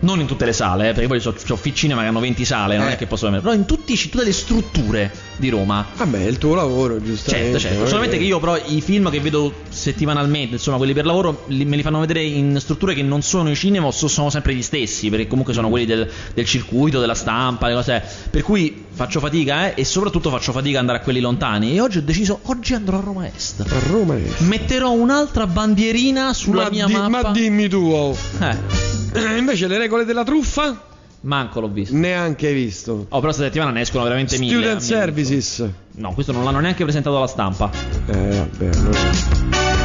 non 0.05 0.21
in 0.21 0.27
tutte 0.27 0.45
le 0.45 0.53
sale, 0.53 0.90
eh, 0.90 0.93
perché 0.93 1.09
poi 1.09 1.21
ho, 1.25 1.35
ho 1.49 1.59
Cinema 1.73 2.03
che 2.03 2.09
hanno 2.09 2.21
20 2.21 2.45
sale, 2.45 2.77
non 2.77 2.88
eh. 2.88 2.93
è 2.93 2.97
che 2.97 3.07
posso 3.07 3.29
però 3.29 3.53
in 3.53 3.64
tutti, 3.64 3.97
tutte 3.97 4.25
le 4.25 4.33
strutture 4.33 5.11
di 5.37 5.49
Roma. 5.49 5.85
Vabbè, 5.97 6.25
è 6.25 6.29
il 6.29 6.38
tuo 6.38 6.55
lavoro, 6.55 7.03
giustamente. 7.03 7.59
Certo, 7.59 7.75
certo. 7.75 7.88
Solamente 7.88 8.19
che 8.19 8.25
io 8.25 8.38
però 8.38 8.57
i 8.57 8.81
film 8.81 9.11
che 9.11 9.21
vedo 9.21 9.53
settimanalmente, 9.69 10.55
insomma, 10.55 10.77
quelli 10.77 10.93
per 10.93 11.07
lavoro, 11.07 11.45
li, 11.49 11.64
me 11.64 11.77
li 11.77 11.83
fanno 11.83 12.01
vedere 12.01 12.23
in 12.23 12.57
strutture 12.61 12.95
che 12.95 13.03
non 13.03 13.23
sono 13.23 13.51
i 13.51 13.57
cinema, 13.57 13.90
so, 13.90 14.09
sono 14.09 14.31
sempre 14.31 14.55
gli 14.55 14.62
stessi, 14.62 15.09
perché 15.09 15.27
comunque 15.27 15.53
sono 15.53 15.69
quelli 15.69 15.87
del, 15.87 16.09
del, 16.35 16.45
circuito, 16.45 17.01
della 17.01 17.14
stampa, 17.14 17.67
le 17.69 17.75
cose. 17.75 18.03
Per 18.31 18.43
cui 18.43 18.85
faccio 18.90 19.21
fatica, 19.21 19.69
eh, 19.69 19.81
e 19.81 19.85
soprattutto 19.85 20.31
faccio 20.31 20.53
fatica 20.53 20.75
ad 20.77 20.81
andare 20.81 20.99
a 20.99 21.03
quelli 21.03 21.21
lontani. 21.21 21.75
E 21.75 21.81
oggi 21.81 21.99
ho 21.99 22.03
deciso, 22.03 22.40
oggi 22.43 22.75
andrò 22.75 22.99
a 22.99 23.01
Roma 23.01 23.27
Est. 23.27 23.61
A 23.61 23.79
Roma 23.90 24.17
Est. 24.17 24.40
Metterò 24.40 24.93
un'altra 24.93 25.47
bandierina 25.47 26.33
sulla 26.33 26.64
ma 26.64 26.71
mia 26.71 26.87
di, 26.87 26.93
mappa. 26.93 27.23
Ma 27.23 27.31
dimmi 27.31 27.69
tu, 27.69 27.90
oh. 27.93 28.17
Eh. 28.40 28.93
Invece 29.37 29.69
le 29.69 29.79
regole 29.79 29.94
della 30.03 30.25
truffa? 30.25 30.93
Manco 31.21 31.61
l'ho 31.61 31.69
visto. 31.69 31.95
Neanche 31.97 32.53
visto. 32.53 32.93
Oh, 32.93 33.07
però 33.07 33.21
questa 33.21 33.45
settimana 33.45 33.71
ne 33.71 33.83
escono 33.83 34.05
veramente 34.05 34.35
Student 34.35 34.57
mille. 34.57 34.79
Student 34.81 35.01
Services. 35.01 35.69
No, 35.93 36.13
questo 36.13 36.33
non 36.33 36.45
l'hanno 36.45 36.61
neanche 36.61 36.83
presentato 36.83 37.17
alla 37.17 37.27
stampa. 37.27 37.71
Eh, 38.07 38.47
vabbè. 38.59 38.77
No. 38.77 38.91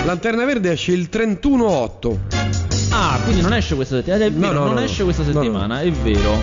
Lanterna 0.05 0.43
Verde 0.43 0.71
esce 0.71 0.91
il 0.91 1.07
31-8. 1.11 2.17
Ah, 2.91 3.19
quindi 3.23 3.41
non 3.41 3.53
esce 3.53 3.75
questa 3.75 3.97
settimana. 3.97 4.25
È 4.25 4.31
vero, 4.31 4.53
no, 4.53 4.59
no, 4.59 4.65
non 4.65 4.73
no, 4.75 4.81
esce 4.81 5.03
questa 5.03 5.23
settimana, 5.23 5.81
è 5.81 5.91
vero. 5.91 6.41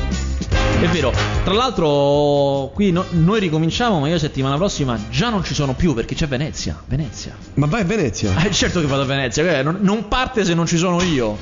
È 0.80 0.86
vero, 0.88 1.12
tra 1.42 1.54
l'altro 1.54 2.70
qui 2.74 2.92
no- 2.92 3.06
noi 3.10 3.40
ricominciamo, 3.40 3.98
ma 3.98 4.08
io 4.08 4.18
settimana 4.18 4.56
prossima 4.56 4.98
già 5.10 5.30
non 5.30 5.42
ci 5.42 5.54
sono 5.54 5.72
più 5.72 5.94
perché 5.94 6.14
c'è 6.14 6.28
Venezia. 6.28 6.80
Venezia. 6.86 7.34
Ma 7.54 7.66
vai 7.66 7.80
a 7.80 7.84
Venezia. 7.84 8.34
Eh, 8.44 8.50
certo 8.52 8.80
che 8.80 8.86
vado 8.86 9.02
a 9.02 9.06
Venezia, 9.06 9.58
eh, 9.58 9.62
non, 9.62 9.78
non 9.80 10.06
parte 10.08 10.44
se 10.44 10.54
non 10.54 10.66
ci 10.66 10.76
sono 10.76 11.02
io. 11.02 11.36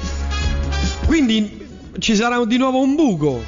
Quindi 1.07 1.64
ci 1.99 2.15
sarà 2.17 2.45
di 2.45 2.57
nuovo 2.57 2.81
un 2.81 2.95
buco. 2.95 3.43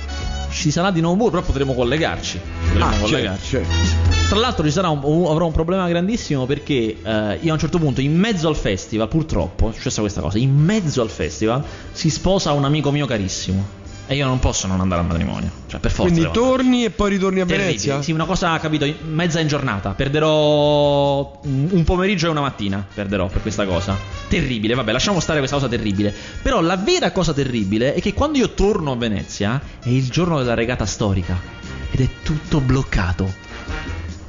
Ci 0.50 0.70
sarà 0.70 0.90
di 0.90 1.00
nuovo 1.00 1.12
un 1.14 1.18
buco, 1.18 1.30
però 1.30 1.42
potremo 1.42 1.74
collegarci. 1.74 2.40
Potremo 2.64 2.84
Ah, 2.86 2.90
certo, 2.92 3.04
collegarci. 3.06 3.46
certo. 3.48 3.74
Tra 4.28 4.38
l'altro 4.38 4.64
ci 4.64 4.72
sarà 4.72 4.88
un- 4.88 5.00
un- 5.02 5.26
avrò 5.26 5.46
un 5.46 5.52
problema 5.52 5.86
grandissimo 5.88 6.46
perché 6.46 6.96
eh, 7.02 7.38
io 7.40 7.50
a 7.50 7.52
un 7.52 7.58
certo 7.58 7.78
punto, 7.78 8.00
in 8.00 8.16
mezzo 8.16 8.48
al 8.48 8.56
festival, 8.56 9.06
purtroppo, 9.08 9.70
è 9.70 9.72
successa 9.72 10.00
questa 10.00 10.20
cosa, 10.20 10.38
in 10.38 10.52
mezzo 10.54 11.00
al 11.02 11.10
festival 11.10 11.62
si 11.92 12.10
sposa 12.10 12.52
un 12.52 12.64
amico 12.64 12.90
mio 12.90 13.06
carissimo. 13.06 13.84
E 14.08 14.14
io 14.14 14.24
non 14.26 14.38
posso 14.38 14.68
non 14.68 14.80
andare 14.80 15.00
al 15.00 15.06
matrimonio. 15.08 15.50
Cioè, 15.66 15.80
per 15.80 15.90
forza. 15.90 16.12
Quindi 16.12 16.30
torni 16.32 16.84
e 16.84 16.90
poi 16.90 17.10
ritorni 17.10 17.40
a 17.40 17.44
Terribile. 17.44 17.66
Venezia? 17.70 18.02
Sì, 18.02 18.12
una 18.12 18.24
cosa, 18.24 18.56
capito, 18.58 18.86
mezza 19.08 19.40
in 19.40 19.48
giornata. 19.48 19.90
Perderò 19.90 21.40
un 21.42 21.82
pomeriggio 21.84 22.26
e 22.28 22.30
una 22.30 22.40
mattina. 22.40 22.86
Perderò 22.94 23.26
per 23.26 23.42
questa 23.42 23.64
cosa. 23.66 23.96
Terribile, 24.28 24.74
vabbè, 24.74 24.92
lasciamo 24.92 25.18
stare 25.18 25.38
questa 25.38 25.56
cosa 25.56 25.68
terribile. 25.68 26.14
Però 26.40 26.60
la 26.60 26.76
vera 26.76 27.10
cosa 27.10 27.32
terribile 27.32 27.94
è 27.94 28.00
che 28.00 28.14
quando 28.14 28.38
io 28.38 28.50
torno 28.50 28.92
a 28.92 28.96
Venezia 28.96 29.60
è 29.82 29.88
il 29.88 30.08
giorno 30.08 30.38
della 30.38 30.54
regata 30.54 30.86
storica. 30.86 31.36
Ed 31.90 32.00
è 32.00 32.08
tutto 32.22 32.60
bloccato. 32.60 33.44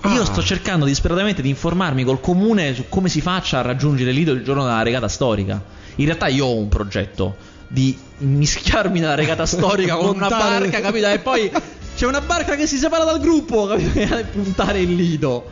Io 0.05 0.21
Ah. 0.21 0.25
sto 0.25 0.41
cercando 0.41 0.85
disperatamente 0.85 1.41
di 1.41 1.49
informarmi 1.49 2.03
col 2.03 2.21
comune 2.21 2.73
su 2.73 2.85
come 2.89 3.09
si 3.09 3.19
faccia 3.21 3.59
a 3.59 3.61
raggiungere 3.61 4.11
Lido 4.11 4.31
il 4.31 4.43
giorno 4.43 4.63
della 4.63 4.81
regata 4.81 5.07
storica. 5.07 5.61
In 5.95 6.05
realtà 6.05 6.27
io 6.27 6.45
ho 6.45 6.55
un 6.55 6.69
progetto 6.69 7.35
di 7.67 7.97
mischiarmi 8.19 8.99
nella 8.99 9.15
regata 9.15 9.45
storica 9.47 9.95
con 9.95 10.15
una 10.15 10.29
barca, 10.29 10.79
capito? 10.79 11.07
E 11.07 11.19
poi 11.19 11.51
c'è 11.95 12.05
una 12.05 12.21
barca 12.21 12.55
che 12.55 12.67
si 12.67 12.77
separa 12.77 13.03
dal 13.03 13.19
gruppo, 13.19 13.65
capito? 13.67 13.99
E 14.15 14.23
puntare 14.25 14.79
il 14.79 14.93
Lido. 14.93 15.45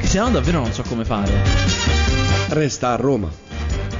Che 0.00 0.06
se 0.06 0.18
no 0.18 0.30
davvero 0.30 0.60
non 0.60 0.72
so 0.72 0.82
come 0.82 1.04
fare. 1.04 1.32
Resta 2.48 2.92
a 2.92 2.96
Roma. 2.96 3.30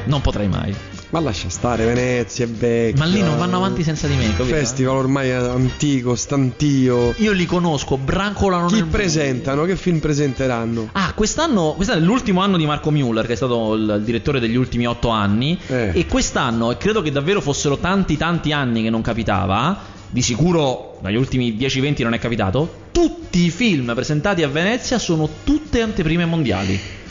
Non 0.05 0.21
potrei 0.21 0.49
mai. 0.49 0.94
Ma 1.15 1.21
lascia 1.21 1.49
stare, 1.49 1.85
Venezia 1.85 2.45
è 2.45 2.49
vecchia. 2.49 2.99
Ma 2.99 3.09
lì 3.09 3.21
non 3.21 3.39
vanno 3.39 3.59
avanti 3.59 3.85
senza 3.85 4.09
di 4.09 4.17
me, 4.17 4.35
capito? 4.35 4.47
Festival 4.47 4.97
ormai 4.97 5.31
antico, 5.31 6.17
stantio. 6.17 7.15
Io 7.19 7.31
li 7.31 7.47
conosco, 7.47 7.97
brancolano 7.97 8.67
Chi 8.67 8.75
nel 8.75 8.87
presentano? 8.87 9.65
Che 9.65 9.77
film 9.77 10.01
presenteranno? 10.01 10.89
Ah, 10.91 11.13
quest'anno, 11.15 11.75
quest'anno 11.75 12.01
è 12.01 12.03
l'ultimo 12.03 12.41
anno 12.41 12.57
di 12.57 12.67
Marco 12.67 12.91
Müller, 12.91 13.25
che 13.27 13.35
è 13.35 13.37
stato 13.37 13.75
il, 13.75 13.95
il 13.99 14.03
direttore 14.03 14.41
degli 14.41 14.57
ultimi 14.57 14.89
otto 14.89 15.11
anni. 15.11 15.57
Eh. 15.69 15.93
E 15.95 16.07
quest'anno, 16.07 16.73
e 16.73 16.79
credo 16.79 17.01
che 17.01 17.13
davvero 17.13 17.41
fossero 17.41 17.77
tanti 17.79 18.17
tanti 18.17 18.51
anni 18.51 18.83
che 18.83 18.91
non 18.91 19.01
capitava, 19.01 19.83
di 20.11 20.21
sicuro 20.21 20.99
negli 21.01 21.15
ultimi 21.15 21.57
10-20 21.57 22.03
non 22.03 22.15
è 22.15 22.19
capitato, 22.19 22.87
tutti 22.91 23.45
i 23.45 23.51
film 23.51 23.95
presentati 23.95 24.43
a 24.43 24.49
Venezia 24.49 24.99
sono 24.99 25.29
tutte 25.45 25.81
anteprime 25.81 26.25
mondiali. 26.25 27.04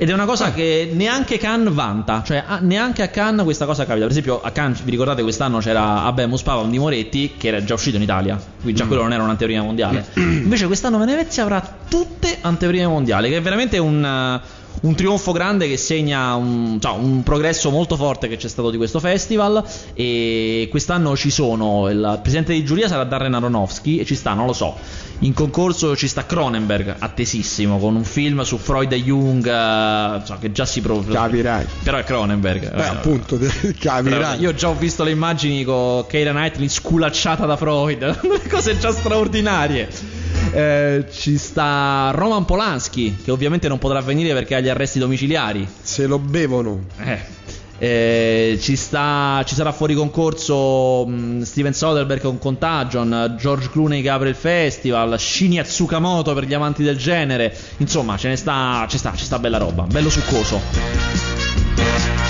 Ed 0.00 0.08
è 0.10 0.12
una 0.12 0.26
cosa 0.26 0.52
che 0.52 0.90
neanche 0.92 1.38
Cannes 1.38 1.74
vanta, 1.74 2.22
cioè 2.24 2.44
ah, 2.46 2.60
neanche 2.62 3.02
a 3.02 3.08
Cannes 3.08 3.42
questa 3.42 3.66
cosa 3.66 3.84
capita. 3.84 4.04
Per 4.04 4.12
esempio, 4.12 4.40
a 4.40 4.52
Cannes, 4.52 4.82
vi 4.82 4.92
ricordate 4.92 5.22
quest'anno 5.22 5.58
c'era 5.58 6.04
Abemus 6.04 6.40
Pavam 6.42 6.70
di 6.70 6.78
Moretti, 6.78 7.34
che 7.36 7.48
era 7.48 7.64
già 7.64 7.74
uscito 7.74 7.96
in 7.96 8.02
Italia, 8.02 8.40
quindi 8.60 8.78
già 8.78 8.86
quello 8.86 9.02
non 9.02 9.12
era 9.12 9.24
un'anteprima 9.24 9.60
mondiale. 9.60 10.06
Invece 10.14 10.66
quest'anno 10.66 10.98
Venezia 10.98 11.42
avrà 11.42 11.78
tutte 11.88 12.38
anteprime 12.40 12.86
mondiali, 12.86 13.28
che 13.28 13.38
è 13.38 13.42
veramente 13.42 13.78
un, 13.78 14.40
un 14.82 14.94
trionfo 14.94 15.32
grande 15.32 15.68
che 15.68 15.76
segna 15.76 16.34
un, 16.34 16.78
cioè, 16.80 16.96
un 16.96 17.22
progresso 17.22 17.70
molto 17.70 17.96
forte 17.96 18.28
che 18.28 18.36
c'è 18.36 18.48
stato 18.48 18.70
di 18.70 18.76
questo 18.76 19.00
festival. 19.00 19.62
E 19.94 20.68
quest'anno 20.70 21.16
ci 21.16 21.30
sono, 21.30 21.88
il 21.88 22.18
presidente 22.22 22.52
di 22.52 22.64
giuria 22.64 22.88
sarà 22.88 23.04
Darren 23.04 23.34
Aronofsky 23.34 23.98
e 23.98 24.04
ci 24.04 24.14
sta, 24.14 24.34
non 24.34 24.46
lo 24.46 24.52
so. 24.52 24.76
In 25.20 25.34
concorso 25.34 25.96
ci 25.96 26.06
sta 26.06 26.26
Cronenberg, 26.26 26.94
attesissimo, 26.98 27.78
con 27.78 27.96
un 27.96 28.04
film 28.04 28.42
su 28.42 28.56
Freud 28.56 28.92
e 28.92 29.02
Jung, 29.02 29.44
eh, 29.44 30.20
so, 30.24 30.36
che 30.38 30.52
già 30.52 30.64
si 30.64 30.80
prova. 30.80 31.12
Capirai. 31.12 31.66
Però 31.82 31.98
è 31.98 32.04
Cronenberg. 32.04 32.72
Beh, 32.72 32.86
appunto, 32.86 33.36
Però, 33.38 33.72
capirai. 33.76 34.38
io 34.38 34.54
già 34.54 34.68
ho 34.68 34.74
visto 34.74 35.02
le 35.02 35.10
immagini 35.10 35.64
con 35.64 36.06
Keira 36.06 36.30
Knightley 36.30 36.68
sculacciata 36.68 37.46
da 37.46 37.56
Freud, 37.56 38.46
cose 38.48 38.78
già 38.78 38.92
straordinarie. 38.92 40.17
Eh, 40.50 41.04
ci 41.10 41.36
sta 41.36 42.10
Roman 42.14 42.44
Polanski, 42.44 43.18
che 43.22 43.30
ovviamente 43.30 43.68
non 43.68 43.78
potrà 43.78 44.00
venire 44.00 44.32
perché 44.32 44.54
ha 44.54 44.60
gli 44.60 44.68
arresti 44.68 44.98
domiciliari. 44.98 45.68
Se 45.80 46.06
lo 46.06 46.18
bevono. 46.18 46.84
Eh. 46.98 47.36
Eh, 47.80 48.58
ci, 48.60 48.74
sta, 48.74 49.42
ci 49.46 49.54
sarà 49.54 49.70
fuori 49.70 49.94
concorso 49.94 51.06
mh, 51.06 51.42
Steven 51.42 51.72
Soderbergh 51.72 52.22
con 52.22 52.38
Contagion, 52.38 53.36
George 53.38 53.70
Clooney 53.70 54.02
che 54.02 54.08
apre 54.08 54.30
il 54.30 54.34
festival, 54.34 55.16
Shinya 55.16 55.62
Tsukamoto 55.62 56.34
per 56.34 56.44
gli 56.44 56.54
amanti 56.54 56.82
del 56.82 56.96
genere. 56.96 57.56
Insomma, 57.76 58.16
ce 58.16 58.28
ne 58.28 58.36
sta, 58.36 58.84
ci 58.88 58.98
sta, 58.98 59.12
ci 59.14 59.24
sta 59.24 59.38
bella 59.38 59.58
roba, 59.58 59.84
bello 59.84 60.10
succoso. 60.10 60.60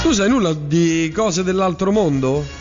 Tu 0.02 0.12
sai 0.12 0.28
nulla 0.28 0.52
di 0.52 1.10
cose 1.14 1.42
dell'altro 1.42 1.90
mondo? 1.92 2.57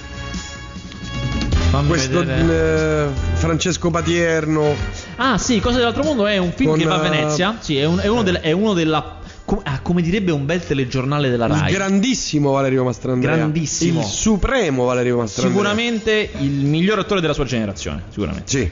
Fammi 1.70 1.88
Questo 1.90 2.20
vedere. 2.24 3.06
eh, 3.06 3.36
Francesco 3.36 3.90
Patierno. 3.92 4.74
Ah, 5.18 5.38
sì, 5.38 5.60
Cose 5.60 5.78
dell'altro 5.78 6.04
mondo 6.04 6.26
è 6.26 6.38
un 6.38 6.52
film 6.54 6.72
Con, 6.72 6.80
che 6.80 6.86
va 6.86 6.96
a 7.02 7.06
eh, 7.06 7.10
Venezia. 7.10 7.58
Sì, 7.60 7.78
è, 7.78 7.86
un- 7.86 8.00
è 8.00 8.08
uno, 8.08 8.24
del- 8.24 8.38
è 8.38 8.52
uno 8.52 8.74
della. 8.74 9.18
com- 9.44 9.60
ah, 9.64 9.80
come 9.82 10.02
direbbe 10.02 10.32
un 10.32 10.46
bel 10.46 10.66
telegiornale 10.66 11.30
della 11.30 11.46
Il 11.48 11.52
Rai. 11.54 11.72
grandissimo 11.74 12.52
Valerio 12.52 12.84
Mastrandrea. 12.86 13.36
Grandissimo. 13.36 14.00
Il 14.00 14.06
supremo 14.06 14.86
Valerio 14.86 15.18
Mastrandrea. 15.18 15.56
Sicuramente 15.56 16.30
il 16.40 16.52
miglior 16.66 17.00
attore 17.00 17.20
della 17.22 17.34
sua 17.34 17.46
generazione. 17.46 18.04
Sicuramente. 18.10 18.48
Sì. 18.50 18.72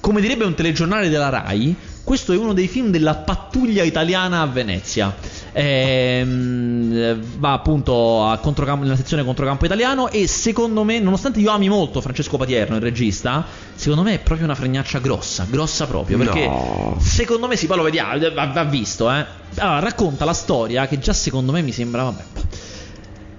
Come 0.00 0.20
direbbe 0.20 0.44
un 0.44 0.54
telegiornale 0.54 1.08
della 1.08 1.28
Rai, 1.30 1.74
questo 2.02 2.32
è 2.32 2.36
uno 2.36 2.52
dei 2.52 2.66
film 2.68 2.90
della 2.90 3.14
pattuglia 3.14 3.84
italiana 3.84 4.40
a 4.42 4.46
Venezia. 4.46 5.14
Ehm, 5.56 7.20
va 7.38 7.52
appunto 7.52 8.26
a 8.26 8.38
controcampo- 8.38 8.82
nella 8.84 8.96
sezione 8.96 9.22
controcampo 9.24 9.64
italiano 9.64 10.08
e 10.10 10.26
secondo 10.26 10.82
me, 10.82 10.98
nonostante 10.98 11.38
io 11.38 11.50
ami 11.50 11.68
molto 11.68 12.00
Francesco 12.00 12.36
Patierno, 12.36 12.74
il 12.76 12.82
regista, 12.82 13.44
secondo 13.74 14.02
me 14.02 14.14
è 14.14 14.18
proprio 14.18 14.46
una 14.46 14.56
fregnaccia 14.56 14.98
grossa, 14.98 15.46
grossa 15.48 15.86
proprio, 15.86 16.18
perché 16.18 16.46
No. 16.46 16.96
secondo 17.00 17.46
me 17.46 17.56
si 17.56 17.66
poi 17.66 17.76
lo 17.76 17.82
vediamo, 17.84 18.18
va, 18.34 18.46
va 18.46 18.64
visto, 18.64 19.10
eh. 19.10 19.24
Allora, 19.58 19.78
racconta 19.78 20.24
la 20.24 20.32
storia 20.32 20.88
che 20.88 20.98
già 20.98 21.12
secondo 21.12 21.52
me 21.52 21.62
mi 21.62 21.70
sembra, 21.70 22.02
vabbè, 22.02 22.22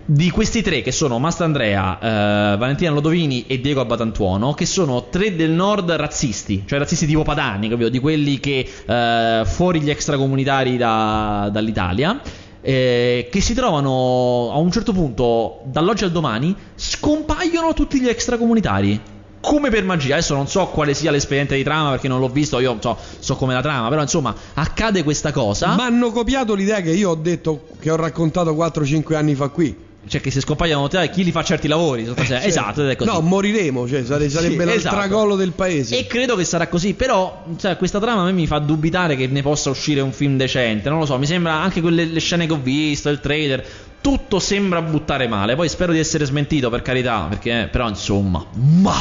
di 0.08 0.30
questi 0.30 0.62
tre 0.62 0.82
che 0.82 0.92
sono 0.92 1.18
Mastandrea, 1.18 2.54
eh, 2.54 2.58
Valentina 2.58 2.92
Lodovini 2.92 3.46
e 3.48 3.60
Diego 3.60 3.82
Abbatantuono, 3.82 4.54
che 4.54 4.66
sono 4.66 5.08
tre 5.10 5.36
del 5.36 5.50
nord 5.50 5.92
razzisti, 5.92 6.64
cioè 6.68 6.78
razzisti 6.78 7.08
tipo 7.08 7.24
padani, 7.24 7.70
capito? 7.70 7.90
Di 7.90 8.00
quelli 8.00 8.40
che 8.40 8.68
eh, 8.86 9.42
fuori 9.46 9.82
gli 9.82 9.90
extracomunitari 9.90 10.78
da- 10.78 11.50
dall'Italia. 11.52 12.22
eh, 12.68 13.28
che 13.32 13.42
si 13.42 13.54
trovano 13.54 14.50
a 14.52 14.58
un 14.58 14.72
certo 14.72 14.92
punto, 14.92 15.62
dall'oggi 15.66 16.04
al 16.04 16.12
domani, 16.12 16.56
scompaiono 16.74 17.74
tutti 17.74 18.00
gli 18.02 18.08
extracomunitari. 18.08 19.00
Come 19.40 19.70
per 19.70 19.84
magia, 19.84 20.16
adesso 20.16 20.34
non 20.34 20.48
so 20.48 20.66
quale 20.70 20.96
sia 20.96 21.12
l'espediente 21.12 21.56
di 21.56 21.62
trama 21.62 21.92
perché 21.92 22.08
non 22.08 22.20
l'ho 22.20 22.28
visto, 22.30 22.58
io 22.58 22.78
so, 22.80 22.98
so 23.20 23.36
come 23.36 23.54
la 23.54 23.62
trama, 23.62 23.90
però 23.90 24.02
insomma 24.02 24.34
accade 24.56 25.04
questa 25.04 25.32
cosa. 25.32 25.76
Ma 25.76 25.86
hanno 25.86 26.10
copiato 26.10 26.56
l'idea 26.56 26.82
che 26.82 26.90
io 26.90 27.12
ho 27.12 27.16
detto 27.16 27.68
che 27.80 27.92
ho 27.92 27.96
raccontato 27.96 28.56
4-5 28.56 29.14
anni 29.14 29.36
fa 29.36 29.50
qui. 29.50 29.78
Cioè 30.08 30.22
che 30.22 30.30
se 30.32 30.40
scompaiono 30.42 30.88
te, 30.88 31.10
chi 31.10 31.24
li 31.24 31.32
fa 31.32 31.44
certi 31.44 31.68
lavori? 31.68 32.06
sostanzialmente. 32.06 32.52
Cioè, 32.54 32.62
Esatto, 32.62 32.84
ed 32.84 32.90
è 32.90 32.96
così. 32.96 33.10
No, 33.10 33.22
moriremo, 33.22 33.88
cioè 33.88 34.04
sare- 34.04 34.30
sarebbe 34.30 34.64
Sì, 34.64 34.70
il 34.70 34.76
esatto. 34.76 35.36
del 35.36 35.52
paese. 35.52 35.98
E 35.98 36.08
credo 36.08 36.36
che 36.36 36.44
sarà 36.44 36.68
così, 36.68 36.94
però 36.94 37.44
cioè, 37.58 37.78
questa 37.78 38.00
trama 38.00 38.22
a 38.22 38.26
me 38.26 38.32
mi 38.32 38.48
fa 38.48 38.60
dubitare 38.60 39.16
che 39.16 39.28
ne 39.28 39.42
possa 39.42 39.70
uscire 39.70 40.02
un 40.02 40.12
film 40.12 40.38
decente. 40.38 40.90
Non 40.90 41.00
lo 41.00 41.06
so, 41.06 41.18
mi 41.18 41.26
sembra 41.26 41.54
anche 41.54 41.82
quelle 41.82 42.06
le 42.06 42.20
scene 42.20 42.46
che 42.48 42.54
ho 42.54 42.60
visto, 42.62 43.10
il 43.10 43.20
trailer, 43.20 43.66
tutto 44.02 44.40
sembra 44.40 44.82
buttare 44.82 45.28
male. 45.28 45.56
Poi 45.56 45.68
spero 45.70 45.92
di 45.92 46.00
essere 46.00 46.26
smentito, 46.26 46.70
per 46.70 46.82
carità, 46.82 47.26
perché 47.30 47.68
però 47.72 47.88
insomma, 47.88 48.46
ma 48.54 48.96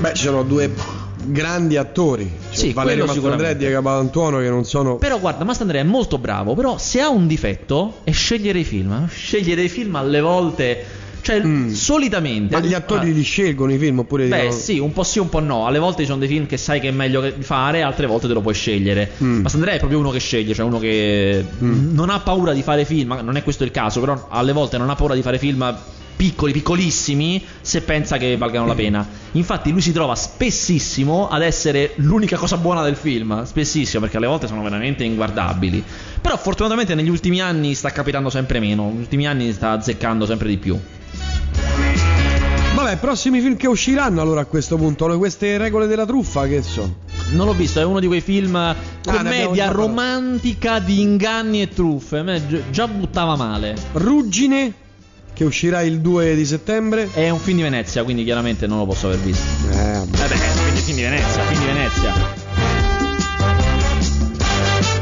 Beh, 0.00 0.14
ci 0.14 0.24
sono 0.24 0.42
due 0.42 0.70
grandi 1.24 1.76
attori. 1.76 2.30
Cioè, 2.50 2.56
Sì, 2.56 2.72
Valerio 2.72 3.04
quello 3.04 3.20
Mastrandrea 3.20 3.50
e. 3.50 3.56
Diego 3.56 3.82
Papantuono 3.82 4.38
che 4.38 4.48
non 4.48 4.64
sono... 4.64 4.96
Però 4.96 5.18
guarda, 5.18 5.44
Mastandrea 5.44 5.82
è 5.82 5.84
molto 5.84 6.18
bravo, 6.18 6.54
però 6.54 6.78
se 6.78 7.00
ha 7.00 7.08
un 7.08 7.26
difetto 7.26 7.98
è 8.04 8.10
scegliere 8.12 8.60
i 8.60 8.64
film. 8.64 9.08
Scegliere 9.08 9.62
i 9.62 9.68
film 9.68 9.94
alle 9.96 10.20
volte, 10.20 10.84
cioè 11.20 11.42
Mm. 11.44 11.70
solitamente 11.72 12.54
Ma 12.54 12.60
gli 12.64 12.72
attori 12.74 13.10
Ah, 13.10 13.12
li 13.12 13.22
scelgono 13.22 13.72
i 13.72 13.78
film 13.78 13.98
oppure... 14.00 14.26
Beh, 14.26 14.36
dicono- 14.42 14.52
sì, 14.60 14.78
un 14.78 14.92
po' 14.92 15.02
sì, 15.02 15.18
un 15.18 15.28
po' 15.28 15.40
no. 15.40 15.66
Alle 15.66 15.78
volte 15.78 16.00
ci 16.02 16.06
sono 16.06 16.18
dei 16.20 16.28
film 16.28 16.46
che 16.46 16.56
sai 16.56 16.80
che 16.80 16.88
è 16.88 16.92
meglio 16.92 17.30
fare, 17.40 17.82
altre 17.82 18.06
volte 18.06 18.28
te 18.28 18.32
lo 18.34 18.40
puoi 18.40 18.54
scegliere. 18.54 19.10
Mm. 19.22 19.40
Ma 19.42 19.48
Sandrea 19.48 19.74
è 19.74 19.78
proprio 19.78 19.98
uno 19.98 20.10
che 20.10 20.20
sceglie, 20.20 20.54
cioè 20.54 20.64
uno 20.64 20.78
che 20.78 21.44
Mm. 21.62 21.94
non 21.94 22.10
ha 22.10 22.20
paura 22.20 22.52
di 22.52 22.62
fare 22.62 22.84
film. 22.84 23.18
Non 23.22 23.36
è 23.36 23.42
questo 23.42 23.64
il 23.64 23.70
caso, 23.70 24.00
però 24.00 24.26
alle 24.30 24.52
volte 24.52 24.78
non 24.78 24.88
ha 24.90 24.94
paura 24.94 25.14
di 25.14 25.22
fare 25.22 25.38
film 25.38 25.76
piccoli, 26.18 26.50
piccolissimi, 26.52 27.44
se 27.60 27.80
pensa 27.82 28.16
che 28.16 28.36
valgano 28.36 28.66
la 28.66 28.74
pena. 28.74 29.06
Infatti 29.32 29.70
lui 29.70 29.80
si 29.80 29.92
trova 29.92 30.16
spessissimo 30.16 31.28
ad 31.28 31.42
essere 31.42 31.92
l'unica 31.98 32.36
cosa 32.36 32.56
buona 32.56 32.82
del 32.82 32.96
film, 32.96 33.44
spessissimo, 33.44 34.00
perché 34.02 34.16
alle 34.16 34.26
volte 34.26 34.48
sono 34.48 34.60
veramente 34.62 35.04
inguardabili. 35.04 35.80
Però 36.20 36.36
fortunatamente 36.36 36.96
negli 36.96 37.08
ultimi 37.08 37.40
anni 37.40 37.74
sta 37.74 37.90
capitando 37.90 38.30
sempre 38.30 38.58
meno, 38.58 38.88
negli 38.88 38.98
ultimi 38.98 39.28
anni 39.28 39.52
sta 39.52 39.70
azzeccando 39.70 40.26
sempre 40.26 40.48
di 40.48 40.56
più. 40.58 40.76
Vabbè, 42.74 42.96
prossimi 42.96 43.40
film 43.40 43.56
che 43.56 43.68
usciranno 43.68 44.20
allora 44.20 44.40
a 44.40 44.44
questo 44.46 44.76
punto, 44.76 45.16
queste 45.18 45.56
regole 45.56 45.86
della 45.86 46.04
truffa 46.04 46.46
che 46.48 46.62
so. 46.62 47.06
Non 47.30 47.46
l'ho 47.46 47.52
visto, 47.52 47.78
è 47.78 47.84
uno 47.84 48.00
di 48.00 48.06
quei 48.08 48.20
film 48.22 48.56
Ah, 48.56 48.74
commedia 49.04 49.66
parlato. 49.66 49.72
romantica 49.76 50.78
di 50.80 51.00
inganni 51.00 51.62
e 51.62 51.68
truffe. 51.68 52.18
A 52.18 52.22
me 52.22 52.44
gi- 52.46 52.62
già 52.70 52.88
buttava 52.88 53.36
male. 53.36 53.76
Ruggine 53.92 54.72
che 55.38 55.44
uscirà 55.44 55.82
il 55.82 56.00
2 56.00 56.34
di 56.34 56.44
settembre. 56.44 57.08
È 57.12 57.28
un 57.30 57.38
film 57.38 57.58
di 57.58 57.62
Venezia, 57.62 58.02
quindi 58.02 58.24
chiaramente 58.24 58.66
non 58.66 58.78
lo 58.78 58.86
posso 58.86 59.06
aver 59.06 59.20
visto. 59.20 59.44
Eh, 59.70 60.02
vabbè. 60.04 60.36
Quindi 60.62 60.80
film 60.80 60.96
di 60.96 61.02
Venezia, 61.04 61.42
film 61.44 61.60
di 61.60 61.66
Venezia. 61.66 62.12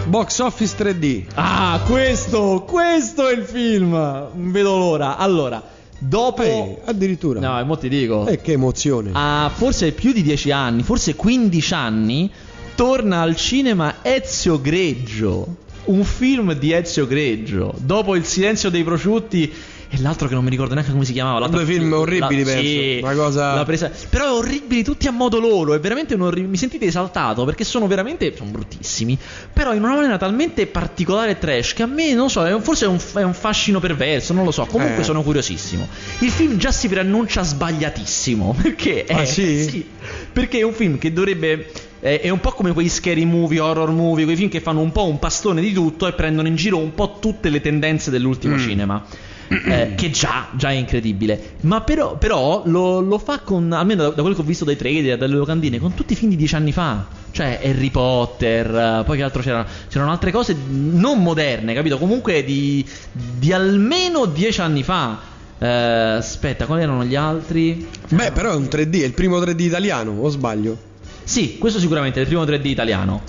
Box 0.05 0.39
Office 0.41 0.77
3D. 0.77 1.23
Ah, 1.37 1.81
questo, 1.87 2.65
questo 2.69 3.29
è 3.29 3.35
il 3.35 3.45
film. 3.45 3.93
Non 3.93 4.51
vedo 4.53 4.77
l'ora. 4.77 5.17
Allora, 5.17 5.63
dopo 5.99 6.43
Eh, 6.43 6.81
addirittura. 6.85 7.41
No, 7.41 7.65
mo 7.65 7.79
ti 7.79 7.89
dico. 7.89 8.27
Eh, 8.27 8.43
che 8.43 8.53
emozione. 8.53 9.13
a 9.15 9.51
forse 9.55 9.93
più 9.93 10.13
di 10.13 10.21
10 10.23 10.51
anni, 10.51 10.83
forse 10.83 11.15
15 11.15 11.73
anni, 11.73 12.31
torna 12.75 13.23
al 13.23 13.37
cinema 13.37 13.97
Ezio 14.03 14.61
Greggio. 14.61 15.65
Un 15.87 16.05
film 16.05 16.53
di 16.53 16.73
Ezio 16.73 17.07
Greggio. 17.07 17.73
Dopo 17.79 18.17
Il 18.17 18.27
silenzio 18.27 18.69
dei 18.69 18.85
prosciutti 18.85 19.51
e 19.89 20.01
l'altro 20.01 20.27
che 20.29 20.35
non 20.35 20.43
mi 20.45 20.51
ricordo 20.51 20.75
neanche 20.75 20.91
come 20.93 21.05
si 21.05 21.13
chiamava. 21.13 21.47
Due 21.47 21.65
film 21.65 21.93
orribili, 21.93 22.43
penso. 22.43 22.61
Sì, 22.63 22.99
Una 23.03 23.15
cosa- 23.15 23.55
la 23.55 23.65
presa- 23.65 23.91
Però 24.11 24.35
orribili 24.37 24.83
tutti 24.83 25.07
a 25.07 25.13
modo 25.13 25.39
loro. 25.39 25.75
È 25.75 25.81
veramente 25.81 26.15
un 26.15 26.23
orri- 26.23 26.43
Mi 26.43 26.57
sentite 26.57 26.87
esaltato 26.87 27.45
perché 27.45 27.65
sono 27.65 27.87
veramente. 27.87 28.35
Sono 28.37 28.51
bruttissimi. 28.51 29.17
Però 29.53 29.73
in 29.75 29.83
una 29.83 29.95
maniera 29.95 30.17
talmente 30.19 30.67
particolare 30.67 31.33
e 31.33 31.39
trash 31.39 31.73
che 31.75 31.83
a 31.83 31.87
me, 31.87 32.13
non 32.15 32.29
so, 32.31 32.45
è 32.47 32.53
un- 32.53 32.63
forse 32.63 32.85
è 32.87 32.89
un, 32.89 32.99
è 33.15 33.23
un 33.23 33.35
fascino 33.35 33.79
perverso. 33.81 34.33
Non 34.33 34.45
lo 34.45 34.51
so. 34.51 34.65
Comunque 34.67 35.03
Eh. 35.03 35.05
sono 35.05 35.23
curiosissimo. 35.23 35.87
Il 36.21 36.31
film 36.31 36.57
già 36.57 36.73
si 36.73 36.89
preannuncia 36.89 37.43
sbagliatissimo. 37.43 38.57
Perché 38.61 39.05
è. 39.05 39.15
Ah, 39.15 39.25
sì? 39.25 39.63
sì, 39.69 39.87
perché 40.33 40.59
è 40.59 40.63
un 40.63 40.73
film 40.73 40.99
che 40.99 41.13
dovrebbe. 41.13 41.71
È, 42.01 42.21
è 42.21 42.29
un 42.29 42.41
po' 42.41 42.51
come 42.53 42.73
quei 42.73 42.89
scary 42.89 43.25
movie, 43.25 43.59
horror 43.59 43.91
movie, 43.91 44.25
quei 44.25 44.37
film 44.37 44.49
che 44.51 44.61
fanno 44.61 44.81
un 44.81 44.93
po' 44.93 45.07
un 45.07 45.19
pastone 45.19 45.61
di 45.61 45.73
tutto 45.73 46.07
e 46.07 46.13
prendono 46.13 46.47
in 46.47 46.55
giro 46.57 46.77
un 46.79 46.95
po' 46.95 47.17
tutte 47.21 47.49
le 47.49 47.61
tendenze 47.61 48.11
dell'ultimo 48.11 48.55
Mm. 48.57 48.59
cinema. 48.59 49.05
Eh, 49.49 49.95
che 49.97 50.11
già, 50.11 50.49
già 50.55 50.71
è 50.71 50.75
incredibile. 50.75 51.55
Ma 51.63 51.81
però, 51.81 52.17
però 52.17 52.63
lo, 52.67 53.01
lo 53.01 53.19
fa 53.19 53.41
con, 53.41 53.73
almeno 53.73 54.03
da, 54.03 54.09
da 54.11 54.21
quello 54.21 54.35
che 54.35 54.43
ho 54.43 54.45
visto 54.45 54.65
dai 54.65 54.77
trailer, 54.77 55.17
dalle 55.17 55.35
locandine, 55.35 55.79
con 55.79 55.95
tutti 55.95 56.13
i 56.15 56.17
film 56.17 56.31
di 56.31 56.37
dieci 56.37 56.55
anni 56.55 56.73
fa. 56.73 57.07
Cioè 57.31 57.61
Harry 57.63 57.91
Potter, 57.91 58.75
eh, 58.75 59.03
poi 59.05 59.17
che 59.17 59.23
altro 59.23 59.43
c'erano? 59.43 59.67
C'erano 59.89 60.11
altre 60.11 60.31
cose 60.33 60.57
non 60.69 61.23
moderne, 61.23 61.75
capito? 61.75 61.99
Comunque 61.99 62.45
di, 62.45 62.85
di 63.13 63.53
almeno 63.53 64.25
dieci 64.27 64.61
anni 64.61 64.83
fa. 64.83 65.35
Eh, 65.59 65.67
aspetta, 65.67 66.67
quali 66.67 66.83
erano 66.83 67.05
gli 67.05 67.15
altri? 67.15 67.87
Beh, 68.09 68.33
però 68.33 68.53
è 68.53 68.57
un 68.57 68.65
3D, 68.65 69.01
è 69.03 69.05
il 69.05 69.15
primo 69.15 69.39
3D 69.39 69.61
italiano, 69.61 70.13
o 70.13 70.29
sbaglio? 70.29 70.77
Sì, 71.25 71.59
questo 71.59 71.79
sicuramente 71.79 72.19
è 72.19 72.23
il 72.23 72.29
primo 72.29 72.45
3D 72.45 72.67
italiano. 72.67 73.23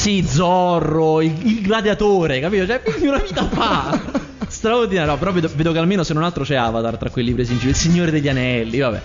Sì, 0.00 0.24
Zorro, 0.26 1.20
il, 1.20 1.34
il 1.46 1.60
gladiatore, 1.60 2.40
capito? 2.40 2.66
Cioè, 2.66 2.80
più 2.80 2.98
di 2.98 3.06
una 3.06 3.18
vita 3.18 3.46
fa. 3.46 4.00
Straordinario, 4.48 5.10
no, 5.12 5.18
però 5.18 5.30
vedo, 5.30 5.50
vedo 5.54 5.72
che 5.72 5.78
almeno 5.78 6.02
se 6.04 6.14
non 6.14 6.22
altro 6.22 6.42
c'è 6.42 6.54
Avatar 6.54 6.96
tra 6.96 7.10
quelli 7.10 7.34
presi 7.34 7.52
in 7.52 7.58
giro. 7.58 7.70
Il 7.72 7.76
Signore 7.76 8.10
degli 8.10 8.26
Anelli, 8.26 8.78
vabbè. 8.78 9.00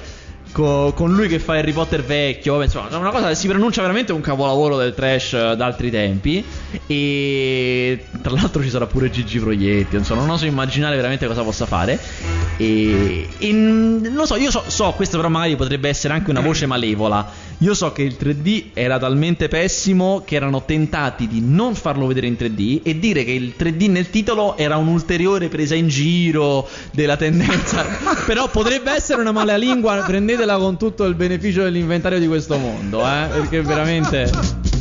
Co- 0.54 0.94
con 0.96 1.14
lui 1.14 1.28
che 1.28 1.40
fa 1.40 1.56
Harry 1.56 1.74
Potter 1.74 2.02
vecchio, 2.02 2.54
vabbè, 2.54 2.64
insomma, 2.64 2.90
è 2.90 2.96
una 2.96 3.10
cosa 3.12 3.28
che 3.28 3.36
si 3.36 3.46
pronuncia 3.50 3.82
veramente 3.82 4.14
un 4.14 4.22
capolavoro 4.22 4.78
del 4.78 4.94
trash 4.94 5.54
d'altri 5.56 5.92
tempi. 5.92 6.42
E 6.88 8.06
tra 8.22 8.32
l'altro 8.32 8.64
ci 8.64 8.70
sarà 8.70 8.86
pure 8.86 9.10
Gigi 9.10 9.38
Proietti, 9.38 9.98
insomma, 9.98 10.22
non 10.22 10.30
oso 10.30 10.46
immaginare 10.46 10.96
veramente 10.96 11.28
cosa 11.28 11.42
possa 11.44 11.66
fare. 11.66 12.00
E, 12.56 13.28
e 13.38 13.52
n- 13.52 14.00
non 14.02 14.14
lo 14.14 14.26
so, 14.26 14.38
io 14.38 14.50
so, 14.50 14.64
so, 14.68 14.94
questo 14.96 15.18
però 15.18 15.28
magari 15.28 15.58
potrebbe 15.58 15.90
essere 15.90 16.14
anche 16.14 16.30
una 16.30 16.40
voce 16.40 16.66
malevola. 16.66 17.28
Io 17.60 17.74
so 17.74 17.92
che 17.94 18.02
il 18.02 18.18
3D 18.20 18.72
era 18.74 19.00
talmente 19.00 19.48
pessimo 19.48 20.24
che 20.26 20.36
erano 20.36 20.64
tentati 20.66 21.28
di 21.28 21.42
non 21.42 21.74
farlo 21.74 22.06
vedere 22.06 22.28
in 22.28 22.34
3D 22.34 22.82
e 22.84 23.00
dire 23.00 23.24
che 23.24 23.32
il 23.32 23.54
3D 23.58 23.90
nel 23.90 24.10
titolo 24.10 24.58
era 24.58 24.76
un'ulteriore 24.76 25.48
presa 25.48 25.74
in 25.76 25.88
giro 25.88 26.68
della 26.92 27.16
tendenza. 27.16 27.86
però 28.26 28.50
potrebbe 28.50 28.92
essere 28.92 29.22
una 29.22 29.32
mala 29.32 29.56
lingua, 29.56 30.04
prendetela 30.06 30.58
con 30.58 30.78
tutto 30.78 31.06
il 31.06 31.16
beneficio 31.16 31.64
dell'inventario 31.64 32.20
di 32.20 32.28
questo 32.28 32.58
mondo, 32.58 33.00
eh, 33.02 33.28
perché 33.32 33.62
veramente 33.62 34.74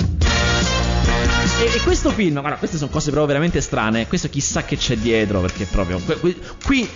e, 1.60 1.80
questo 1.82 2.10
film, 2.10 2.40
guarda, 2.40 2.58
queste 2.58 2.76
sono 2.76 2.90
cose 2.90 3.06
proprio 3.06 3.26
veramente 3.26 3.60
strane. 3.60 4.06
Questo 4.08 4.28
chissà 4.28 4.64
che 4.64 4.76
c'è 4.76 4.96
dietro, 4.96 5.40
perché 5.40 5.66
proprio. 5.66 5.98
que- 6.00 6.36
Qui, 6.64 6.88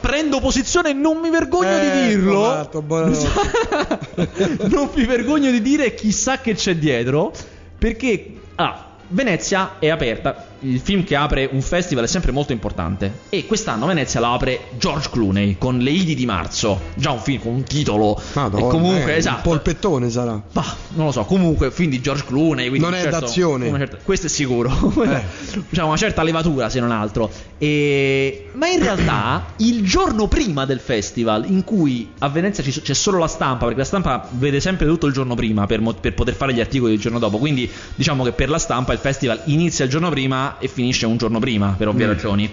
prendo 0.00 0.40
posizione 0.40 0.90
e 0.90 0.92
non 0.92 1.18
mi 1.18 1.30
vergogno 1.30 1.68
Ecco 1.68 1.94
di 1.98 2.06
dirlo. 2.08 2.68
buonanotte. 2.82 4.68
non 4.68 4.90
mi 4.94 5.04
vergogno 5.04 5.50
di 5.50 5.62
dire 5.62 5.94
chissà 5.94 6.40
che 6.40 6.54
c'è 6.54 6.76
dietro. 6.76 7.32
Perché. 7.78 8.32
Ah, 8.56 8.84
Venezia 9.08 9.74
è 9.78 9.88
aperta. 9.88 10.46
Il 10.60 10.80
film 10.80 11.04
che 11.04 11.16
apre 11.16 11.48
un 11.50 11.60
festival 11.60 12.04
è 12.04 12.06
sempre 12.06 12.32
molto 12.32 12.52
importante. 12.52 13.20
E 13.28 13.46
quest'anno 13.46 13.86
Venezia 13.86 14.20
la 14.20 14.32
apre 14.32 14.60
George 14.78 15.10
Clooney 15.10 15.56
con 15.58 15.78
Le 15.78 15.90
Idi 15.90 16.14
di 16.14 16.26
marzo. 16.26 16.80
Già 16.94 17.10
un 17.10 17.20
film 17.20 17.40
con 17.40 17.54
un 17.54 17.62
titolo. 17.62 18.20
Madonna, 18.32 18.66
e 18.66 18.68
comunque, 18.68 19.14
eh, 19.14 19.16
esatto. 19.18 19.36
Un 19.36 19.42
polpettone 19.42 20.10
sarà. 20.10 20.40
Bah, 20.52 20.76
non 20.94 21.06
lo 21.06 21.12
so, 21.12 21.24
comunque 21.24 21.70
film 21.70 21.90
di 21.90 22.00
George 22.00 22.24
Clooney. 22.24 22.78
Non 22.78 22.94
è 22.94 23.02
certo, 23.02 23.20
d'azione. 23.20 23.70
certa- 23.76 23.98
questo 24.02 24.26
è 24.26 24.28
sicuro. 24.30 24.70
Eh. 25.04 25.22
diciamo 25.68 25.88
una 25.88 25.96
certa 25.96 26.22
levatura, 26.22 26.68
se 26.68 26.80
non 26.80 26.90
altro. 26.90 27.30
E... 27.58 28.50
Ma 28.52 28.68
in 28.68 28.80
realtà, 28.80 29.46
il 29.56 29.84
giorno 29.84 30.28
prima 30.28 30.64
del 30.64 30.80
festival, 30.80 31.44
in 31.48 31.64
cui 31.64 32.10
a 32.18 32.28
Venezia 32.28 32.62
c'è 32.62 32.94
solo 32.94 33.18
la 33.18 33.28
stampa, 33.28 33.64
perché 33.66 33.80
la 33.80 33.86
stampa 33.86 34.28
vede 34.32 34.60
sempre 34.60 34.86
tutto 34.86 35.06
il 35.06 35.12
giorno 35.12 35.34
prima 35.34 35.66
per, 35.66 35.80
mo- 35.80 35.94
per 35.94 36.14
poter 36.14 36.34
fare 36.34 36.54
gli 36.54 36.60
articoli 36.60 36.94
il 36.94 37.00
giorno 37.00 37.18
dopo. 37.18 37.38
Quindi, 37.38 37.70
diciamo 37.94 38.24
che 38.24 38.32
per 38.32 38.48
la 38.48 38.58
stampa 38.58 38.92
il 38.92 38.98
festival 38.98 39.42
inizia 39.46 39.84
il 39.84 39.90
giorno 39.90 40.10
prima 40.10 40.45
e 40.58 40.68
finisce 40.68 41.06
un 41.06 41.16
giorno 41.16 41.38
prima, 41.38 41.74
per 41.76 41.88
ovvie 41.88 42.06
Mm. 42.06 42.10
ragioni. 42.10 42.50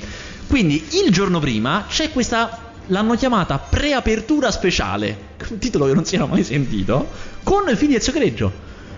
Quindi, 0.48 0.84
il 1.06 1.12
giorno 1.12 1.40
prima 1.40 1.86
c'è 1.88 2.12
questa. 2.12 2.60
L'hanno 2.88 3.16
chiamata 3.16 3.58
preapertura 3.60 4.52
speciale, 4.52 5.18
un 5.50 5.58
titolo 5.58 5.86
che 5.86 5.94
non 5.94 6.04
si 6.04 6.16
era 6.16 6.26
mai 6.26 6.44
sentito, 6.44 7.10
con 7.44 7.64
il 7.70 7.78
film 7.78 7.92
di 7.92 7.98
Ezio 7.98 8.12
Greggio. 8.12 8.52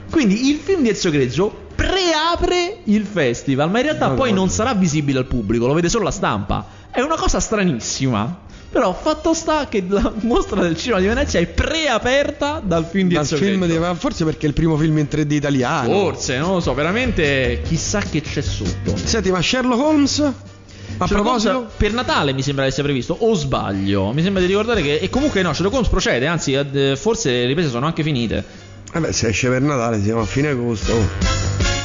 Quindi 0.10 0.50
il 0.50 0.58
film 0.58 0.82
di 0.82 0.90
Ezio 0.90 1.12
Greggio 1.12 1.68
preapre 1.76 2.80
il 2.86 3.06
festival, 3.06 3.70
ma 3.70 3.78
in 3.78 3.84
realtà 3.84 4.08
poi 4.08 4.18
Madonna. 4.18 4.36
non 4.40 4.50
sarà 4.50 4.74
visibile 4.74 5.20
al 5.20 5.26
pubblico, 5.26 5.68
lo 5.68 5.74
vede 5.74 5.90
solo 5.90 6.04
la 6.04 6.12
stampa. 6.12 6.66
È 6.90 7.02
una 7.02 7.16
cosa 7.16 7.40
stranissima. 7.40 8.40
Però 8.76 8.94
fatto 8.94 9.34
sta 9.34 9.70
che 9.70 9.86
la 9.88 10.12
mostra 10.24 10.60
del 10.60 10.76
cinema 10.76 11.00
di 11.00 11.08
Venezia 11.08 11.40
è 11.40 11.46
preaperta 11.46 12.62
dal 12.62 12.84
film 12.84 13.08
di 13.08 13.16
Ezio 13.16 13.38
film 13.38 13.66
di- 13.68 13.80
forse 13.98 14.26
perché 14.26 14.48
è 14.48 14.50
il 14.50 14.54
primo 14.54 14.76
film 14.76 14.98
in 14.98 15.08
3D 15.10 15.32
italiano. 15.32 15.88
Forse, 15.88 16.38
non 16.40 16.56
lo 16.56 16.60
so, 16.60 16.74
veramente 16.74 17.62
chissà 17.66 18.00
che 18.02 18.20
c'è 18.20 18.42
sotto. 18.42 18.98
Senti, 18.98 19.32
ma 19.32 19.42
Sherlock 19.42 19.82
Holmes? 19.82 20.20
A 20.20 20.34
Sherlock 21.08 21.08
proposito, 21.08 21.56
Holmes 21.56 21.72
per 21.78 21.94
Natale 21.94 22.34
mi 22.34 22.42
sembra 22.42 22.66
che 22.66 22.72
sia 22.72 22.84
previsto, 22.84 23.16
o 23.18 23.34
sbaglio? 23.34 24.12
Mi 24.12 24.22
sembra 24.22 24.42
di 24.42 24.48
ricordare 24.48 24.82
che. 24.82 24.98
E 24.98 25.10
comunque 25.10 25.42
no, 25.42 25.54
Sherlock 25.54 25.76
Holmes 25.76 25.90
procede, 25.90 26.28
anzi, 26.28 26.52
eh, 26.52 26.98
forse 26.98 27.32
le 27.32 27.46
riprese 27.46 27.70
sono 27.70 27.86
anche 27.86 28.04
finite. 28.04 28.44
Vabbè, 28.94 29.12
se 29.12 29.28
esce 29.28 29.50
per 29.50 29.62
Natale 29.62 30.02
siamo 30.02 30.22
a 30.22 30.26
fine 30.26 30.50
agosto. 30.50 30.94
oh. 30.94 31.34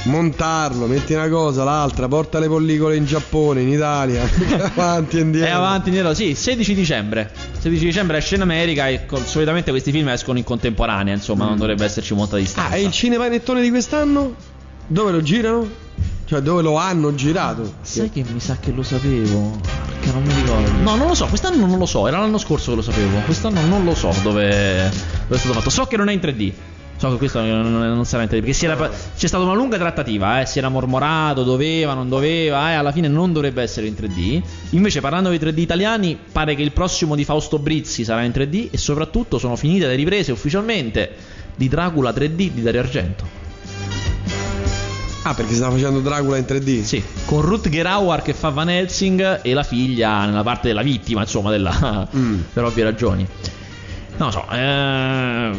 Montarlo, 0.04 0.86
metti 0.86 1.12
una 1.12 1.28
cosa, 1.28 1.62
l'altra, 1.62 2.08
porta 2.08 2.38
le 2.38 2.48
pellicole 2.48 2.96
in 2.96 3.04
Giappone, 3.04 3.60
in 3.60 3.68
Italia, 3.68 4.22
avanti 4.74 5.18
e 5.18 5.20
indietro. 5.20 5.50
È 5.50 5.52
avanti 5.52 5.88
indietro, 5.88 6.14
sì, 6.14 6.34
16 6.34 6.74
dicembre. 6.74 7.30
16 7.58 7.84
dicembre 7.84 8.16
esce 8.16 8.36
in 8.36 8.40
America 8.40 8.88
e 8.88 9.04
con- 9.04 9.24
solitamente 9.26 9.70
questi 9.70 9.90
film 9.92 10.08
escono 10.08 10.38
in 10.38 10.44
contemporanea, 10.44 11.12
insomma, 11.12 11.44
non 11.44 11.58
dovrebbe 11.58 11.84
esserci 11.84 12.14
molta 12.14 12.38
distanza. 12.38 12.72
Ah, 12.72 12.76
e 12.76 12.82
il 12.82 12.90
cinepanettone 12.90 13.60
di 13.60 13.68
quest'anno? 13.68 14.34
Dove 14.86 15.10
lo 15.12 15.20
girano? 15.20 15.68
Cioè, 16.24 16.40
dove 16.40 16.62
lo 16.62 16.76
hanno 16.76 17.14
girato? 17.14 17.74
Sai 17.82 18.08
che 18.08 18.24
mi 18.26 18.40
sa 18.40 18.56
che 18.58 18.70
lo 18.72 18.82
sapevo? 18.82 19.60
Che 20.00 20.12
non 20.12 20.22
mi 20.22 20.32
ricordo. 20.32 20.70
No, 20.80 20.96
non 20.96 21.08
lo 21.08 21.14
so, 21.14 21.26
quest'anno 21.26 21.66
non 21.66 21.76
lo 21.76 21.86
so, 21.86 22.08
era 22.08 22.18
l'anno 22.20 22.38
scorso 22.38 22.70
che 22.70 22.76
lo 22.76 22.82
sapevo. 22.82 23.18
Quest'anno 23.26 23.60
non 23.66 23.84
lo 23.84 23.94
so 23.94 24.14
dove, 24.22 24.48
dove 24.48 25.34
è 25.34 25.38
stato 25.38 25.52
fatto. 25.52 25.68
So 25.68 25.84
che 25.84 25.98
non 25.98 26.08
è 26.08 26.12
in 26.14 26.20
3D. 26.20 26.52
So 27.00 27.10
che 27.12 27.16
questo 27.16 27.40
non, 27.40 27.72
non- 27.72 28.04
sarà 28.04 28.24
in 28.24 28.28
3D. 28.28 28.44
Perché 28.44 28.66
era- 28.66 28.90
c'è 29.16 29.26
stata 29.26 29.42
una 29.42 29.54
lunga 29.54 29.78
trattativa, 29.78 30.42
eh, 30.42 30.44
si 30.46 30.58
era 30.58 30.68
mormorato, 30.68 31.44
doveva, 31.44 31.94
non 31.94 32.10
doveva, 32.10 32.72
e 32.72 32.74
alla 32.74 32.92
fine 32.92 33.08
non 33.08 33.32
dovrebbe 33.32 33.62
essere 33.62 33.86
in 33.86 33.94
3D. 33.94 34.42
Invece, 34.70 35.00
parlando 35.00 35.30
di 35.30 35.38
3D 35.38 35.58
italiani, 35.60 36.18
pare 36.30 36.54
che 36.54 36.60
il 36.60 36.72
prossimo 36.72 37.14
di 37.14 37.24
Fausto 37.24 37.58
Brizzi 37.58 38.04
sarà 38.04 38.22
in 38.22 38.32
3D. 38.32 38.68
E 38.70 38.76
soprattutto 38.76 39.38
sono 39.38 39.56
finite 39.56 39.86
le 39.86 39.94
riprese 39.94 40.30
ufficialmente 40.30 41.10
di 41.56 41.68
Dracula 41.68 42.10
3D 42.12 42.50
di 42.50 42.60
Dario 42.62 42.80
Argento. 42.80 43.24
Ah, 45.22 45.32
perché 45.34 45.54
stava 45.54 45.72
facendo 45.74 46.00
Dracula 46.00 46.36
in 46.36 46.44
3D? 46.46 46.82
Sì, 46.82 47.02
con 47.24 47.40
Ruth 47.42 47.68
Gerauer 47.70 48.20
che 48.22 48.32
fa 48.34 48.48
Van 48.50 48.68
Helsing 48.68 49.40
e 49.42 49.52
la 49.54 49.62
figlia 49.62 50.24
nella 50.26 50.42
parte 50.42 50.68
della 50.68 50.82
vittima, 50.82 51.20
insomma, 51.22 51.50
della, 51.50 52.06
Mm. 52.14 52.40
per 52.52 52.64
ovvie 52.64 52.84
ragioni. 52.84 53.26
Non 54.20 54.28
lo 54.28 54.32
so, 54.32 54.44
eh, 54.54 55.50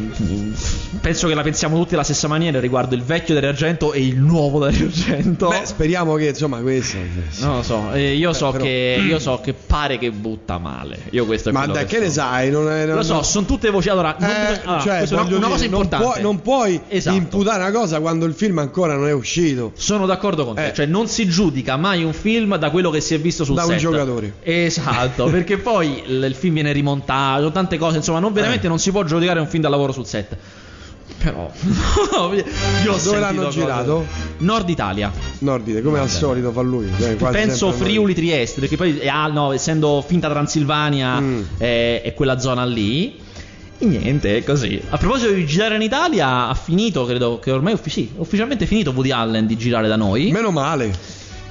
penso 1.01 1.27
che 1.27 1.33
la 1.33 1.41
pensiamo 1.41 1.77
tutti 1.79 1.95
alla 1.95 2.03
stessa 2.03 2.27
maniera 2.27 2.59
riguardo 2.59 2.93
il 2.93 3.01
vecchio 3.01 3.33
Dario 3.33 3.49
Argento 3.49 3.91
e 3.91 4.05
il 4.05 4.17
nuovo 4.19 4.59
Dario 4.59 4.85
Argento. 4.85 5.47
Beh, 5.47 5.61
speriamo 5.63 6.13
che 6.13 6.27
insomma 6.27 6.59
questo. 6.59 6.97
Non 7.39 7.55
lo 7.55 7.63
so, 7.63 7.91
eh, 7.93 8.13
io, 8.13 8.29
Beh, 8.29 8.35
so 8.35 8.51
però- 8.51 8.63
che, 8.63 9.01
io 9.03 9.17
so 9.17 9.39
che 9.43 9.53
pare 9.53 9.97
che 9.97 10.11
butta 10.11 10.59
male. 10.59 10.99
Io 11.09 11.25
questo 11.25 11.49
è 11.49 11.51
Ma 11.53 11.65
dai, 11.65 11.85
che 11.85 11.95
so. 11.97 12.01
ne 12.03 12.09
sai? 12.11 12.51
Non 12.51 12.69
è, 12.71 12.85
non- 12.85 12.97
Lo 12.97 13.01
so, 13.03 13.13
non- 13.13 13.23
sono 13.25 13.45
tutte 13.47 13.71
voci. 13.71 13.89
Allora, 13.89 14.15
non 14.19 14.29
Eh, 14.29 14.33
bisogna- 14.33 14.61
allora, 14.65 14.81
cioè, 14.81 14.99
è 15.01 15.13
una, 15.13 15.21
una 15.21 15.23
cosa 15.23 15.37
dire, 15.37 15.47
non 15.47 15.63
importante. 15.81 16.05
puoi, 16.05 16.21
non 16.21 16.41
puoi 16.41 16.81
Esatto. 16.87 17.15
imputare 17.17 17.63
una 17.63 17.71
cosa 17.71 17.99
quando 17.99 18.25
il 18.25 18.33
film 18.35 18.59
ancora 18.59 18.93
non 18.95 19.07
è 19.07 19.11
uscito. 19.13 19.71
Sono 19.73 20.05
d'accordo 20.05 20.45
con 20.45 20.53
te, 20.53 20.67
Eh. 20.67 20.73
cioè 20.75 20.85
non 20.85 21.07
si 21.07 21.27
giudica 21.27 21.77
mai 21.77 22.03
un 22.03 22.13
film 22.13 22.55
da 22.57 22.69
quello 22.69 22.91
che 22.91 23.01
si 23.01 23.15
è 23.15 23.19
visto 23.19 23.43
sul 23.43 23.55
Da 23.55 23.63
un 23.63 23.71
set. 23.71 23.79
giocatore. 23.79 24.33
Esatto, 24.43 25.25
perché 25.31 25.57
poi 25.57 26.03
il, 26.05 26.23
il 26.25 26.35
film 26.35 26.53
viene 26.53 26.71
rimontato, 26.71 27.51
tante 27.51 27.79
cose, 27.79 27.97
insomma, 27.97 28.19
non 28.19 28.31
veramente 28.31 28.49
Eh. 28.53 28.67
non 28.67 28.79
si 28.79 28.91
può 28.91 29.03
giudicare 29.03 29.39
un 29.39 29.47
film 29.47 29.63
da 29.63 29.69
lavoro 29.69 29.91
sul 29.91 30.05
set. 30.05 30.35
Però 31.21 31.51
io 32.83 32.93
ho 32.93 32.99
Dove 33.03 33.19
l'hanno 33.19 33.43
cose- 33.43 33.59
girato? 33.59 34.05
Nord 34.39 34.69
Italia. 34.69 35.11
Nordide, 35.39 35.81
come 35.81 35.99
al 35.99 36.09
solito 36.09 36.51
fa 36.51 36.61
lui. 36.61 36.89
cioè, 36.97 37.13
Penso 37.15 37.71
Friuli 37.71 38.15
Trieste, 38.15 38.59
perché 38.59 38.75
poi 38.75 38.97
eh, 38.99 39.07
ah, 39.07 39.27
no, 39.27 39.51
essendo 39.51 40.03
finta 40.05 40.29
Transilvania 40.29 41.19
Mm. 41.19 41.41
eh, 41.59 42.01
è 42.01 42.13
quella 42.13 42.39
zona 42.39 42.65
lì. 42.65 43.19
E 43.77 43.85
niente, 43.85 44.37
è 44.37 44.43
così. 44.43 44.81
A 44.89 44.97
proposito 44.97 45.31
di 45.31 45.45
girare 45.45 45.75
in 45.75 45.81
Italia, 45.81 46.47
ha 46.47 46.53
finito, 46.53 47.05
credo 47.05 47.39
che 47.39 47.51
ormai 47.51 47.77
sì, 47.85 48.09
ufficialmente 48.15 48.63
è 48.63 48.67
finito 48.67 48.91
Woody 48.91 49.11
Allen 49.11 49.45
di 49.47 49.57
girare 49.57 49.87
da 49.87 49.95
noi. 49.95 50.31
Meno 50.31 50.51
male. 50.51 50.91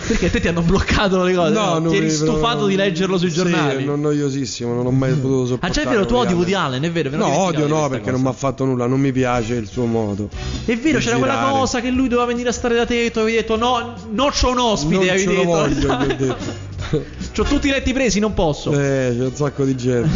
Perché 0.07 0.27
a 0.27 0.31
te 0.31 0.41
ti 0.41 0.49
hanno 0.49 0.63
bloccato 0.63 1.23
le 1.23 1.35
cose? 1.35 1.53
No, 1.53 1.79
non 1.79 1.91
ti 1.91 1.97
eri 1.99 2.11
stufato 2.11 2.61
no, 2.61 2.67
di 2.67 2.75
leggerlo 2.77 3.19
sui 3.19 3.29
sì, 3.31 3.37
giornali. 3.37 3.85
non 3.85 4.01
noiosissimo, 4.01 4.75
non 4.75 4.87
ho 4.87 4.91
mai 4.91 5.13
potuto 5.13 5.43
ah, 5.43 5.47
sopportare. 5.47 5.73
già 5.73 5.83
è 5.83 5.87
vero, 5.93 6.07
tu 6.07 6.15
odi 6.15 6.33
Woody 6.33 6.55
Allen. 6.55 6.83
È 6.83 6.91
vero? 6.91 7.11
me 7.11 7.17
lo 7.19 7.27
No, 7.27 7.37
odio 7.39 7.65
di 7.67 7.71
no, 7.71 7.81
perché 7.89 7.99
cosa. 8.05 8.11
non 8.13 8.21
mi 8.23 8.29
ha 8.29 8.33
fatto 8.33 8.65
nulla, 8.65 8.87
non 8.87 8.99
mi 9.01 9.13
piace 9.13 9.55
il 9.55 9.69
suo 9.69 9.85
modo. 9.85 10.29
È 10.65 10.77
vero, 10.77 10.99
c'era 10.99 11.17
quella 11.17 11.35
girare. 11.35 11.53
cosa 11.53 11.81
che 11.81 11.91
lui 11.91 12.09
doveva 12.09 12.27
venire 12.27 12.49
a 12.49 12.53
stare 12.53 12.75
da 12.75 12.87
te 12.87 13.05
e 13.05 13.11
tu 13.11 13.19
avevi 13.21 13.37
detto 13.37 13.57
no, 13.57 13.95
non 14.11 14.31
c'ho 14.31 14.51
un 14.51 14.59
ospite, 14.59 14.95
Non 14.95 15.09
avevi 15.09 15.27
detto. 15.27 15.45
voglio, 15.45 15.75
gli 15.75 15.85
ho 15.87 16.07
detto. 16.17 16.69
C'ho 17.33 17.45
tutti 17.45 17.69
i 17.69 17.71
letti 17.71 17.93
presi, 17.93 18.19
non 18.19 18.35
posso. 18.35 18.73
Eh, 18.73 19.15
c'è 19.17 19.25
un 19.25 19.35
sacco 19.35 19.65
di 19.65 19.77
gente. 19.77 20.09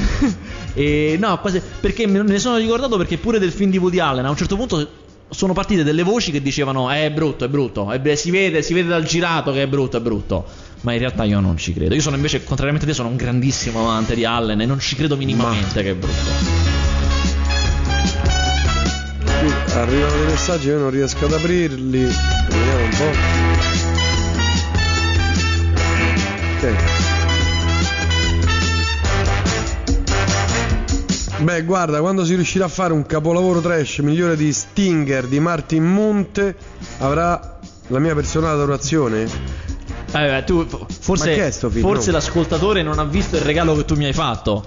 E 0.76 1.16
no, 1.20 1.38
quasi- 1.38 1.62
perché 1.80 2.04
me 2.08 2.20
ne 2.22 2.38
sono 2.40 2.56
ricordato 2.56 2.96
perché 2.96 3.16
pure 3.16 3.38
del 3.38 3.52
film 3.52 3.70
di 3.70 3.78
Woody 3.78 4.00
Allen 4.00 4.24
a 4.24 4.30
un 4.30 4.36
certo 4.36 4.56
punto 4.56 4.88
sono 5.28 5.52
partite 5.52 5.82
delle 5.82 6.02
voci 6.02 6.30
che 6.30 6.40
dicevano 6.42 6.92
"Eh, 6.92 7.06
è 7.06 7.10
brutto, 7.10 7.44
è 7.44 7.48
brutto, 7.48 7.90
è 7.90 8.14
si 8.14 8.30
vede, 8.30 8.62
si 8.62 8.74
vede 8.74 8.88
dal 8.88 9.04
girato 9.04 9.52
che 9.52 9.62
è 9.62 9.66
brutto, 9.66 9.96
è 9.96 10.00
brutto. 10.00 10.44
Ma 10.82 10.92
in 10.92 10.98
realtà 10.98 11.24
io 11.24 11.40
non 11.40 11.56
ci 11.56 11.72
credo. 11.72 11.94
Io 11.94 12.02
sono 12.02 12.16
invece, 12.16 12.44
contrariamente 12.44 12.86
a 12.86 12.90
te, 12.90 12.94
sono 12.94 13.08
un 13.08 13.16
grandissimo 13.16 13.80
amante 13.80 14.14
di 14.14 14.24
Allen 14.24 14.60
e 14.60 14.66
non 14.66 14.78
ci 14.80 14.94
credo 14.96 15.16
minimamente 15.16 15.82
che 15.82 15.90
è 15.90 15.94
brutto. 15.94 16.72
Arrivano 19.74 20.14
dei 20.14 20.26
messaggi, 20.26 20.68
io 20.68 20.78
non 20.78 20.90
riesco 20.90 21.24
ad 21.24 21.32
aprirli. 21.32 22.00
Vediamo 22.00 22.82
un 22.82 22.90
po'. 22.96 23.12
Ok. 26.66 27.13
Beh, 31.40 31.62
guarda, 31.64 32.00
quando 32.00 32.24
si 32.24 32.34
riuscirà 32.36 32.66
a 32.66 32.68
fare 32.68 32.92
un 32.92 33.04
capolavoro 33.06 33.60
trash 33.60 33.98
migliore 33.98 34.36
di 34.36 34.52
Stinger 34.52 35.26
di 35.26 35.40
Martin 35.40 35.82
Monte, 35.84 36.56
avrà 36.98 37.58
la 37.88 37.98
mia 37.98 38.14
personale 38.14 38.54
adorazione. 38.54 39.26
Eh, 40.12 40.42
tu, 40.46 40.64
forse, 41.00 41.34
che 41.34 41.50
forse 41.50 42.10
No. 42.10 42.16
l'ascoltatore 42.16 42.82
non 42.82 42.98
ha 43.00 43.04
visto 43.04 43.34
il 43.36 43.42
regalo 43.42 43.74
che 43.74 43.84
tu 43.84 43.96
mi 43.96 44.04
hai 44.04 44.12
fatto, 44.12 44.64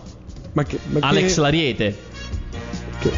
Ma, 0.52 0.64
che, 0.64 0.78
ma, 0.88 1.00
che- 1.00 1.06
Alex 1.06 1.38
Lariete. 1.38 1.98
che- 3.00 3.12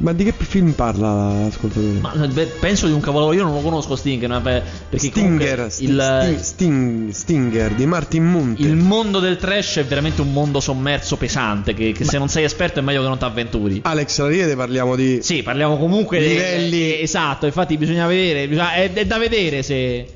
ma 0.00 0.12
di 0.12 0.24
che 0.24 0.32
film 0.36 0.72
parla 0.72 1.42
l'ascoltatore? 1.44 1.98
Ma 2.00 2.12
beh, 2.26 2.46
penso 2.60 2.86
di 2.86 2.92
un 2.92 3.00
capolavoro, 3.00 3.34
io 3.34 3.44
non 3.44 3.54
lo 3.54 3.60
conosco 3.60 3.96
Stinger, 3.96 4.40
perché 4.42 4.98
Stinger, 4.98 5.70
Sti- 5.70 5.84
il, 5.84 6.00
Sting- 6.00 6.40
Sting- 6.40 7.10
Stinger 7.10 7.72
di 7.74 7.86
Martin 7.86 8.24
Monte. 8.24 8.62
Il 8.62 8.76
mondo 8.76 9.18
del 9.20 9.36
trash 9.36 9.76
è 9.78 9.84
veramente 9.84 10.20
un 10.20 10.32
mondo 10.32 10.60
sommerso 10.60 11.16
pesante. 11.16 11.74
Che, 11.74 11.92
che 11.92 12.04
se 12.04 12.18
non 12.18 12.28
sei 12.28 12.44
esperto 12.44 12.78
è 12.80 12.82
meglio 12.82 13.02
che 13.02 13.08
non 13.08 13.18
ti 13.18 13.24
avventuri. 13.24 13.80
Alex 13.84 14.18
Lariete 14.20 14.56
parliamo 14.56 14.96
di 14.96 15.20
Sì, 15.22 15.42
parliamo 15.42 15.76
comunque 15.78 16.18
di 16.20 16.28
Livelli- 16.28 16.92
eh, 16.98 17.02
esatto. 17.02 17.46
Infatti, 17.46 17.76
bisogna 17.76 18.06
vedere. 18.06 18.46
bisogna- 18.48 18.74
è, 18.74 18.92
è 18.92 19.06
da 19.06 19.18
vedere 19.18 19.62
se. 19.62 20.06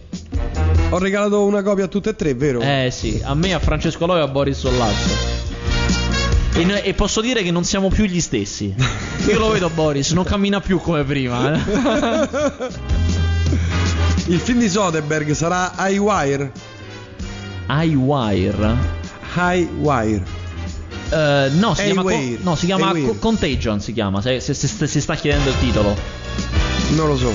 Ho 0.90 0.98
regalato 0.98 1.42
una 1.44 1.62
copia 1.62 1.84
a 1.84 1.88
tutte 1.88 2.10
e 2.10 2.14
tre, 2.16 2.34
vero? 2.34 2.60
Eh 2.60 2.90
sì, 2.92 3.18
a 3.24 3.34
me, 3.34 3.54
a 3.54 3.58
Francesco 3.58 4.04
Loi 4.04 4.18
e 4.18 4.22
a 4.22 4.28
Boris 4.28 4.58
Sollazzo. 4.58 5.41
E, 6.54 6.64
noi- 6.64 6.82
e 6.82 6.92
posso 6.94 7.20
dire 7.20 7.42
che 7.42 7.50
non 7.50 7.64
siamo 7.64 7.88
più 7.88 8.04
gli 8.04 8.20
stessi. 8.20 8.74
Io 9.26 9.38
lo 9.38 9.50
vedo, 9.50 9.70
Boris, 9.70 10.10
non 10.12 10.24
cammina 10.24 10.60
più 10.60 10.78
come 10.80 11.02
prima. 11.04 11.54
eh. 11.54 11.60
Il 14.26 14.38
film 14.38 14.58
di 14.60 14.68
Soderbergh 14.68 15.32
sarà 15.32 15.72
High 15.78 15.98
Wire. 15.98 16.52
iWire. 17.68 18.76
High 19.34 19.68
Wire. 19.78 20.22
Eh, 21.10 21.50
no, 21.54 21.74
si 21.74 21.84
chiama, 21.84 22.02
co- 22.02 22.36
no, 22.42 22.54
si 22.56 22.66
chiama. 22.66 22.92
Co- 22.92 23.16
Contagion. 23.18 23.80
Si 23.80 23.92
chiama. 23.92 24.20
Se, 24.20 24.40
se- 24.40 24.54
se- 24.54 24.86
si 24.86 25.00
sta 25.00 25.14
chiedendo 25.14 25.48
il 25.50 25.58
titolo. 25.58 25.96
Non 26.90 27.08
lo 27.08 27.16
so. 27.16 27.32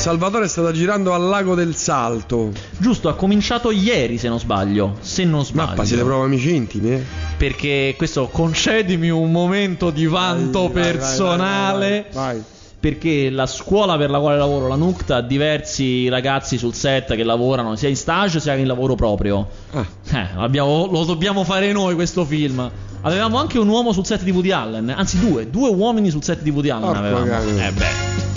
Salvatore 0.00 0.46
è 0.46 0.48
stato 0.48 0.72
girando 0.72 1.12
al 1.12 1.22
lago 1.28 1.54
del 1.54 1.74
Salto. 1.76 2.52
Giusto, 2.78 3.10
ha 3.10 3.14
cominciato 3.14 3.70
ieri, 3.70 4.16
se 4.16 4.28
non 4.28 4.38
sbaglio. 4.40 4.96
Se 5.00 5.24
non 5.24 5.44
sbaglio. 5.44 5.68
Mappa, 5.68 5.84
siete 5.84 6.02
proprio 6.02 6.24
amici 6.24 6.54
intimi, 6.54 6.92
eh? 6.94 7.04
Perché 7.36 7.94
questo 7.98 8.28
concedimi 8.28 9.10
un 9.10 9.30
momento 9.30 9.90
di 9.90 10.06
vanto 10.06 10.62
Vai, 10.62 10.82
personale. 10.82 12.06
vai, 12.12 12.34
vai. 12.36 12.42
Perché 12.80 13.28
la 13.28 13.44
scuola 13.44 13.98
per 13.98 14.08
la 14.08 14.18
quale 14.20 14.38
lavoro, 14.38 14.66
la 14.68 14.74
NUCTA, 14.76 15.16
ha 15.16 15.20
diversi 15.20 16.08
ragazzi 16.08 16.56
sul 16.56 16.72
set 16.72 17.14
che 17.14 17.22
lavorano 17.22 17.76
sia 17.76 17.90
in 17.90 17.96
stage 17.96 18.40
sia 18.40 18.54
in 18.54 18.66
lavoro 18.66 18.94
proprio. 18.94 19.46
Ah, 19.72 19.86
Eh, 20.12 20.28
abbiamo- 20.36 20.88
lo 20.90 21.04
dobbiamo 21.04 21.44
fare 21.44 21.70
noi 21.72 21.94
questo 21.94 22.24
film. 22.24 22.70
Avevamo 23.02 23.38
anche 23.38 23.58
un 23.58 23.68
uomo 23.68 23.92
sul 23.92 24.06
set 24.06 24.22
di 24.22 24.30
Woody 24.30 24.50
Allen, 24.50 24.94
anzi 24.96 25.18
due, 25.20 25.50
due 25.50 25.68
uomini 25.68 26.08
sul 26.08 26.22
set 26.24 26.40
di 26.40 26.48
Woody 26.48 26.70
Allen 26.70 26.86
Porco 26.90 26.98
avevamo. 26.98 27.58
Eh 27.60 27.70
beh. 27.72 28.29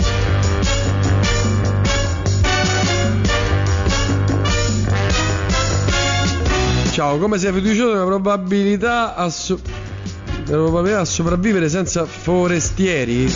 Ciao, 6.94 7.18
come 7.18 7.38
sei 7.38 7.52
fiducioso 7.52 7.92
nella 7.92 8.04
probabilità 8.04 9.16
a, 9.16 9.28
so- 9.28 9.58
probabilità 10.44 11.00
a 11.00 11.04
sopravvivere 11.04 11.68
senza 11.68 12.04
forestieri? 12.04 13.28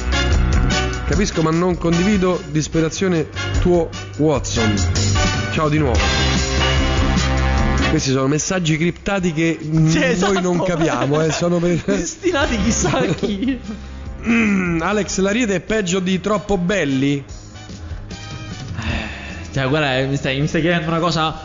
Capisco, 1.09 1.43
ma 1.43 1.51
non 1.51 1.77
condivido 1.77 2.41
disperazione 2.53 3.29
tuo 3.61 3.89
Watson. 4.19 4.77
Ciao 5.55 5.69
di 5.69 5.79
nuovo. 5.79 5.99
Questi 7.91 8.13
sono 8.13 8.29
messaggi 8.29 8.77
criptati 8.77 9.33
che 9.33 9.59
Sì, 9.61 9.73
noi 9.73 10.05
esatto. 10.05 10.41
non 10.41 10.63
capiamo, 10.63 11.21
eh, 11.21 11.33
sono 11.33 11.59
per... 11.59 11.83
Destinati 11.85 12.63
chissà 12.63 12.99
a 12.99 13.07
chi. 13.07 13.59
Mm, 14.25 14.81
Alex 14.83 15.19
Lariete 15.19 15.57
è 15.57 15.61
peggio 15.61 15.99
di 15.99 16.21
troppo 16.21 16.59
belli? 16.59 17.25
Cioè, 19.53 19.69
guarda, 19.69 19.99
eh, 19.99 20.07
mi 20.07 20.15
stai, 20.15 20.41
mi 20.41 20.47
stai 20.47 20.61
chiedendo 20.61 20.87
una 20.87 21.01
cosa. 21.01 21.37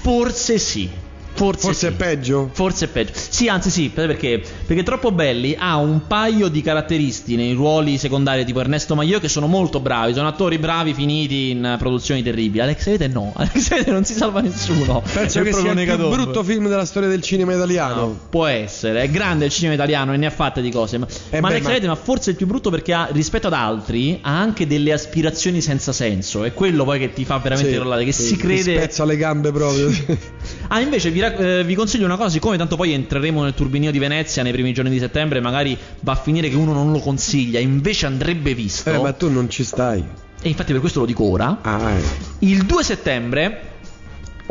Forse 0.00 0.58
sì. 0.58 1.08
Forse, 1.40 1.60
Forse 1.62 1.86
sì. 1.88 1.92
è 1.94 1.96
peggio? 1.96 2.50
Forse 2.52 2.84
è 2.84 2.88
peggio. 2.88 3.12
Sì, 3.14 3.48
anzi 3.48 3.70
sì, 3.70 3.88
perché? 3.88 4.42
Perché 4.66 4.82
Troppo 4.82 5.10
Belli 5.10 5.56
ha 5.58 5.76
un 5.76 6.06
paio 6.06 6.48
di 6.48 6.60
caratteristi 6.60 7.34
nei 7.34 7.54
ruoli 7.54 7.96
secondari 7.96 8.44
tipo 8.44 8.60
Ernesto 8.60 8.94
Maio 8.94 9.18
che 9.20 9.28
sono 9.28 9.46
molto 9.46 9.80
bravi, 9.80 10.12
sono 10.12 10.28
attori 10.28 10.58
bravi 10.58 10.92
finiti 10.92 11.48
in 11.50 11.76
produzioni 11.78 12.22
terribili. 12.22 12.60
Alex 12.62 12.84
Vete 12.84 13.08
no, 13.08 13.32
Alex 13.36 13.68
Vete 13.70 13.90
non 13.90 14.04
si 14.04 14.12
salva 14.12 14.42
nessuno. 14.42 15.02
Penso 15.14 15.38
È 15.38 15.42
che 15.42 15.52
sia 15.54 15.62
proprio 15.72 15.82
il 15.94 15.96
più 15.96 16.08
brutto 16.10 16.42
film 16.44 16.68
della 16.68 16.84
storia 16.84 17.08
del 17.08 17.22
cinema 17.22 17.54
italiano. 17.54 17.94
No, 18.02 18.18
può 18.28 18.44
essere, 18.44 19.00
è 19.00 19.08
grande 19.10 19.46
il 19.46 19.50
cinema 19.50 19.72
italiano 19.74 20.12
e 20.12 20.18
ne 20.18 20.26
ha 20.26 20.30
fatte 20.30 20.60
di 20.60 20.70
cose. 20.70 20.98
Ma, 20.98 21.06
Eh 21.30 21.40
ma 21.40 21.48
beh, 21.48 21.54
Alex 21.54 21.64
ma- 21.66 21.72
Vete, 21.72 21.86
ma 21.86 21.94
forse 21.94 22.26
è 22.26 22.30
il 22.32 22.36
più 22.36 22.46
brutto 22.46 22.68
perché 22.68 22.92
ha, 22.92 23.08
rispetto 23.12 23.46
ad 23.46 23.54
altri 23.54 24.18
ha 24.20 24.38
anche 24.38 24.66
delle 24.66 24.92
aspirazioni 24.92 25.62
senza 25.62 25.92
senso. 25.94 26.44
È 26.44 26.52
quello 26.52 26.84
poi 26.84 26.98
che 26.98 27.14
ti 27.14 27.24
fa 27.24 27.38
veramente 27.38 27.72
Sì, 27.72 27.78
rollare. 27.78 28.04
Che 28.04 28.12
sì, 28.12 28.22
si 28.24 28.36
ti 28.36 28.42
crede. 28.42 28.76
spezza 28.76 29.06
le 29.06 29.16
gambe 29.16 29.50
proprio. 29.52 29.88
Ah, 30.72 30.80
invece 30.80 31.10
vi, 31.10 31.18
rac- 31.18 31.29
eh, 31.36 31.64
vi 31.64 31.74
consiglio 31.74 32.04
una 32.04 32.16
cosa, 32.16 32.30
siccome 32.30 32.56
tanto 32.56 32.76
poi 32.76 32.92
entreremo 32.92 33.42
nel 33.42 33.54
turbinio 33.54 33.90
di 33.90 33.98
Venezia 33.98 34.42
nei 34.42 34.52
primi 34.52 34.72
giorni 34.72 34.90
di 34.90 34.98
settembre, 34.98 35.40
magari 35.40 35.76
va 36.00 36.12
a 36.12 36.16
finire 36.16 36.48
che 36.48 36.56
uno 36.56 36.72
non 36.72 36.92
lo 36.92 36.98
consiglia, 36.98 37.58
invece 37.58 38.06
andrebbe 38.06 38.54
visto. 38.54 38.90
eh, 38.90 38.98
ma 38.98 39.12
tu 39.12 39.30
non 39.30 39.48
ci 39.48 39.64
stai. 39.64 40.04
E 40.42 40.48
infatti 40.48 40.72
per 40.72 40.80
questo 40.80 41.00
lo 41.00 41.06
dico 41.06 41.24
ora. 41.24 41.58
Ah, 41.62 41.90
eh. 41.90 42.02
Il 42.40 42.64
2 42.64 42.82
settembre 42.82 43.60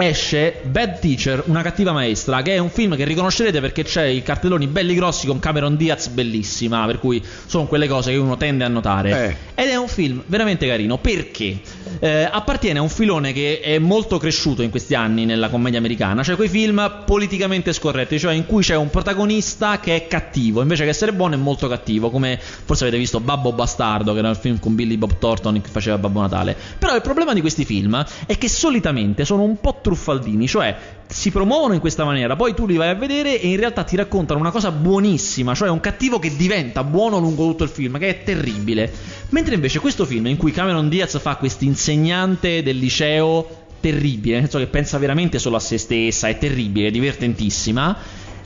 esce 0.02 0.62
Bad 0.64 1.00
Teacher, 1.00 1.43
una 1.47 1.62
cattiva 1.62 1.91
maestra, 1.91 2.41
che 2.41 2.56
è 2.56 2.58
un 2.58 2.70
film 2.70 2.95
che 2.95 3.04
riconoscerete 3.04 3.60
perché 3.60 3.84
c'è 3.84 4.06
i 4.06 4.24
cartelloni 4.24 4.68
belli 4.68 4.95
grossi 4.95 5.28
con 5.28 5.39
Cameron 5.39 5.76
Diaz 5.76 6.08
bellissima, 6.08 6.86
per 6.86 7.00
cui 7.00 7.22
sono 7.45 7.66
quelle 7.66 7.88
cose 7.88 8.12
che 8.12 8.18
uno 8.18 8.38
tende 8.38 8.64
a 8.64 8.68
notare. 8.68 9.38
Eh. 9.56 9.64
Ed 9.64 9.70
è 9.70 9.76
un 9.76 9.88
film 9.88 10.24
veramente 10.26 10.68
carino 10.68 10.97
perché 10.97 11.60
eh, 12.00 12.30
appartiene 12.32 12.80
a 12.80 12.82
un 12.82 12.89
filone 12.89 13.34
che 13.34 13.60
è 13.60 13.78
molto 13.78 14.18
cresciuto 14.18 14.62
in 14.62 14.70
questi 14.70 14.95
anni 14.95 15.26
nella 15.26 15.50
commedia 15.50 15.80
americana, 15.80 16.24
cioè 16.24 16.36
quei 16.36 16.50
film 16.50 17.04
politicamente 17.06 17.74
scorretti, 17.74 18.20
cioè 18.20 18.34
in 18.34 18.45
cui 18.45 18.64
c'è 18.64 18.76
un 18.76 18.89
protagonista 18.89 19.80
che 19.80 19.95
è 19.95 20.08
cattivo, 20.08 20.62
invece 20.62 20.84
che 20.84 20.89
essere 20.89 21.14
buono 21.14 21.34
è 21.34 21.38
molto 21.38 21.68
cattivo, 21.68 22.10
come 22.10 22.39
forse 22.39 22.84
avete 22.84 22.97
visto 22.97 23.20
Babbo 23.20 23.52
Bastardo, 23.52 24.14
che 24.14 24.20
era 24.20 24.30
il 24.30 24.38
film 24.38 24.60
con 24.60 24.76
Billy 24.76 24.97
Bob 24.97 25.18
Thornton 25.20 25.62
che 25.62 25.70
faceva 25.70 25.97
Babbo 25.97 26.22
Natale. 26.22 26.56
Però 26.78 26.95
il 26.95 27.02
problema 27.02 27.34
di 27.34 27.41
questi 27.41 27.66
film 27.66 28.06
è 28.26 28.38
che 28.38 28.47
solitamente 28.47 29.26
sono 29.26 29.43
un 29.43 29.60
po' 29.60 29.80
truffaldini, 29.90 30.48
cioè 30.48 30.78
si 31.08 31.32
promuovono 31.32 31.74
in 31.74 31.80
questa 31.80 32.06
maniera, 32.06 32.36
poi 32.36 32.54
tu 32.54 32.68
li 32.68 32.76
vai 32.76 32.90
a 32.90 32.94
vedere 32.94 33.42
e 33.42 33.48
in 33.48 33.58
realtà 33.58 33.84
ti 33.84 33.96
raccontano 33.96 34.40
una 34.40 34.52
cosa 34.52 34.72
buonissima, 34.72 35.56
cioè 35.56 35.70
un 35.70 35.80
cattivo 35.80 36.20
che 36.20 36.36
diventa 36.36 36.84
buono 36.84 37.18
lungo 37.18 37.46
tutto 37.48 37.64
il 37.64 37.70
film, 37.70 37.98
che 37.98 38.10
è 38.10 38.24
terribile. 38.24 38.92
Mentre 39.30 39.56
invece 39.56 39.80
questo 39.80 40.06
film 40.06 40.28
in 40.28 40.38
cui 40.38 40.52
Cameron 40.52 40.88
Diaz 40.90 41.20
fa 41.20 41.36
questo 41.38 41.64
insegnante 41.64 42.62
del 42.62 42.78
liceo 42.78 43.58
terribile, 43.80 44.34
nel 44.34 44.44
senso 44.44 44.60
che 44.60 44.68
pensa 44.68 44.98
veramente 45.00 45.40
solo 45.40 45.56
a 45.56 45.60
se 45.60 45.80
stessa, 45.80 46.28
è 46.28 46.38
terribile, 46.38 46.88
è 46.88 46.92
divertentissima. 46.92 47.98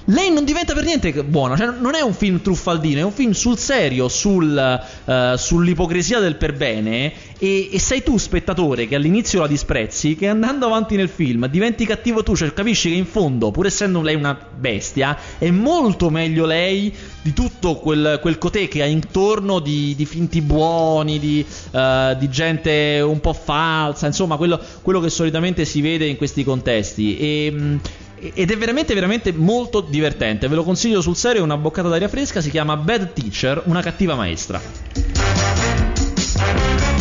Lei 0.05 0.31
non 0.31 0.43
diventa 0.43 0.73
per 0.73 0.83
niente 0.83 1.13
buona, 1.23 1.55
cioè 1.55 1.75
non 1.79 1.95
è 1.95 2.01
un 2.01 2.13
film 2.13 2.41
truffaldino, 2.41 2.99
è 2.99 3.03
un 3.03 3.13
film 3.13 3.31
sul 3.31 3.57
serio, 3.57 4.09
sul, 4.09 4.81
uh, 5.05 5.35
sull'ipocrisia 5.37 6.19
del 6.19 6.35
perbene 6.35 7.13
e, 7.37 7.69
e, 7.71 7.79
sei 7.79 8.03
tu 8.03 8.17
spettatore 8.17 8.85
che 8.85 8.95
all'inizio 8.95 9.39
la 9.39 9.47
disprezzi, 9.47 10.15
che 10.15 10.27
andando 10.27 10.65
avanti 10.65 10.97
nel 10.97 11.07
film 11.07 11.47
diventi 11.47 11.85
cattivo 11.85 12.21
tu, 12.21 12.35
cioè 12.35 12.51
capisci 12.51 12.89
che 12.89 12.95
in 12.95 13.05
fondo, 13.05 13.51
pur 13.51 13.65
essendo 13.65 14.01
lei 14.01 14.15
una 14.15 14.37
bestia, 14.57 15.17
è 15.37 15.49
molto 15.51 16.09
meglio 16.09 16.45
lei 16.45 16.93
di 17.21 17.31
tutto 17.31 17.75
quel, 17.75 18.19
quel 18.21 18.37
cotè 18.37 18.67
che 18.67 18.81
ha 18.81 18.85
intorno 18.85 19.59
di, 19.59 19.93
di 19.95 20.05
finti 20.05 20.41
buoni, 20.41 21.17
di, 21.17 21.45
uh, 21.71 22.13
di, 22.17 22.29
gente 22.29 22.99
un 22.99 23.21
po' 23.21 23.31
falsa, 23.31 24.07
insomma 24.07 24.35
quello, 24.35 24.59
quello, 24.81 24.99
che 24.99 25.09
solitamente 25.09 25.63
si 25.63 25.79
vede 25.79 26.05
in 26.05 26.17
questi 26.17 26.43
contesti. 26.43 27.17
E, 27.17 27.51
mm, 27.51 27.75
ed 28.33 28.51
è 28.51 28.57
veramente 28.57 28.93
veramente 28.93 29.33
molto 29.33 29.81
divertente 29.81 30.47
ve 30.47 30.55
lo 30.55 30.63
consiglio 30.63 31.01
sul 31.01 31.15
serio 31.15 31.41
è 31.41 31.43
una 31.43 31.57
boccata 31.57 31.89
d'aria 31.89 32.07
fresca 32.07 32.41
si 32.41 32.49
chiama 32.49 32.77
Bad 32.77 33.13
Teacher 33.13 33.63
una 33.65 33.81
cattiva 33.81 34.15
maestra 34.15 34.61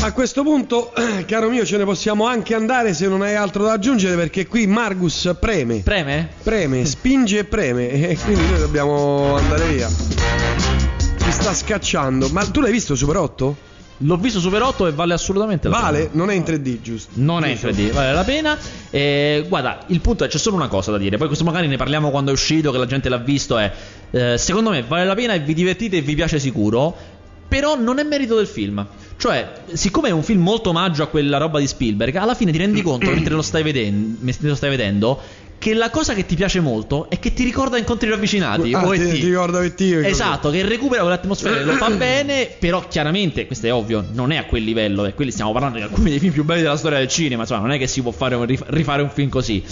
a 0.05 0.13
questo 0.13 0.43
punto, 0.43 0.93
caro 1.27 1.49
mio, 1.49 1.65
ce 1.65 1.77
ne 1.77 1.85
possiamo 1.85 2.27
anche 2.27 2.57
andare 2.57 2.93
se 2.93 3.07
non 3.07 3.23
hai 3.23 3.37
altro 3.37 3.63
da 3.63 3.73
aggiungere 3.73 4.17
perché 4.17 4.49
qui 4.49 4.67
Margus 4.67 5.37
preme. 5.39 5.79
Preme? 5.79 6.29
Preme, 6.43 6.85
spinge 6.87 7.39
e 7.39 7.45
preme 7.45 7.89
e 8.11 8.19
quindi 8.19 8.45
noi 8.49 8.59
dobbiamo 8.59 9.37
andare 9.37 9.69
via. 9.69 9.89
Ci 9.89 11.31
sta 11.31 11.55
scacciando. 11.55 12.31
Ma 12.31 12.45
tu 12.45 12.61
l'hai 12.61 12.73
visto 12.73 12.97
Super 12.97 13.17
8? 13.17 13.57
L'ho 13.99 14.17
visto 14.17 14.41
Super 14.41 14.63
8 14.63 14.89
e 14.89 14.93
vale 14.93 15.15
assolutamente 15.15 15.69
la 15.69 15.79
vale, 15.79 15.99
pena. 15.99 16.09
Vale, 16.09 16.19
non 16.19 16.31
è 16.31 16.35
in 16.35 16.43
3D, 16.43 16.81
giusto? 16.81 17.11
Non 17.15 17.43
giusto. 17.43 17.69
è 17.69 17.71
in 17.71 17.77
3D, 17.77 17.93
vale 17.93 18.13
la 18.13 18.25
pena. 18.25 18.59
E, 18.91 19.45
guarda, 19.49 19.85
il 19.87 20.01
punto 20.01 20.25
è 20.25 20.29
c'è 20.29 20.39
solo 20.39 20.57
una 20.57 20.69
cosa 20.69 20.91
da 20.91 20.99
dire. 20.99 21.17
Poi 21.17 21.27
questo 21.27 21.45
magari 21.45 21.69
ne 21.69 21.77
parliamo 21.77 22.11
quando 22.11 22.31
è 22.31 22.35
uscito, 22.35 22.73
che 22.73 22.79
la 22.79 22.87
gente 22.87 23.09
l'ha 23.09 23.19
visto. 23.19 23.59
È 23.59 23.73
eh, 24.11 24.39
secondo 24.39 24.71
me 24.71 24.83
vale 24.83 25.05
la 25.05 25.15
pena 25.15 25.35
e 25.35 25.41
vi 25.41 25.55
divertite 25.55 25.99
e 25.99 26.01
vi 26.01 26.15
piace 26.15 26.39
sicuro. 26.39 27.21
Però 27.47 27.79
non 27.79 27.99
è 27.99 28.03
merito 28.03 28.35
del 28.35 28.47
film. 28.47 28.85
Cioè, 29.19 29.53
siccome 29.75 30.09
è 30.09 30.11
un 30.11 30.23
film 30.23 30.43
molto 30.43 30.71
omaggio 30.71 31.03
a 31.03 31.07
quella 31.07 31.37
roba 31.37 31.61
di 31.61 31.67
Spielberg, 31.67 32.17
alla 32.17 32.35
fine 32.35 32.51
ti 32.51 32.59
rendi 32.59 32.81
conto 32.83 33.11
mentre 33.11 33.35
lo 33.35 33.43
stai 33.43 33.63
vedendo, 33.63 34.17
mentre 34.21 34.49
lo 34.49 34.55
stai 34.55 34.71
vedendo 34.71 35.21
che 35.63 35.75
la 35.75 35.91
cosa 35.91 36.13
che 36.13 36.27
ti 36.27 36.35
piace 36.35 36.59
molto 36.59 37.09
è 37.09 37.21
che 37.21 37.33
ti 37.33 37.45
ricorda 37.45 37.79
incontri 37.79 38.11
ravvicinati. 38.11 38.75
Ah, 38.75 38.85
o 38.85 38.91
ti, 38.91 38.99
ti 38.99 39.27
ricorda 39.27 39.63
ET. 39.63 39.81
Esatto, 39.81 40.51
che 40.51 40.67
recupera 40.67 41.03
quell'atmosfera 41.03 41.63
lo 41.63 41.75
fa 41.75 41.89
bene, 41.95 42.49
però 42.59 42.85
chiaramente, 42.89 43.47
questo 43.47 43.69
è 43.69 43.73
ovvio, 43.73 44.05
non 44.11 44.33
è 44.33 44.39
a 44.39 44.45
quel 44.47 44.65
livello, 44.65 45.05
e 45.05 45.15
quelli 45.15 45.31
stiamo 45.31 45.53
parlando 45.53 45.79
di 45.79 45.85
alcuni 45.85 46.11
dei 46.11 46.19
film 46.19 46.33
più 46.33 46.43
belli 46.43 46.63
della 46.63 46.77
storia 46.77 46.99
del 46.99 47.07
cinema, 47.07 47.43
insomma, 47.43 47.61
non 47.61 47.71
è 47.71 47.79
che 47.79 47.87
si 47.87 48.03
può 48.03 48.11
fare 48.11 48.35
un, 48.35 48.45
rifare 48.67 49.03
un 49.03 49.11
film 49.11 49.29
così. 49.29 49.63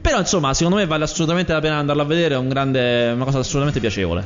Però 0.00 0.18
insomma, 0.18 0.52
secondo 0.52 0.78
me 0.78 0.86
vale 0.86 1.04
assolutamente 1.04 1.52
la 1.52 1.60
pena 1.60 1.76
andarlo 1.76 2.02
a 2.02 2.06
vedere, 2.06 2.34
è 2.34 2.38
un 2.38 2.48
grande, 2.48 3.12
una 3.14 3.24
cosa 3.24 3.38
assolutamente 3.38 3.78
piacevole. 3.78 4.24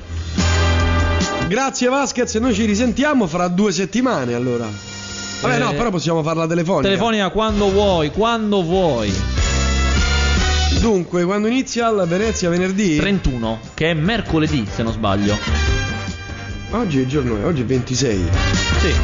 Grazie 1.49 1.89
Vasquez, 1.89 2.35
noi 2.37 2.55
ci 2.55 2.65
risentiamo 2.65 3.27
fra 3.27 3.47
due 3.49 3.73
settimane 3.73 4.33
allora. 4.33 4.67
Vabbè, 5.43 5.55
eh, 5.55 5.59
no, 5.59 5.73
però 5.73 5.91
possiamo 5.91 6.23
farla 6.23 6.47
telefonica. 6.47 6.89
Telefonica 6.89 7.29
quando 7.29 7.71
vuoi, 7.71 8.11
quando 8.11 8.63
vuoi. 8.63 9.40
Dunque, 10.81 11.25
quando 11.25 11.47
inizia 11.47 11.91
la 11.91 12.07
Venezia 12.07 12.49
venerdì? 12.49 12.97
31, 12.97 13.61
che 13.75 13.91
è 13.91 13.95
mercoledì, 13.95 14.67
se 14.67 14.83
non 14.83 14.93
sbaglio. 14.93 15.37
Oggi 16.71 17.03
è 17.03 17.07
giorno, 17.07 17.37
è, 17.37 17.45
oggi 17.45 17.61
è 17.61 17.65
26. 17.67 18.25
Sì. 18.81 18.95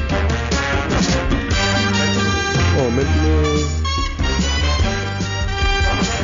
Oh, 2.78 2.88
me, 2.88 3.02
me... 3.02 3.84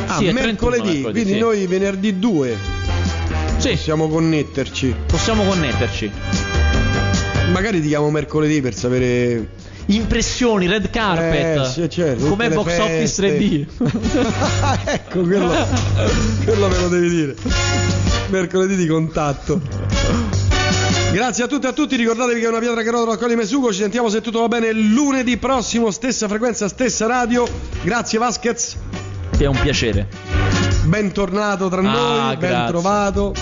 Ah, 0.06 0.16
sì, 0.16 0.32
mercoledì, 0.32 0.32
31, 0.32 0.70
mercoledì, 0.70 1.02
quindi 1.02 1.32
sì. 1.32 1.38
noi 1.38 1.66
venerdì 1.66 2.18
2 2.18 2.56
sì. 3.58 3.68
possiamo 3.70 4.08
connetterci. 4.08 4.94
Possiamo 5.06 5.44
connetterci. 5.44 6.10
Magari 7.52 7.82
ti 7.82 7.88
chiamo 7.88 8.10
mercoledì 8.10 8.62
per 8.62 8.74
sapere 8.74 9.48
impressioni, 9.86 10.66
red 10.66 10.90
carpet. 10.90 11.66
Eh, 11.66 11.70
sì, 11.70 11.90
certo, 11.90 12.26
Com'è 12.26 12.50
box 12.50 12.64
feste. 12.64 12.82
office 12.82 13.22
3D? 13.22 13.66
ecco, 14.90 15.20
quello, 15.22 15.66
quello 16.44 16.68
me 16.68 16.78
lo 16.78 16.88
devi 16.88 17.08
dire. 17.08 17.34
Mercoledì 18.28 18.76
di 18.76 18.86
contatto. 18.86 19.60
Grazie 21.12 21.44
a 21.44 21.46
tutti 21.46 21.66
e 21.66 21.68
a 21.68 21.72
tutti, 21.72 21.96
ricordatevi 21.96 22.40
che 22.40 22.46
è 22.46 22.48
una 22.48 22.58
pietra 22.58 22.82
che 22.82 22.90
rotola 22.90 23.12
raccoglie 23.12 23.36
Mesugo, 23.36 23.70
ci 23.70 23.80
sentiamo 23.80 24.08
se 24.08 24.22
tutto 24.22 24.40
va 24.40 24.48
bene 24.48 24.72
lunedì 24.72 25.36
prossimo, 25.36 25.90
stessa 25.90 26.26
frequenza, 26.26 26.68
stessa 26.68 27.06
radio. 27.06 27.46
Grazie 27.82 28.18
Vasquez. 28.18 28.76
È 29.36 29.44
un 29.44 29.58
piacere. 29.60 30.08
Bentornato 30.84 31.68
tra 31.68 31.80
ah, 31.80 31.82
noi, 31.82 32.36
grazie. 32.38 32.48
ben 32.48 32.66
trovato. 32.66 33.34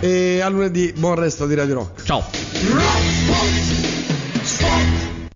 E 0.00 0.40
a 0.40 0.48
lunedì, 0.48 0.92
buon 0.96 1.16
resto 1.16 1.46
di 1.46 1.54
Radio 1.54 1.74
Rock. 1.74 2.02
Ciao. 2.04 3.71